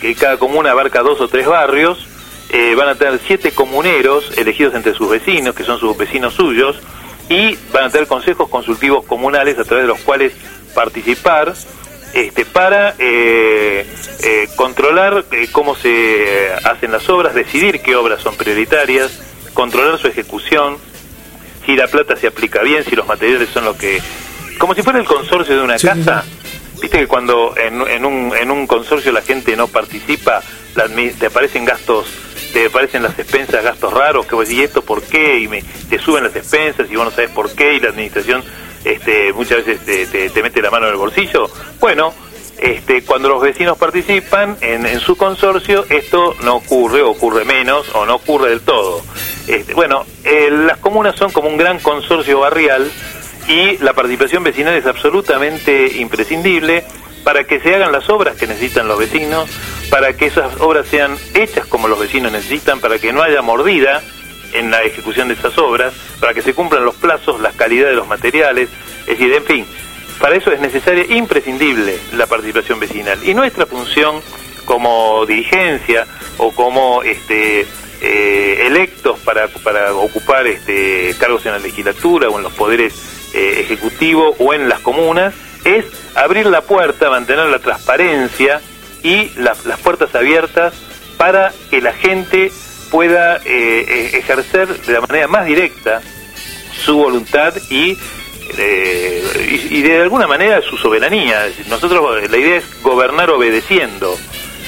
que 0.00 0.14
cada 0.14 0.36
comuna 0.36 0.70
abarca 0.70 1.02
dos 1.02 1.20
o 1.20 1.28
tres 1.28 1.46
barrios, 1.46 2.06
eh, 2.50 2.74
van 2.76 2.88
a 2.88 2.94
tener 2.94 3.18
siete 3.26 3.50
comuneros 3.52 4.36
elegidos 4.36 4.74
entre 4.74 4.94
sus 4.94 5.08
vecinos, 5.10 5.54
que 5.54 5.64
son 5.64 5.78
sus 5.80 5.96
vecinos 5.96 6.34
suyos, 6.34 6.76
y 7.28 7.56
van 7.72 7.84
a 7.84 7.90
tener 7.90 8.06
consejos 8.06 8.48
consultivos 8.48 9.04
comunales 9.06 9.58
a 9.58 9.64
través 9.64 9.84
de 9.84 9.88
los 9.88 10.00
cuales 10.00 10.32
participar 10.74 11.54
este, 12.14 12.44
para 12.44 12.94
eh, 12.98 13.86
eh, 14.22 14.48
controlar 14.56 15.24
eh, 15.30 15.48
cómo 15.50 15.74
se 15.74 16.52
hacen 16.64 16.92
las 16.92 17.08
obras, 17.08 17.34
decidir 17.34 17.80
qué 17.80 17.96
obras 17.96 18.22
son 18.22 18.36
prioritarias, 18.36 19.20
controlar 19.54 19.98
su 19.98 20.08
ejecución, 20.08 20.78
si 21.64 21.76
la 21.76 21.86
plata 21.88 22.16
se 22.16 22.26
aplica 22.26 22.62
bien, 22.62 22.84
si 22.84 22.96
los 22.96 23.06
materiales 23.06 23.48
son 23.50 23.64
lo 23.64 23.76
que... 23.76 24.00
Como 24.58 24.74
si 24.74 24.82
fuera 24.82 24.98
el 24.98 25.06
consorcio 25.06 25.56
de 25.56 25.62
una 25.62 25.78
casa. 25.78 26.24
Viste 26.80 26.98
que 26.98 27.06
cuando 27.06 27.54
en, 27.56 27.80
en 27.88 28.04
un, 28.04 28.32
en 28.36 28.50
un 28.50 28.66
consorcio 28.66 29.12
la 29.12 29.22
gente 29.22 29.56
no 29.56 29.68
participa, 29.68 30.42
la 30.74 30.88
te 31.18 31.26
aparecen 31.26 31.64
gastos, 31.64 32.06
te 32.52 32.66
aparecen 32.66 33.02
las 33.02 33.18
expensas, 33.18 33.62
gastos 33.62 33.92
raros, 33.92 34.26
que 34.26 34.34
vos 34.34 34.46
decís, 34.46 34.62
¿y 34.62 34.64
esto 34.64 34.82
por 34.82 35.02
qué? 35.02 35.38
Y 35.38 35.48
me, 35.48 35.62
te 35.62 35.98
suben 35.98 36.24
las 36.24 36.34
expensas 36.34 36.90
y 36.90 36.96
vos 36.96 37.04
no 37.04 37.10
sabes 37.10 37.30
por 37.30 37.52
qué, 37.52 37.74
y 37.74 37.80
la 37.80 37.90
administración 37.90 38.42
este, 38.84 39.32
muchas 39.32 39.64
veces 39.64 39.84
te, 39.84 40.06
te- 40.06 40.30
te 40.30 40.42
mete 40.42 40.60
la 40.62 40.70
mano 40.70 40.86
en 40.86 40.92
el 40.92 40.98
bolsillo. 40.98 41.48
Bueno, 41.80 42.12
este, 42.58 43.02
cuando 43.04 43.28
los 43.28 43.40
vecinos 43.42 43.76
participan 43.78 44.56
en, 44.60 44.86
en 44.86 45.00
su 45.00 45.16
consorcio, 45.16 45.84
esto 45.88 46.34
no 46.42 46.56
ocurre, 46.56 47.02
ocurre 47.02 47.44
menos, 47.44 47.86
o 47.94 48.06
no 48.06 48.16
ocurre 48.16 48.50
del 48.50 48.60
todo. 48.60 49.02
Este, 49.48 49.74
bueno, 49.74 50.04
las 50.24 50.78
comunas 50.78 51.16
son 51.16 51.32
como 51.32 51.48
un 51.48 51.56
gran 51.56 51.78
consorcio 51.80 52.40
barrial 52.40 52.90
y 53.48 53.78
la 53.78 53.92
participación 53.92 54.44
vecinal 54.44 54.74
es 54.74 54.86
absolutamente 54.86 55.96
imprescindible 55.96 56.84
para 57.24 57.44
que 57.44 57.58
se 57.60 57.74
hagan 57.74 57.90
las 57.92 58.08
obras 58.08 58.36
que 58.36 58.46
necesitan 58.46 58.86
los 58.88 58.98
vecinos, 58.98 59.48
para 59.90 60.12
que 60.16 60.26
esas 60.26 60.60
obras 60.60 60.86
sean 60.88 61.16
hechas 61.34 61.66
como 61.66 61.88
los 61.88 61.98
vecinos 61.98 62.30
necesitan, 62.32 62.80
para 62.80 62.98
que 62.98 63.12
no 63.12 63.22
haya 63.22 63.42
mordida 63.42 64.02
en 64.52 64.70
la 64.70 64.82
ejecución 64.82 65.28
de 65.28 65.34
esas 65.34 65.56
obras, 65.58 65.92
para 66.20 66.34
que 66.34 66.42
se 66.42 66.54
cumplan 66.54 66.84
los 66.84 66.94
plazos, 66.96 67.40
las 67.40 67.54
calidades 67.54 67.90
de 67.92 67.96
los 67.96 68.08
materiales, 68.08 68.68
es 69.00 69.06
decir, 69.18 69.32
en 69.32 69.44
fin, 69.44 69.66
para 70.20 70.36
eso 70.36 70.52
es 70.52 70.60
necesaria, 70.60 71.04
imprescindible, 71.08 71.98
la 72.12 72.26
participación 72.26 72.78
vecinal. 72.78 73.18
Y 73.24 73.34
nuestra 73.34 73.66
función 73.66 74.20
como 74.64 75.26
dirigencia 75.26 76.06
o 76.38 76.52
como 76.52 77.02
este, 77.02 77.66
eh, 78.00 78.64
electos 78.66 79.18
para, 79.20 79.48
para 79.48 79.92
ocupar 79.94 80.46
este, 80.46 81.14
cargos 81.18 81.44
en 81.46 81.52
la 81.52 81.58
legislatura 81.58 82.28
o 82.28 82.36
en 82.38 82.44
los 82.44 82.52
poderes 82.52 82.94
eh, 83.34 83.56
ejecutivos 83.60 84.36
o 84.38 84.54
en 84.54 84.68
las 84.68 84.80
comunas 84.80 85.34
es 85.64 85.84
abrir 86.14 86.46
la 86.46 86.60
puerta, 86.62 87.10
mantener 87.10 87.46
la 87.46 87.58
transparencia 87.58 88.60
y 89.02 89.30
la- 89.36 89.56
las 89.64 89.80
puertas 89.80 90.14
abiertas 90.14 90.74
para 91.16 91.52
que 91.70 91.80
la 91.80 91.92
gente 91.92 92.52
pueda 92.92 93.38
eh, 93.38 93.40
eh, 93.46 94.10
ejercer 94.18 94.68
de 94.68 94.92
la 94.92 95.00
manera 95.00 95.26
más 95.26 95.46
directa 95.46 96.02
su 96.84 96.94
voluntad 96.94 97.54
y, 97.70 97.96
eh, 98.58 99.68
y, 99.70 99.80
de 99.80 100.02
alguna 100.02 100.26
manera 100.26 100.60
su 100.60 100.76
soberanía. 100.76 101.48
Nosotros 101.68 102.30
la 102.30 102.36
idea 102.36 102.58
es 102.58 102.82
gobernar 102.82 103.30
obedeciendo, 103.30 104.16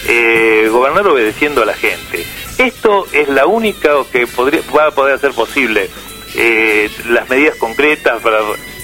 eh, 0.08 0.68
gobernar 0.70 1.06
obedeciendo 1.06 1.62
a 1.62 1.66
la 1.66 1.74
gente. 1.74 2.24
Esto 2.56 3.06
es 3.12 3.28
la 3.28 3.46
única 3.46 3.90
que 4.10 4.26
podría, 4.26 4.62
va 4.74 4.86
a 4.86 4.90
poder 4.90 5.16
hacer 5.16 5.32
posible 5.32 5.90
eh, 6.34 6.90
las 7.08 7.28
medidas 7.28 7.56
concretas 7.56 8.22
para 8.22 8.38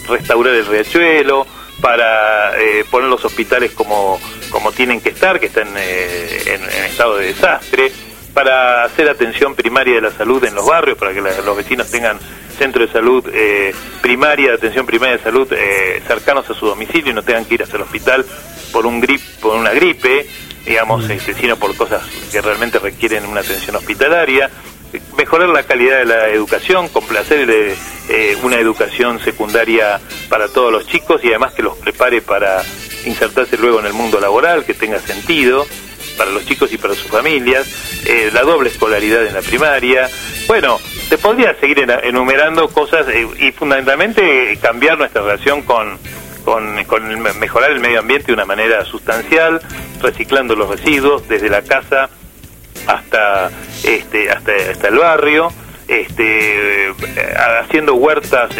restaurar 0.07 0.55
el 0.55 0.66
riachuelo, 0.66 1.47
para 1.80 2.61
eh, 2.61 2.84
poner 2.91 3.09
los 3.09 3.24
hospitales 3.24 3.70
como, 3.72 4.20
como 4.51 4.70
tienen 4.72 5.01
que 5.01 5.11
estar, 5.11 5.41
que 5.41 5.47
están 5.47 5.68
eh, 5.78 6.43
en 6.47 6.84
estado 6.84 7.16
de 7.16 7.26
desastre, 7.26 7.91
para 8.35 8.85
hacer 8.85 9.09
atención 9.09 9.55
primaria 9.55 9.95
de 9.97 10.01
la 10.03 10.11
salud 10.12 10.43
en 10.45 10.55
los 10.55 10.66
barrios, 10.66 10.97
para 10.99 11.12
que 11.12 11.20
la- 11.20 11.41
los 11.41 11.57
vecinos 11.57 11.91
tengan 11.91 12.18
centro 12.59 12.87
de 12.87 12.93
salud 12.93 13.24
eh, 13.33 13.74
primaria, 14.03 14.53
atención 14.55 14.85
primaria 14.87 15.16
de 15.16 15.22
salud 15.22 15.49
eh, 15.53 16.03
cercanos 16.07 16.49
a 16.51 16.55
su 16.55 16.66
domicilio 16.66 17.11
y 17.11 17.14
no 17.14 17.22
tengan 17.22 17.45
que 17.45 17.55
ir 17.55 17.62
hasta 17.62 17.76
el 17.76 17.83
hospital 17.83 18.24
por 18.72 18.87
un 18.87 19.01
grip, 19.01 19.20
por 19.41 19.57
una 19.57 19.70
gripe, 19.72 20.26
digamos, 20.66 21.09
este, 21.09 21.35
sino 21.35 21.57
por 21.57 21.74
cosas 21.76 22.03
que 22.31 22.41
realmente 22.41 22.78
requieren 22.78 23.24
una 23.26 23.41
atención 23.41 23.76
hospitalaria. 23.76 24.51
Mejorar 25.16 25.49
la 25.51 25.62
calidad 25.62 25.99
de 25.99 26.05
la 26.05 26.28
educación, 26.28 26.89
complacer 26.89 27.49
eh, 27.49 27.74
eh, 28.09 28.37
una 28.43 28.57
educación 28.59 29.20
secundaria 29.20 30.01
para 30.28 30.49
todos 30.49 30.72
los 30.72 30.87
chicos 30.87 31.22
y 31.24 31.28
además 31.28 31.53
que 31.55 31.62
los 31.62 31.76
prepare 31.78 32.20
para 32.22 32.62
insertarse 33.07 33.57
luego 33.57 33.81
en 33.81 33.87
el 33.87 33.93
mundo 33.93 34.20
laboral, 34.20 34.64
que 34.64 34.74
tenga 34.74 34.99
sentido 34.99 35.64
para 36.20 36.32
los 36.32 36.44
chicos 36.44 36.70
y 36.70 36.76
para 36.76 36.92
sus 36.92 37.10
familias, 37.10 37.66
eh, 38.04 38.28
la 38.34 38.42
doble 38.42 38.68
escolaridad 38.68 39.24
en 39.24 39.32
la 39.32 39.40
primaria. 39.40 40.06
Bueno, 40.46 40.78
te 41.08 41.16
podría 41.16 41.54
seguir 41.54 41.78
enumerando 42.02 42.68
cosas 42.68 43.08
eh, 43.08 43.26
y 43.38 43.52
fundamentalmente 43.52 44.52
eh, 44.52 44.58
cambiar 44.58 44.98
nuestra 44.98 45.22
relación 45.22 45.62
con, 45.62 45.96
con, 46.44 46.74
mejorar 47.40 47.70
el 47.70 47.80
medio 47.80 48.00
ambiente 48.00 48.26
de 48.26 48.32
una 48.34 48.44
manera 48.44 48.84
sustancial, 48.84 49.62
reciclando 50.02 50.54
los 50.54 50.68
residuos 50.68 51.26
desde 51.26 51.48
la 51.48 51.62
casa 51.62 52.10
hasta 52.86 53.50
este 53.82 54.30
hasta, 54.30 54.52
hasta 54.70 54.88
el 54.88 54.96
barrio 54.96 55.48
este 55.88 56.92
haciendo 57.62 57.94
huertas 57.94 58.50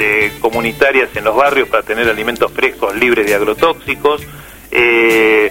comunitarias 0.41 1.11
en 1.15 1.25
los 1.25 1.37
barrios 1.37 1.69
para 1.69 1.83
tener 1.83 2.09
alimentos 2.09 2.53
frescos 2.53 2.95
libres 2.97 3.27
de 3.27 3.35
agrotóxicos 3.35 4.27
eh, 4.71 5.51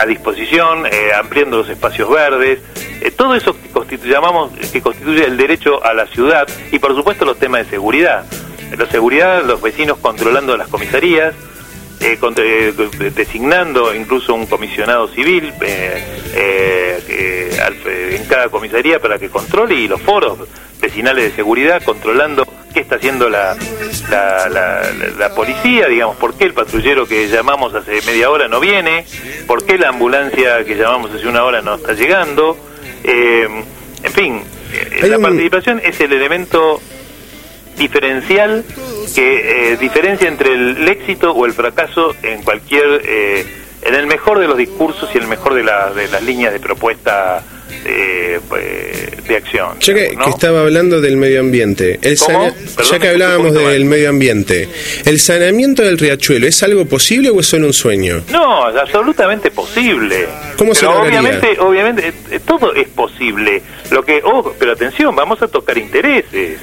a 0.00 0.06
disposición 0.06 0.86
eh, 0.86 1.10
ampliando 1.14 1.58
los 1.58 1.68
espacios 1.68 2.08
verdes 2.08 2.60
eh, 3.00 3.10
todo 3.10 3.34
eso 3.34 3.54
que 3.60 3.70
constitu- 3.72 4.04
llamamos 4.08 4.52
que 4.72 4.80
constituye 4.80 5.24
el 5.24 5.36
derecho 5.36 5.82
a 5.84 5.92
la 5.94 6.06
ciudad 6.06 6.46
y 6.70 6.78
por 6.78 6.94
supuesto 6.94 7.24
los 7.24 7.38
temas 7.38 7.64
de 7.64 7.70
seguridad. 7.70 8.24
La 8.76 8.86
seguridad 8.86 9.42
los 9.44 9.60
vecinos 9.60 9.98
controlando 9.98 10.56
las 10.56 10.68
comisarías 10.68 11.34
designando 13.14 13.94
incluso 13.94 14.32
un 14.34 14.46
comisionado 14.46 15.08
civil 15.08 15.52
en 18.16 18.24
cada 18.26 18.48
comisaría 18.48 18.98
para 19.00 19.18
que 19.18 19.28
controle 19.28 19.74
y 19.74 19.88
los 19.88 20.00
foros 20.00 20.38
vecinales 20.80 21.24
de 21.24 21.32
seguridad 21.36 21.82
controlando 21.84 22.46
qué 22.72 22.80
está 22.80 22.96
haciendo 22.96 23.28
la, 23.28 23.56
la, 24.10 24.48
la- 24.48 25.34
policía, 25.34 25.86
digamos, 25.88 26.16
por 26.16 26.34
qué 26.34 26.44
el 26.44 26.54
patrullero 26.54 27.06
que 27.06 27.28
llamamos 27.28 27.74
hace 27.74 28.00
media 28.06 28.30
hora 28.30 28.46
no 28.48 28.60
viene, 28.60 29.04
por 29.46 29.64
qué 29.64 29.76
la 29.78 29.88
ambulancia 29.88 30.64
que 30.64 30.76
llamamos 30.76 31.10
hace 31.12 31.26
una 31.26 31.44
hora 31.44 31.62
no 31.62 31.74
está 31.74 31.92
llegando, 31.94 32.56
eh, 33.04 33.48
en 34.02 34.12
fin, 34.12 34.42
eh, 34.72 35.00
la 35.08 35.16
participación 35.22 35.80
es 35.84 35.98
el 36.00 36.12
elemento 36.12 36.80
diferencial 37.76 38.64
que 39.14 39.72
eh, 39.72 39.76
diferencia 39.76 40.28
entre 40.28 40.52
el 40.52 40.86
éxito 40.88 41.32
o 41.32 41.46
el 41.46 41.52
fracaso 41.52 42.14
en 42.22 42.42
cualquier 42.42 43.02
eh, 43.04 43.46
en 43.82 43.94
el 43.94 44.06
mejor 44.06 44.38
de 44.38 44.46
los 44.46 44.58
discursos 44.58 45.08
y 45.14 45.18
el 45.18 45.26
mejor 45.26 45.54
de, 45.54 45.62
la- 45.64 45.90
de 45.90 46.06
las 46.08 46.22
líneas 46.22 46.52
de 46.52 46.60
propuesta 46.60 47.42
eh, 47.84 48.38
pues, 48.48 49.26
de 49.26 49.36
acción 49.36 49.78
Ya 49.80 49.94
que, 49.94 50.16
estaba 50.28 50.60
hablando 50.62 51.00
del 51.00 51.16
medio 51.16 51.40
ambiente, 51.40 51.98
el 52.02 52.18
¿Cómo? 52.18 52.30
sana- 52.50 52.54
Perdón, 52.76 52.92
ya 52.92 52.98
que 52.98 53.08
hablábamos 53.08 53.54
del 53.54 53.84
medio 53.84 54.10
ambiente, 54.10 54.68
¿el 55.06 55.18
saneamiento 55.20 55.82
del 55.82 55.98
riachuelo 55.98 56.46
es 56.46 56.62
algo 56.62 56.84
posible 56.86 57.30
o 57.30 57.40
es 57.40 57.46
solo 57.46 57.66
un 57.68 57.72
sueño? 57.72 58.22
No, 58.30 58.68
es 58.68 58.76
absolutamente 58.76 59.50
posible. 59.50 60.26
¿Cómo 60.58 60.74
se 60.74 60.80
pero 60.86 60.94
lograría? 60.98 61.20
obviamente, 61.20 61.60
obviamente 61.60 62.08
eh, 62.08 62.12
eh, 62.32 62.40
todo 62.44 62.74
es 62.74 62.88
posible. 62.88 63.62
Lo 63.90 64.04
que, 64.04 64.20
oh, 64.24 64.54
pero 64.58 64.72
atención, 64.72 65.14
vamos 65.16 65.40
a 65.42 65.48
tocar 65.48 65.76
intereses. 65.78 66.58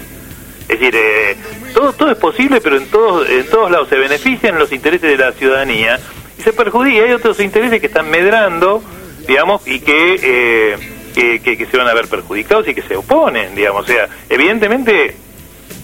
Es 0.70 0.80
decir, 0.80 0.93
eh, 0.95 1.36
todo 1.74 1.93
todo 1.93 2.11
es 2.11 2.18
posible, 2.18 2.59
pero 2.61 2.78
en 2.78 2.88
todos 2.88 3.28
en 3.30 3.45
todos 3.47 3.72
lados 3.72 3.88
se 3.89 3.95
benefician 3.95 4.59
los 4.59 4.72
intereses 4.74 5.09
de 5.09 5.18
la 5.18 5.32
ciudadanía 5.32 5.97
y 6.38 6.41
se 6.41 6.51
perjudica. 6.53 7.03
Hay 7.05 7.11
otros 7.13 7.39
intereses 7.39 7.80
que 7.80 7.88
están 7.88 8.09
medrando, 8.11 8.84
digamos, 9.28 9.65
y 9.65 9.80
que, 9.80 10.20
eh, 10.22 10.78
que, 11.18 11.68
se 11.70 11.78
van 11.78 11.88
a 11.88 11.93
ver 11.93 12.07
perjudicados 12.07 12.68
y 12.68 12.76
que 12.76 12.82
se 12.82 12.95
oponen, 12.95 13.55
digamos. 13.55 13.84
O 13.84 13.88
sea, 13.88 14.07
evidentemente 14.30 15.15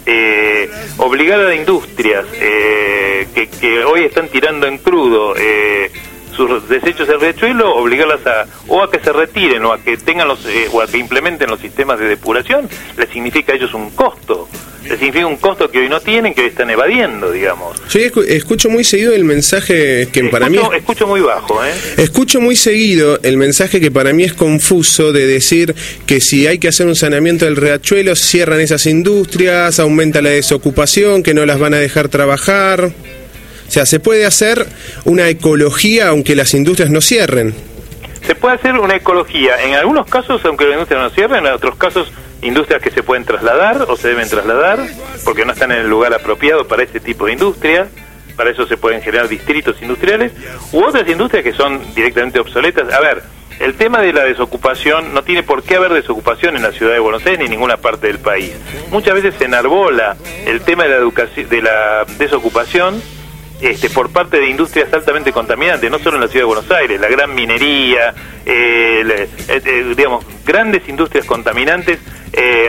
eh, 0.05 0.69
obligar 0.97 1.39
a 1.39 1.43
las 1.43 1.55
industrias 1.55 2.25
eh, 2.33 3.27
que, 3.33 3.49
que 3.49 3.83
hoy 3.83 4.03
están 4.05 4.29
tirando 4.29 4.67
en 4.67 4.77
crudo 4.77 5.35
eh, 5.37 5.91
sus 6.33 6.67
desechos 6.69 7.07
del 7.07 7.19
riachuelo, 7.21 7.75
obligarlas 7.75 8.25
a 8.27 8.45
o 8.67 8.81
a 8.83 8.89
que 8.91 8.99
se 8.99 9.11
retiren 9.13 9.63
o 9.65 9.73
a 9.73 9.79
que 9.79 9.97
tengan 9.97 10.27
los 10.27 10.45
eh, 10.45 10.67
o 10.71 10.81
a 10.81 10.87
que 10.87 10.97
implementen 10.97 11.49
los 11.49 11.59
sistemas 11.59 11.99
de 11.99 12.07
depuración, 12.07 12.67
les 12.97 13.09
significa 13.09 13.53
a 13.53 13.55
ellos 13.55 13.73
un 13.73 13.91
costo, 13.91 14.47
les 14.83 14.97
significa 14.99 15.25
un 15.27 15.37
costo 15.37 15.69
que 15.69 15.79
hoy 15.79 15.89
no 15.89 15.99
tienen, 16.01 16.33
que 16.33 16.41
hoy 16.41 16.47
están 16.47 16.69
evadiendo, 16.69 17.31
digamos. 17.31 17.77
Yo 17.89 17.99
escu- 18.01 18.25
escucho 18.27 18.69
muy 18.69 18.83
seguido 18.83 19.13
el 19.13 19.23
mensaje 19.23 20.07
que 20.11 20.23
para 20.25 20.49
mí... 20.49 20.57
Escucho, 20.57 20.73
escucho 20.75 21.07
muy 21.07 21.21
bajo, 21.21 21.63
¿eh? 21.63 21.71
Escucho 21.97 22.41
muy 22.41 22.55
seguido 22.55 23.19
el 23.23 23.37
mensaje 23.37 23.79
que 23.79 23.91
para 23.91 24.11
mí 24.13 24.23
es 24.23 24.33
confuso 24.33 25.13
de 25.13 25.25
decir 25.27 25.75
que 26.05 26.19
si 26.19 26.47
hay 26.47 26.57
que 26.59 26.67
hacer 26.67 26.87
un 26.87 26.95
saneamiento 26.95 27.45
del 27.45 27.55
riachuelo, 27.55 28.15
cierran 28.15 28.59
esas 28.59 28.85
industrias, 28.85 29.79
aumenta 29.79 30.21
la 30.21 30.29
desocupación, 30.31 31.23
que 31.23 31.33
no 31.33 31.45
las 31.45 31.59
van 31.59 31.73
a 31.73 31.77
dejar 31.77 32.09
trabajar. 32.09 32.91
Sea, 33.73 33.87
se 33.87 33.99
puede 33.99 34.27
hacer 34.27 34.67
una 35.03 35.29
ecología 35.29 36.09
aunque 36.09 36.35
las 36.35 36.53
industrias 36.53 36.91
no 36.91 37.01
cierren. 37.01 37.55
se 38.23 38.35
puede 38.35 38.53
hacer 38.53 38.75
una 38.75 38.95
ecología. 38.95 39.63
En 39.63 39.73
algunos 39.73 40.05
casos, 40.05 40.45
aunque 40.45 40.65
la 40.65 40.73
industria 40.73 41.01
no 41.01 41.09
cierre, 41.09 41.39
en 41.39 41.47
otros 41.47 41.75
casos, 41.75 42.13
industrias 42.43 42.79
que 42.83 42.91
se 42.91 43.01
pueden 43.01 43.25
trasladar 43.25 43.87
o 43.89 43.97
se 43.97 44.09
deben 44.09 44.29
trasladar 44.29 44.77
porque 45.25 45.43
no 45.43 45.53
están 45.53 45.71
en 45.71 45.79
el 45.79 45.89
lugar 45.89 46.13
apropiado 46.13 46.67
para 46.67 46.83
este 46.83 46.99
tipo 46.99 47.25
de 47.25 47.33
industria. 47.33 47.87
Para 48.35 48.51
eso 48.51 48.67
se 48.67 48.77
pueden 48.77 49.01
generar 49.01 49.27
distritos 49.27 49.81
industriales 49.81 50.33
u 50.71 50.83
otras 50.83 51.09
industrias 51.09 51.43
que 51.43 51.53
son 51.53 51.81
directamente 51.95 52.39
obsoletas. 52.39 52.93
A 52.93 52.99
ver, 52.99 53.23
el 53.59 53.73
tema 53.73 54.01
de 54.01 54.13
la 54.13 54.23
desocupación 54.23 55.15
no 55.15 55.23
tiene 55.23 55.41
por 55.41 55.63
qué 55.63 55.77
haber 55.77 55.93
desocupación 55.93 56.55
en 56.55 56.61
la 56.61 56.73
ciudad 56.73 56.93
de 56.93 56.99
Buenos 56.99 57.25
Aires 57.25 57.39
ni 57.39 57.45
en 57.45 57.51
ninguna 57.51 57.77
parte 57.77 58.05
del 58.05 58.19
país. 58.19 58.51
Muchas 58.91 59.15
veces 59.15 59.33
se 59.39 59.45
enarbola 59.45 60.15
el 60.45 60.61
tema 60.61 60.83
de 60.83 60.89
la, 60.89 60.99
de 61.49 61.61
la 61.63 62.05
desocupación 62.19 63.01
este, 63.67 63.89
por 63.89 64.11
parte 64.11 64.39
de 64.39 64.49
industrias 64.49 64.93
altamente 64.93 65.31
contaminantes, 65.31 65.89
no 65.89 65.97
solo 65.99 66.17
en 66.17 66.21
la 66.21 66.27
ciudad 66.27 66.41
de 66.41 66.47
Buenos 66.47 66.69
Aires, 66.71 66.99
la 66.99 67.07
gran 67.07 67.33
minería, 67.33 68.13
eh, 68.45 69.27
eh, 69.47 69.61
eh, 69.65 69.93
digamos, 69.95 70.25
grandes 70.45 70.87
industrias 70.89 71.25
contaminantes 71.25 71.99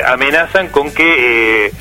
amenazan 0.06 0.68
con 0.68 0.92
que 0.92 1.72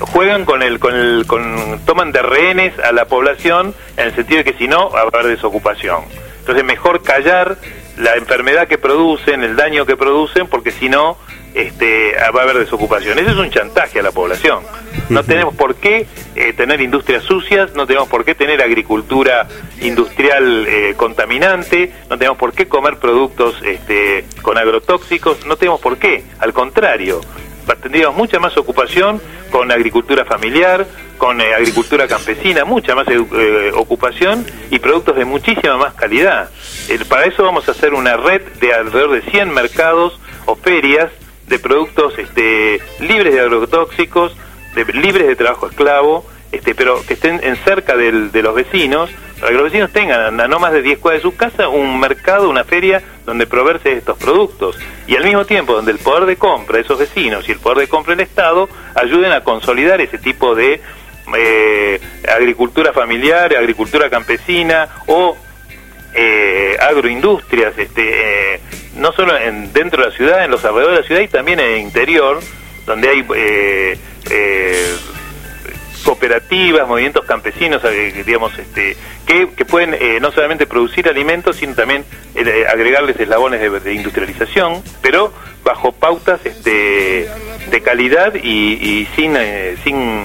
juegan 0.00 0.44
con 0.44 0.62
el, 0.62 0.78
con 0.78 0.94
el, 0.94 1.26
con, 1.26 1.80
toman 1.86 2.12
de 2.12 2.22
rehenes 2.22 2.78
a 2.80 2.92
la 2.92 3.06
población 3.06 3.74
en 3.96 4.08
el 4.08 4.14
sentido 4.14 4.38
de 4.38 4.52
que 4.52 4.58
si 4.58 4.66
no 4.66 4.90
va 4.90 5.00
a 5.00 5.04
haber 5.04 5.26
desocupación. 5.26 6.04
Entonces 6.40 6.64
mejor 6.64 7.02
callar 7.02 7.56
la 7.96 8.16
enfermedad 8.16 8.66
que 8.66 8.78
producen, 8.78 9.42
el 9.42 9.56
daño 9.56 9.86
que 9.86 9.96
producen, 9.96 10.48
porque 10.48 10.72
si 10.72 10.88
no 10.88 11.16
este, 11.54 12.14
va 12.34 12.40
a 12.40 12.44
haber 12.44 12.58
desocupación. 12.58 13.18
Ese 13.18 13.30
es 13.30 13.36
un 13.36 13.50
chantaje 13.50 14.00
a 14.00 14.02
la 14.02 14.12
población. 14.12 14.60
No 15.08 15.24
tenemos 15.24 15.54
por 15.54 15.74
qué 15.76 16.06
eh, 16.34 16.52
tener 16.52 16.80
industrias 16.80 17.24
sucias, 17.24 17.74
no 17.74 17.86
tenemos 17.86 18.08
por 18.08 18.24
qué 18.24 18.34
tener 18.34 18.62
agricultura 18.62 19.48
industrial 19.80 20.66
eh, 20.68 20.94
contaminante, 20.96 21.92
no 22.08 22.16
tenemos 22.16 22.38
por 22.38 22.52
qué 22.52 22.68
comer 22.68 22.98
productos 22.98 23.56
este, 23.64 24.24
con 24.42 24.58
agrotóxicos, 24.58 25.44
no 25.46 25.56
tenemos 25.56 25.80
por 25.80 25.98
qué. 25.98 26.24
Al 26.38 26.52
contrario, 26.52 27.20
tendríamos 27.76 28.16
mucha 28.16 28.38
más 28.38 28.56
ocupación 28.56 29.20
con 29.50 29.70
agricultura 29.70 30.24
familiar, 30.24 30.86
con 31.18 31.40
eh, 31.40 31.54
agricultura 31.54 32.06
campesina, 32.06 32.64
mucha 32.64 32.94
más 32.94 33.06
eh, 33.08 33.72
ocupación 33.74 34.46
y 34.70 34.78
productos 34.78 35.16
de 35.16 35.24
muchísima 35.24 35.76
más 35.76 35.94
calidad. 35.94 36.50
Para 37.08 37.24
eso 37.24 37.42
vamos 37.42 37.68
a 37.68 37.72
hacer 37.72 37.94
una 37.94 38.16
red 38.16 38.42
de 38.60 38.72
alrededor 38.72 39.12
de 39.12 39.30
100 39.30 39.50
mercados 39.50 40.18
o 40.46 40.56
ferias 40.56 41.10
de 41.50 41.58
productos 41.58 42.18
este, 42.18 42.80
libres 43.00 43.34
de 43.34 43.40
agrotóxicos, 43.40 44.34
libres 44.94 45.26
de 45.26 45.36
trabajo 45.36 45.66
esclavo, 45.68 46.24
este, 46.52 46.74
pero 46.74 47.02
que 47.06 47.14
estén 47.14 47.40
en 47.42 47.56
cerca 47.56 47.96
del- 47.96 48.32
de 48.32 48.42
los 48.42 48.54
vecinos, 48.54 49.10
para 49.38 49.48
que 49.52 49.54
los 49.56 49.64
vecinos 49.64 49.90
tengan 49.92 50.40
a 50.40 50.48
no 50.48 50.58
más 50.58 50.72
de 50.72 50.82
10 50.82 50.98
cuadras 50.98 51.22
de 51.22 51.30
su 51.30 51.36
casa 51.36 51.68
un 51.68 51.98
mercado, 52.00 52.48
una 52.48 52.64
feria 52.64 53.02
donde 53.26 53.46
proveerse 53.46 53.92
estos 53.92 54.16
productos. 54.18 54.78
Y 55.06 55.16
al 55.16 55.24
mismo 55.24 55.44
tiempo 55.44 55.74
donde 55.74 55.92
el 55.92 55.98
poder 55.98 56.26
de 56.26 56.36
compra 56.36 56.76
de 56.76 56.82
esos 56.82 56.98
vecinos 56.98 57.48
y 57.48 57.52
el 57.52 57.58
poder 57.58 57.78
de 57.78 57.88
compra 57.88 58.14
del 58.14 58.24
Estado 58.26 58.68
ayuden 58.94 59.32
a 59.32 59.42
consolidar 59.42 60.00
ese 60.00 60.18
tipo 60.18 60.54
de 60.54 60.80
eh, 61.36 62.00
agricultura 62.28 62.92
familiar, 62.92 63.54
agricultura 63.56 64.10
campesina 64.10 64.88
o 65.06 65.36
eh, 66.14 66.76
agroindustrias, 66.80 67.76
este, 67.78 68.54
eh, 68.54 68.60
no 68.96 69.12
solo 69.12 69.36
en, 69.36 69.72
dentro 69.72 70.02
de 70.02 70.10
la 70.10 70.16
ciudad, 70.16 70.44
en 70.44 70.50
los 70.50 70.64
alrededores 70.64 70.96
de 70.96 71.02
la 71.02 71.06
ciudad 71.06 71.20
y 71.22 71.28
también 71.28 71.60
en 71.60 71.70
el 71.70 71.78
interior, 71.78 72.40
donde 72.86 73.08
hay 73.08 73.24
eh, 73.36 73.98
eh, 74.30 74.96
cooperativas, 76.04 76.88
movimientos 76.88 77.24
campesinos, 77.24 77.82
eh, 77.84 78.22
digamos, 78.26 78.58
este, 78.58 78.96
que, 79.26 79.50
que 79.50 79.64
pueden 79.64 79.96
no 80.20 80.32
solamente 80.32 80.66
producir 80.66 81.08
alimentos, 81.08 81.56
sino 81.56 81.74
también 81.74 82.04
agregarles 82.68 83.18
eslabones 83.20 83.84
de, 83.84 83.94
industrialización, 83.94 84.82
pero 85.02 85.32
bajo 85.62 85.92
pautas 85.92 86.40
este, 86.44 87.28
de 87.70 87.80
calidad 87.82 88.34
y, 88.34 88.72
y 88.72 89.08
sin, 89.14 89.36
sin 89.84 90.24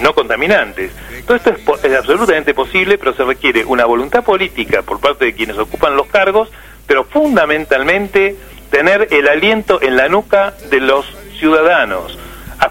no 0.00 0.14
contaminantes. 0.14 0.90
Todo 1.30 1.36
esto 1.36 1.86
es, 1.86 1.96
absolutamente 1.96 2.54
posible, 2.54 2.98
pero 2.98 3.14
se 3.14 3.22
requiere 3.22 3.64
una 3.64 3.84
voluntad 3.84 4.24
política 4.24 4.82
por 4.82 4.98
parte 4.98 5.26
de 5.26 5.32
quienes 5.32 5.56
ocupan 5.58 5.94
los 5.94 6.08
cargos, 6.08 6.50
pero 6.88 7.04
fundamentalmente 7.04 8.34
tener 8.72 9.06
el 9.12 9.28
aliento 9.28 9.80
en 9.80 9.96
la 9.96 10.08
nuca 10.08 10.54
de 10.70 10.80
los 10.80 11.06
ciudadanos. 11.38 12.18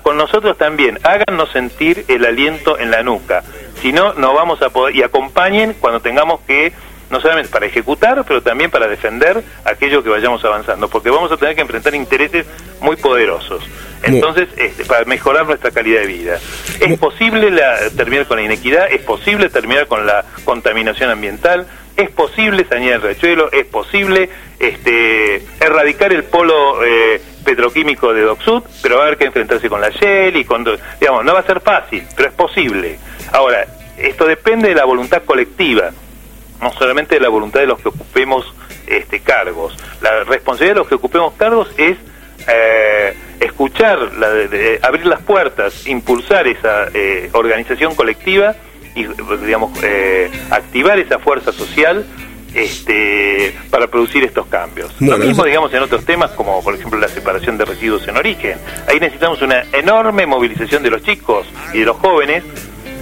Con 0.03 0.17
nosotros 0.17 0.57
también, 0.57 0.99
háganos 1.03 1.49
sentir 1.53 2.03
el 2.09 2.25
aliento 2.25 2.77
en 2.77 2.91
la 2.91 3.01
nuca. 3.01 3.43
Si 3.81 3.93
no, 3.93 4.13
no 4.15 4.33
vamos 4.33 4.61
a 4.61 4.71
poder, 4.71 4.93
y 4.93 5.03
acompañen 5.03 5.73
cuando 5.79 6.01
tengamos 6.01 6.41
que, 6.41 6.73
no 7.09 7.19
solamente 7.21 7.49
para 7.49 7.65
ejecutar, 7.65 8.23
pero 8.27 8.41
también 8.41 8.69
para 8.71 8.87
defender 8.87 9.43
aquello 9.65 10.03
que 10.03 10.09
vayamos 10.09 10.43
avanzando, 10.45 10.87
porque 10.89 11.09
vamos 11.09 11.31
a 11.31 11.37
tener 11.37 11.55
que 11.55 11.61
enfrentar 11.61 11.95
intereses 11.95 12.45
muy 12.81 12.95
poderosos. 12.97 13.63
Entonces, 14.03 14.47
este, 14.55 14.85
para 14.85 15.03
mejorar 15.05 15.45
nuestra 15.45 15.71
calidad 15.71 16.01
de 16.01 16.07
vida. 16.07 16.39
¿Es 16.79 16.97
posible 16.99 17.51
la- 17.51 17.89
terminar 17.97 18.25
con 18.27 18.37
la 18.37 18.43
inequidad? 18.43 18.89
¿Es 18.91 19.01
posible 19.01 19.49
terminar 19.49 19.87
con 19.87 20.05
la 20.05 20.23
contaminación 20.45 21.09
ambiental? 21.09 21.67
¿Es 21.97 22.09
posible 22.11 22.65
sanear 22.69 22.95
el 22.95 23.01
riachuelo? 23.01 23.51
¿Es 23.51 23.65
posible 23.65 24.29
este, 24.57 25.43
erradicar 25.59 26.13
el 26.13 26.23
polo 26.23 26.83
eh, 26.85 27.21
petroquímico 27.43 28.13
de 28.13 28.21
Docsud? 28.21 28.63
Pero 28.81 28.95
va 28.97 29.01
a 29.01 29.05
haber 29.07 29.17
que 29.17 29.25
enfrentarse 29.25 29.67
con 29.67 29.81
la 29.81 29.89
Shell 29.89 30.37
y 30.37 30.45
con... 30.45 30.63
Digamos, 31.01 31.25
no 31.25 31.33
va 31.33 31.39
a 31.39 31.43
ser 31.43 31.59
fácil, 31.59 32.03
pero 32.15 32.29
es 32.29 32.35
posible. 32.35 32.97
Ahora, 33.33 33.65
esto 33.97 34.25
depende 34.25 34.69
de 34.69 34.75
la 34.75 34.85
voluntad 34.85 35.23
colectiva 35.25 35.89
no 36.61 36.71
solamente 36.73 37.15
de 37.15 37.21
la 37.21 37.29
voluntad 37.29 37.59
de 37.61 37.67
los 37.67 37.79
que 37.79 37.89
ocupemos 37.89 38.53
este, 38.87 39.19
cargos. 39.19 39.77
La 40.01 40.23
responsabilidad 40.23 40.75
de 40.75 40.79
los 40.79 40.87
que 40.87 40.95
ocupemos 40.95 41.33
cargos 41.35 41.69
es 41.77 41.97
eh, 42.47 43.13
escuchar, 43.39 43.99
la 44.17 44.29
de- 44.29 44.47
de- 44.47 44.79
abrir 44.81 45.05
las 45.05 45.21
puertas, 45.21 45.85
impulsar 45.87 46.47
esa 46.47 46.87
eh, 46.93 47.29
organización 47.33 47.95
colectiva 47.95 48.55
y, 48.95 49.05
digamos, 49.45 49.71
eh, 49.83 50.31
activar 50.49 50.97
esa 50.99 51.19
fuerza 51.19 51.51
social 51.51 52.05
este, 52.55 53.55
para 53.69 53.87
producir 53.87 54.23
estos 54.23 54.47
cambios. 54.47 54.91
Bueno, 54.99 55.17
Lo 55.17 55.25
mismo, 55.25 55.43
digamos, 55.45 55.73
en 55.73 55.83
otros 55.83 56.03
temas 56.05 56.31
como, 56.31 56.63
por 56.63 56.73
ejemplo, 56.75 56.99
la 56.99 57.07
separación 57.07 57.57
de 57.57 57.65
residuos 57.65 58.07
en 58.07 58.17
origen. 58.17 58.57
Ahí 58.87 58.99
necesitamos 58.99 59.41
una 59.41 59.63
enorme 59.71 60.25
movilización 60.25 60.81
de 60.83 60.89
los 60.89 61.03
chicos 61.03 61.45
y 61.73 61.79
de 61.79 61.85
los 61.85 61.97
jóvenes 61.97 62.43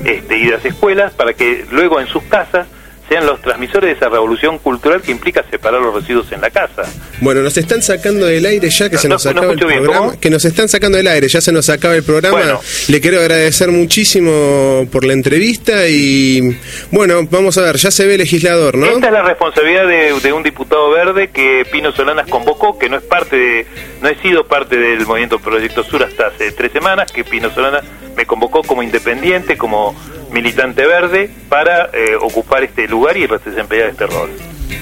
este, 0.03 0.37
y 0.37 0.45
de 0.45 0.51
las 0.51 0.65
escuelas 0.65 1.13
para 1.13 1.33
que 1.33 1.65
luego 1.71 1.99
en 1.99 2.07
sus 2.07 2.23
casas 2.23 2.67
sean 3.09 3.25
los 3.25 3.41
transmisores 3.41 3.89
de 3.91 3.95
esa 3.95 4.09
revolución 4.09 4.57
cultural 4.59 5.01
que 5.01 5.11
implica 5.11 5.43
separar 5.49 5.81
los 5.81 5.93
residuos 5.95 6.31
en 6.31 6.41
la 6.41 6.49
casa. 6.49 6.83
Bueno, 7.21 7.41
nos 7.41 7.55
están 7.57 7.81
sacando 7.81 8.25
del 8.25 8.45
aire 8.45 8.69
ya 8.69 8.89
que 8.89 8.95
No, 8.95 9.01
se 9.01 9.07
nos 9.09 9.25
no- 9.25 9.31
no 9.33 9.39
acaba 9.39 9.53
el 9.53 9.59
bien, 9.65 9.83
programa. 9.83 10.19
Que 10.19 10.29
nos 10.29 10.45
están 10.45 10.67
sacando 10.69 10.97
del 10.97 11.07
aire, 11.07 11.27
ya 11.27 11.41
se 11.41 11.51
nos 11.51 11.69
acaba 11.69 11.95
el 11.95 12.03
programa. 12.03 12.37
Bueno. 12.37 12.59
Le 12.89 13.01
quiero 13.01 13.19
agradecer 13.19 13.69
muchísimo 13.71 14.87
por 14.91 15.05
la 15.05 15.13
entrevista 15.13 15.87
y 15.87 16.57
bueno, 16.91 17.27
vamos 17.29 17.57
a 17.57 17.61
ver, 17.61 17.77
ya 17.77 17.91
se 17.91 18.05
ve 18.05 18.17
legislador, 18.17 18.77
¿no? 18.77 18.85
Esta 18.87 19.07
es 19.07 19.13
la 19.13 19.23
responsabilidad 19.23 19.87
de, 19.87 20.19
de 20.19 20.33
un 20.33 20.43
diputado 20.43 20.89
verde 20.91 21.29
que 21.29 21.65
Pino 21.71 21.91
Solanas 21.91 22.27
convocó, 22.29 22.77
que 22.77 22.89
no 22.89 22.97
es 22.97 23.03
parte 23.03 23.35
de, 23.35 23.65
no 24.01 24.09
he 24.09 24.15
sido 24.21 24.45
parte 24.47 24.77
del 24.77 25.05
movimiento 25.05 25.39
Proyecto 25.39 25.83
Sur 25.83 26.03
hasta 26.03 26.27
hace 26.27 26.51
tres 26.51 26.71
semanas, 26.71 27.11
que 27.11 27.23
Pino 27.23 27.49
Solanas 27.53 27.83
me 28.17 28.25
convocó 28.25 28.63
como 28.63 28.83
independiente, 28.83 29.55
como 29.57 29.95
militante 30.31 30.85
verde, 30.85 31.29
para 31.47 31.85
eh, 31.93 32.15
ocupar 32.21 32.63
este 32.63 32.87
lugar 32.87 33.15
y 33.15 33.27
desempeñar 33.27 33.89
este 33.89 34.07
rol. 34.07 34.31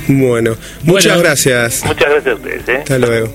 Bueno, 0.08 0.56
muchas 0.84 1.14
Bueno. 1.14 1.20
gracias. 1.22 1.84
Muchas 1.86 2.10
gracias 2.10 2.34
a 2.34 2.38
ustedes. 2.38 2.70
¿eh? 2.70 2.78
Hasta 2.80 2.98
luego. 2.98 3.28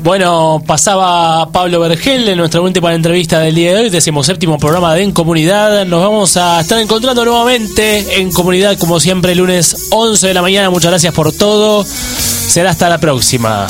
Bueno, 0.00 0.62
pasaba 0.64 1.50
Pablo 1.50 1.80
Vergel 1.80 2.28
en 2.28 2.38
nuestra 2.38 2.60
última 2.60 2.94
entrevista 2.94 3.40
del 3.40 3.56
día 3.56 3.74
de 3.74 3.80
hoy, 3.82 3.90
decimos 3.90 4.26
séptimo 4.26 4.56
programa 4.56 4.94
de 4.94 5.02
En 5.02 5.10
Comunidad. 5.12 5.84
Nos 5.86 6.00
vamos 6.00 6.36
a 6.36 6.60
estar 6.60 6.78
encontrando 6.78 7.24
nuevamente 7.24 8.20
en 8.20 8.30
Comunidad, 8.30 8.78
como 8.78 9.00
siempre, 9.00 9.34
lunes 9.34 9.88
11 9.90 10.28
de 10.28 10.34
la 10.34 10.42
mañana. 10.42 10.70
Muchas 10.70 10.92
gracias 10.92 11.12
por 11.12 11.32
todo. 11.32 11.84
Será 11.84 12.70
hasta 12.70 12.88
la 12.88 12.98
próxima. 12.98 13.66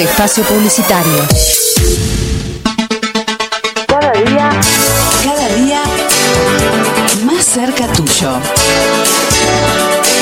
De 0.00 0.06
espacio 0.06 0.42
publicitario. 0.44 1.26
Cada 3.86 4.12
día, 4.12 4.50
Cada 5.22 5.48
día 5.48 5.82
más 7.26 7.44
cerca 7.44 7.86
tuyo. 7.88 8.30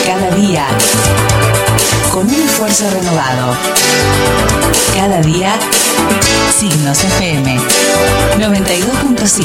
Cada 0.05 0.31
día 0.35 0.66
con 2.11 2.26
un 2.26 2.43
esfuerzo 2.43 2.91
renovado. 2.91 3.57
Cada 4.97 5.20
día 5.20 5.55
Signos 6.59 7.05
FM 7.05 7.61
92.5. 8.37 9.45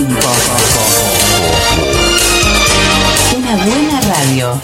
Una 3.37 3.55
buena 3.57 4.01
radio. 4.01 4.59